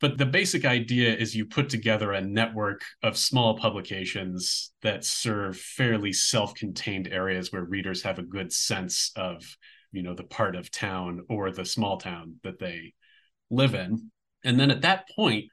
But 0.00 0.16
the 0.16 0.26
basic 0.26 0.64
idea 0.64 1.14
is 1.14 1.36
you 1.36 1.44
put 1.44 1.68
together 1.68 2.12
a 2.12 2.22
network 2.22 2.80
of 3.02 3.18
small 3.18 3.58
publications 3.58 4.72
that 4.80 5.04
serve 5.04 5.58
fairly 5.58 6.10
self-contained 6.10 7.08
areas 7.08 7.52
where 7.52 7.64
readers 7.64 8.02
have 8.02 8.18
a 8.18 8.22
good 8.22 8.50
sense 8.50 9.12
of 9.16 9.44
you 9.92 10.02
know 10.02 10.14
the 10.14 10.24
part 10.24 10.54
of 10.54 10.70
town 10.70 11.26
or 11.28 11.50
the 11.50 11.64
small 11.64 11.98
town 11.98 12.36
that 12.44 12.58
they 12.58 12.94
live 13.50 13.74
in. 13.74 14.10
And 14.44 14.58
then 14.58 14.70
at 14.70 14.82
that 14.82 15.08
point 15.14 15.46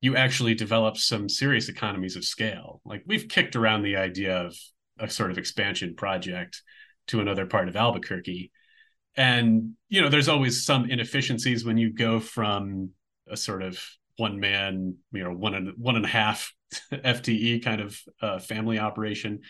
you 0.00 0.16
actually 0.16 0.54
develop 0.54 0.96
some 0.96 1.28
serious 1.28 1.68
economies 1.68 2.16
of 2.16 2.24
scale. 2.24 2.80
Like 2.84 3.04
we've 3.06 3.28
kicked 3.28 3.56
around 3.56 3.82
the 3.82 3.96
idea 3.96 4.36
of 4.36 4.56
a 4.98 5.08
sort 5.08 5.30
of 5.30 5.38
expansion 5.38 5.94
project 5.94 6.62
to 7.08 7.20
another 7.20 7.46
part 7.46 7.68
of 7.68 7.76
albuquerque. 7.76 8.50
And 9.16 9.72
you 9.88 10.00
know 10.00 10.08
there's 10.08 10.28
always 10.28 10.64
some 10.64 10.90
inefficiencies 10.90 11.64
when 11.64 11.78
you 11.78 11.92
go 11.92 12.18
from 12.18 12.90
a 13.28 13.36
sort 13.36 13.62
of 13.62 13.78
one 14.16 14.40
man, 14.40 14.96
you 15.12 15.24
know, 15.24 15.32
one 15.32 15.54
and 15.54 15.72
one 15.76 15.96
and 15.96 16.04
a 16.04 16.08
half 16.08 16.52
FTE 16.92 17.62
kind 17.62 17.80
of 17.80 18.00
uh, 18.20 18.38
family 18.38 18.78
operation 18.78 19.40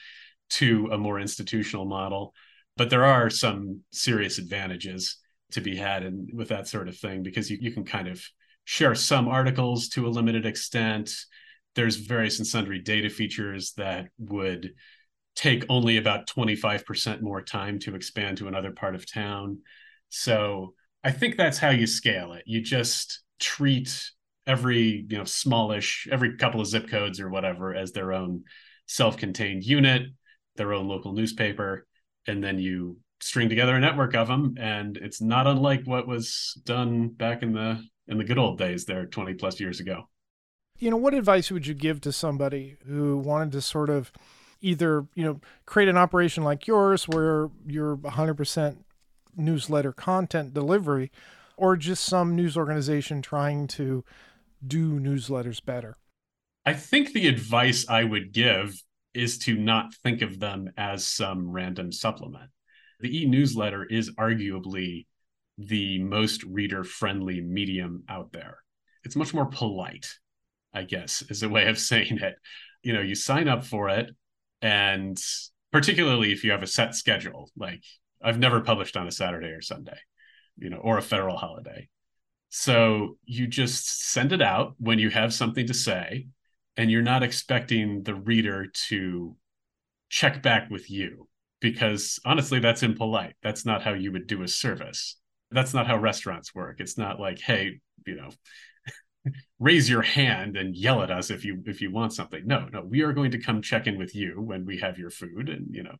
to 0.51 0.89
a 0.93 0.99
more 0.99 1.19
institutional 1.19 1.85
model. 1.85 2.35
But 2.77 2.91
there 2.91 3.05
are 3.05 3.31
some 3.31 3.81
serious 3.93 4.39
advantages 4.39 5.19
to 5.53 5.61
be 5.61 5.77
had 5.77 6.03
and 6.03 6.31
with 6.33 6.49
that 6.49 6.69
sort 6.69 6.89
of 6.89 6.97
thing 6.97 7.23
because 7.23 7.51
you, 7.51 7.59
you 7.61 7.73
can 7.73 7.85
kind 7.85 8.09
of 8.09 8.23
share 8.65 8.95
some 8.95 9.29
articles 9.29 9.89
to 9.91 10.07
a 10.07 10.11
limited 10.11 10.47
extent. 10.47 11.11
There's 11.75 11.97
various 11.97 12.39
and 12.39 12.47
sundry 12.47 12.79
data 12.79 13.11
features 13.11 13.73
that 13.77 14.09
would 14.19 14.73
take 15.35 15.65
only 15.69 15.97
about 15.97 16.29
25% 16.29 17.23
more 17.23 17.43
time 17.43 17.79
to 17.81 17.95
expand 17.95 18.39
to 18.39 18.49
another 18.49 18.71
part 18.71 18.95
of 18.95 19.11
town. 19.11 19.59
So 20.11 20.75
I 21.03 21.11
think 21.11 21.37
that's 21.37 21.59
how 21.59 21.71
you 21.71 21.87
scale 21.87 22.35
it. 22.35 22.43
You 22.47 22.61
just 22.61 23.23
treat 23.39 24.11
every 24.47 25.07
you 25.09 25.19
know 25.19 25.25
smallish 25.25 26.09
every 26.11 26.37
couple 26.37 26.61
of 26.61 26.67
zip 26.67 26.89
codes 26.89 27.21
or 27.21 27.29
whatever 27.29 27.75
as 27.75 27.93
their 27.93 28.13
own 28.13 28.43
self-contained 28.87 29.63
unit 29.63 30.03
their 30.57 30.73
own 30.73 30.89
local 30.89 31.13
newspaper 31.13 31.87
and 32.27 32.43
then 32.43 32.59
you 32.59 32.97
string 33.23 33.49
together 33.49 33.75
a 33.77 33.81
network 33.81 34.15
of 34.15 34.29
them 34.29 34.55
and 34.59 34.97
it's 34.97 35.21
not 35.21 35.47
unlike 35.47 35.83
what 35.85 36.07
was 36.07 36.61
done 36.65 37.09
back 37.09 37.43
in 37.43 37.53
the 37.53 37.83
in 38.09 38.19
the 38.19 38.25
good 38.25 38.39
old 38.39 38.59
days 38.59 38.85
there 38.85 39.07
20 39.07 39.35
plus 39.35 39.61
years 39.61 39.81
ago 39.81 40.09
you 40.79 40.91
know 40.91 40.97
what 40.97 41.15
advice 41.15 41.51
would 41.51 41.67
you 41.67 41.75
give 41.75 42.01
to 42.01 42.13
somebody 42.13 42.77
who 42.87 43.17
wanted 43.17 43.53
to 43.53 43.61
sort 43.61 43.91
of 43.91 44.13
either 44.61 45.07
you 45.15 45.25
know 45.25 45.41
create 45.67 45.89
an 45.89 45.97
operation 45.97 46.43
like 46.43 46.67
yours 46.67 47.07
where 47.09 47.51
you're 47.67 47.97
100% 47.97 48.79
newsletter 49.37 49.93
content 49.93 50.55
delivery 50.55 51.11
or 51.57 51.77
just 51.77 52.05
some 52.05 52.35
news 52.35 52.57
organization 52.57 53.23
trying 53.23 53.67
to 53.67 54.05
do 54.67 54.99
newsletters 54.99 55.65
better? 55.65 55.97
I 56.65 56.75
think 56.75 57.13
the 57.13 57.29
advice 57.29 57.87
I 57.89 58.05
would 58.05 58.33
give 58.33 58.83
is 59.15 59.39
to 59.39 59.57
not 59.57 59.95
think 59.95 60.23
of 60.23 60.39
them 60.39 60.71
as 60.77 61.07
some 61.07 61.51
random 61.51 61.93
supplement. 61.93 62.51
The 63.03 63.23
e 63.23 63.27
newsletter 63.27 63.85
is 63.85 64.13
arguably 64.13 65.07
the 65.59 65.99
most 65.99 66.45
reader 66.45 66.85
friendly 66.85 67.41
medium 67.41 68.05
out 68.09 68.33
there. 68.33 68.59
It's 69.05 69.17
much 69.17 69.35
more 69.35 69.47
polite, 69.47 70.07
I 70.73 70.85
guess, 70.85 71.23
is 71.29 71.43
a 71.43 71.49
way 71.49 71.67
of 71.67 71.79
saying 71.91 72.19
it. 72.19 72.37
You 72.85 72.93
know, 72.93 73.01
you 73.01 73.17
sign 73.17 73.49
up 73.49 73.65
for 73.65 73.89
it, 73.89 74.11
and 74.63 75.21
particularly 75.73 76.33
if 76.33 76.45
you 76.45 76.53
have 76.53 76.63
a 76.63 76.69
set 76.69 76.95
schedule, 76.95 77.51
like 77.57 77.83
I've 78.23 78.39
never 78.39 78.61
published 78.61 78.97
on 78.97 79.09
a 79.09 79.13
Saturday 79.13 79.49
or 79.49 79.63
Sunday, 79.63 79.99
you 80.57 80.71
know, 80.71 80.79
or 80.79 80.97
a 80.97 81.03
federal 81.03 81.37
holiday. 81.37 81.89
So 82.51 83.19
you 83.25 83.49
just 83.49 84.13
send 84.13 84.33
it 84.33 84.43
out 84.43 84.75
when 84.79 85.01
you 85.01 85.11
have 85.11 85.35
something 85.35 85.67
to 85.67 85.75
say, 85.75 86.29
and 86.77 86.89
you're 86.91 87.03
not 87.03 87.25
expecting 87.25 88.05
the 88.05 88.15
reader 88.15 88.67
to 88.89 89.37
check 90.09 90.41
back 90.43 90.71
with 90.71 90.89
you 90.89 91.27
because 91.63 92.21
honestly, 92.27 92.59
that's 92.59 92.83
impolite. 92.83 93.35
That's 93.43 93.65
not 93.65 93.83
how 93.83 93.95
you 93.95 94.13
would 94.13 94.27
do 94.27 94.43
a 94.43 94.49
service. 94.49 95.17
That's 95.51 95.73
not 95.73 95.87
how 95.87 95.97
restaurants 95.97 96.55
work. 96.55 96.81
It's 96.81 96.99
not 96.99 97.19
like, 97.19 97.41
hey, 97.41 97.81
you 98.07 98.17
know, 98.17 98.29
raise 99.59 99.89
your 99.89 100.03
hand 100.03 100.59
and 100.59 100.77
yell 100.77 101.03
at 101.03 101.11
us 101.11 101.31
if 101.31 101.45
you 101.45 101.63
if 101.67 101.81
you 101.81 101.91
want 101.91 102.13
something. 102.13 102.47
No, 102.47 102.69
no, 102.71 102.83
we 102.83 103.01
are 103.03 103.15
going 103.15 103.31
to 103.31 103.41
come 103.41 103.63
check 103.63 103.87
in 103.87 103.97
with 103.97 104.15
you 104.15 104.41
when 104.41 104.67
we 104.67 104.79
have 104.81 104.99
your 104.99 105.11
food 105.11 105.49
and 105.49 105.75
you 105.75 105.83
know, 105.83 105.97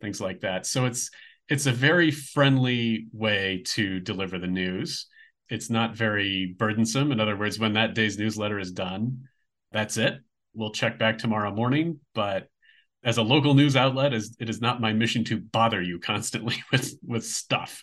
things 0.00 0.20
like 0.20 0.40
that. 0.40 0.64
So 0.64 0.86
it's 0.86 1.10
it's 1.50 1.66
a 1.66 1.72
very 1.72 2.10
friendly 2.10 3.08
way 3.12 3.62
to 3.66 4.00
deliver 4.00 4.38
the 4.38 4.46
news 4.46 5.06
it's 5.50 5.68
not 5.68 5.96
very 5.96 6.54
burdensome. 6.56 7.10
In 7.10 7.20
other 7.20 7.36
words, 7.36 7.58
when 7.58 7.74
that 7.74 7.94
day's 7.94 8.18
newsletter 8.18 8.58
is 8.58 8.70
done, 8.70 9.24
that's 9.72 9.96
it. 9.96 10.14
We'll 10.54 10.70
check 10.70 10.98
back 10.98 11.18
tomorrow 11.18 11.52
morning, 11.52 11.98
but 12.14 12.48
as 13.02 13.16
a 13.16 13.22
local 13.22 13.54
news 13.54 13.76
outlet, 13.76 14.12
as 14.12 14.36
it 14.38 14.50
is 14.50 14.60
not 14.60 14.80
my 14.80 14.92
mission 14.92 15.24
to 15.24 15.40
bother 15.40 15.80
you 15.80 15.98
constantly 15.98 16.56
with 16.72 16.94
with 17.02 17.24
stuff. 17.24 17.82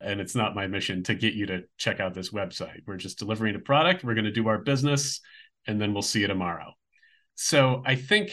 And 0.00 0.20
it's 0.20 0.34
not 0.34 0.54
my 0.54 0.66
mission 0.66 1.02
to 1.04 1.14
get 1.14 1.34
you 1.34 1.46
to 1.46 1.62
check 1.78 2.00
out 2.00 2.14
this 2.14 2.30
website. 2.30 2.80
We're 2.86 2.96
just 2.96 3.18
delivering 3.18 3.54
a 3.54 3.60
product. 3.60 4.04
We're 4.04 4.14
going 4.14 4.24
to 4.24 4.32
do 4.32 4.48
our 4.48 4.58
business, 4.58 5.20
and 5.66 5.80
then 5.80 5.92
we'll 5.92 6.02
see 6.02 6.20
you 6.20 6.26
tomorrow. 6.26 6.72
So 7.36 7.82
I 7.86 7.94
think 7.94 8.32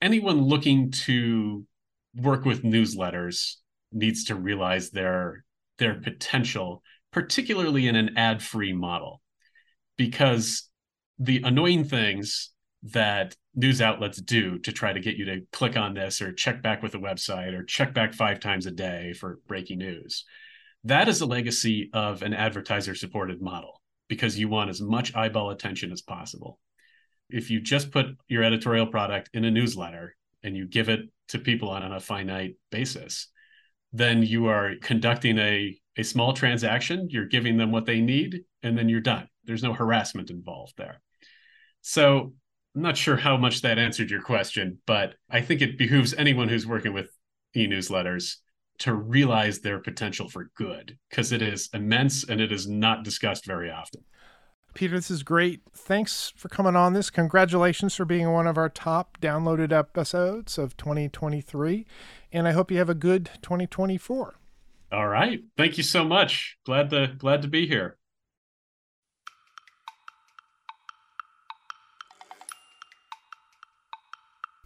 anyone 0.00 0.42
looking 0.42 0.90
to 0.90 1.66
work 2.14 2.44
with 2.44 2.62
newsletters 2.62 3.56
needs 3.92 4.24
to 4.24 4.34
realize 4.34 4.90
their 4.90 5.44
their 5.78 5.94
potential, 5.94 6.82
particularly 7.12 7.86
in 7.86 7.96
an 7.96 8.16
ad-free 8.16 8.72
model, 8.72 9.20
because 9.96 10.68
the 11.18 11.42
annoying 11.44 11.84
things 11.84 12.50
that 12.92 13.34
news 13.54 13.80
outlets 13.80 14.20
do 14.20 14.58
to 14.58 14.72
try 14.72 14.92
to 14.92 15.00
get 15.00 15.16
you 15.16 15.24
to 15.24 15.40
click 15.52 15.76
on 15.76 15.94
this 15.94 16.20
or 16.20 16.32
check 16.32 16.62
back 16.62 16.82
with 16.82 16.92
the 16.92 16.98
website 16.98 17.54
or 17.54 17.64
check 17.64 17.94
back 17.94 18.12
five 18.12 18.38
times 18.38 18.66
a 18.66 18.70
day 18.70 19.12
for 19.14 19.40
breaking 19.46 19.78
news. 19.78 20.24
That 20.84 21.08
is 21.08 21.20
a 21.20 21.26
legacy 21.26 21.90
of 21.92 22.22
an 22.22 22.34
advertiser 22.34 22.94
supported 22.94 23.40
model 23.40 23.80
because 24.08 24.38
you 24.38 24.48
want 24.48 24.70
as 24.70 24.80
much 24.80 25.14
eyeball 25.16 25.50
attention 25.50 25.90
as 25.90 26.02
possible. 26.02 26.60
If 27.28 27.50
you 27.50 27.60
just 27.60 27.90
put 27.90 28.06
your 28.28 28.44
editorial 28.44 28.86
product 28.86 29.30
in 29.34 29.44
a 29.44 29.50
newsletter 29.50 30.14
and 30.44 30.56
you 30.56 30.68
give 30.68 30.88
it 30.88 31.00
to 31.28 31.40
people 31.40 31.70
on, 31.70 31.82
a 31.82 31.98
finite 31.98 32.54
basis, 32.70 33.28
then 33.92 34.22
you 34.22 34.46
are 34.46 34.74
conducting 34.80 35.38
a, 35.38 35.76
a 35.96 36.04
small 36.04 36.34
transaction, 36.34 37.08
you're 37.10 37.26
giving 37.26 37.56
them 37.56 37.72
what 37.72 37.86
they 37.86 38.00
need, 38.00 38.42
and 38.62 38.78
then 38.78 38.88
you're 38.88 39.00
done. 39.00 39.28
There's 39.44 39.62
no 39.62 39.72
harassment 39.72 40.30
involved 40.30 40.74
there. 40.76 41.00
So 41.80 42.34
I'm 42.76 42.82
not 42.82 42.98
sure 42.98 43.16
how 43.16 43.38
much 43.38 43.62
that 43.62 43.78
answered 43.78 44.10
your 44.10 44.20
question, 44.20 44.78
but 44.86 45.14
I 45.30 45.40
think 45.40 45.62
it 45.62 45.78
behooves 45.78 46.12
anyone 46.12 46.48
who's 46.48 46.66
working 46.66 46.92
with 46.92 47.08
e 47.56 47.66
newsletters 47.66 48.36
to 48.80 48.92
realize 48.92 49.60
their 49.60 49.78
potential 49.78 50.28
for 50.28 50.50
good 50.54 50.98
because 51.08 51.32
it 51.32 51.40
is 51.40 51.70
immense 51.72 52.24
and 52.28 52.38
it 52.38 52.52
is 52.52 52.68
not 52.68 53.02
discussed 53.02 53.46
very 53.46 53.70
often. 53.70 54.04
Peter, 54.74 54.96
this 54.96 55.10
is 55.10 55.22
great. 55.22 55.62
Thanks 55.72 56.34
for 56.36 56.50
coming 56.50 56.76
on 56.76 56.92
this. 56.92 57.08
Congratulations 57.08 57.94
for 57.94 58.04
being 58.04 58.30
one 58.30 58.46
of 58.46 58.58
our 58.58 58.68
top 58.68 59.18
downloaded 59.22 59.72
episodes 59.72 60.58
of 60.58 60.76
2023. 60.76 61.86
And 62.30 62.46
I 62.46 62.52
hope 62.52 62.70
you 62.70 62.76
have 62.76 62.90
a 62.90 62.94
good 62.94 63.30
2024. 63.40 64.34
All 64.92 65.08
right. 65.08 65.40
Thank 65.56 65.78
you 65.78 65.82
so 65.82 66.04
much. 66.04 66.58
Glad 66.66 66.90
to 66.90 67.14
glad 67.16 67.40
to 67.40 67.48
be 67.48 67.66
here. 67.66 67.96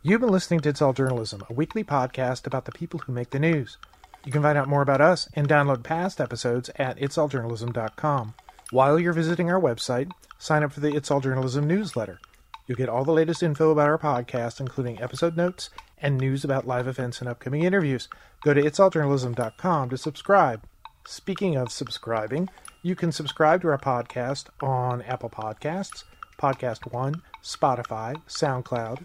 You've 0.02 0.22
been 0.22 0.30
listening 0.30 0.60
to 0.60 0.70
It's 0.70 0.80
All 0.80 0.94
Journalism, 0.94 1.44
a 1.50 1.52
weekly 1.52 1.84
podcast 1.84 2.46
about 2.46 2.64
the 2.64 2.72
people 2.72 3.00
who 3.00 3.12
make 3.12 3.28
the 3.28 3.38
news. 3.38 3.76
You 4.24 4.32
can 4.32 4.40
find 4.40 4.56
out 4.56 4.66
more 4.66 4.80
about 4.80 5.02
us 5.02 5.28
and 5.34 5.46
download 5.46 5.82
past 5.82 6.22
episodes 6.22 6.70
at 6.76 6.98
itsalljournalism.com. 6.98 8.32
While 8.70 8.98
you're 8.98 9.12
visiting 9.12 9.50
our 9.50 9.60
website, 9.60 10.10
sign 10.38 10.62
up 10.62 10.72
for 10.72 10.80
the 10.80 10.94
It's 10.96 11.10
All 11.10 11.20
Journalism 11.20 11.66
newsletter. 11.66 12.18
You'll 12.66 12.78
get 12.78 12.88
all 12.88 13.04
the 13.04 13.12
latest 13.12 13.42
info 13.42 13.72
about 13.72 13.90
our 13.90 13.98
podcast, 13.98 14.58
including 14.58 15.02
episode 15.02 15.36
notes 15.36 15.68
and 15.98 16.16
news 16.16 16.44
about 16.44 16.66
live 16.66 16.88
events 16.88 17.20
and 17.20 17.28
upcoming 17.28 17.64
interviews. 17.64 18.08
Go 18.42 18.54
to 18.54 18.62
itsalljournalism.com 18.62 19.90
to 19.90 19.98
subscribe. 19.98 20.62
Speaking 21.06 21.56
of 21.56 21.70
subscribing, 21.70 22.48
you 22.80 22.96
can 22.96 23.12
subscribe 23.12 23.60
to 23.60 23.68
our 23.68 23.76
podcast 23.76 24.46
on 24.62 25.02
Apple 25.02 25.28
Podcasts, 25.28 26.04
Podcast 26.38 26.90
One, 26.90 27.20
Spotify, 27.44 28.14
SoundCloud, 28.26 29.04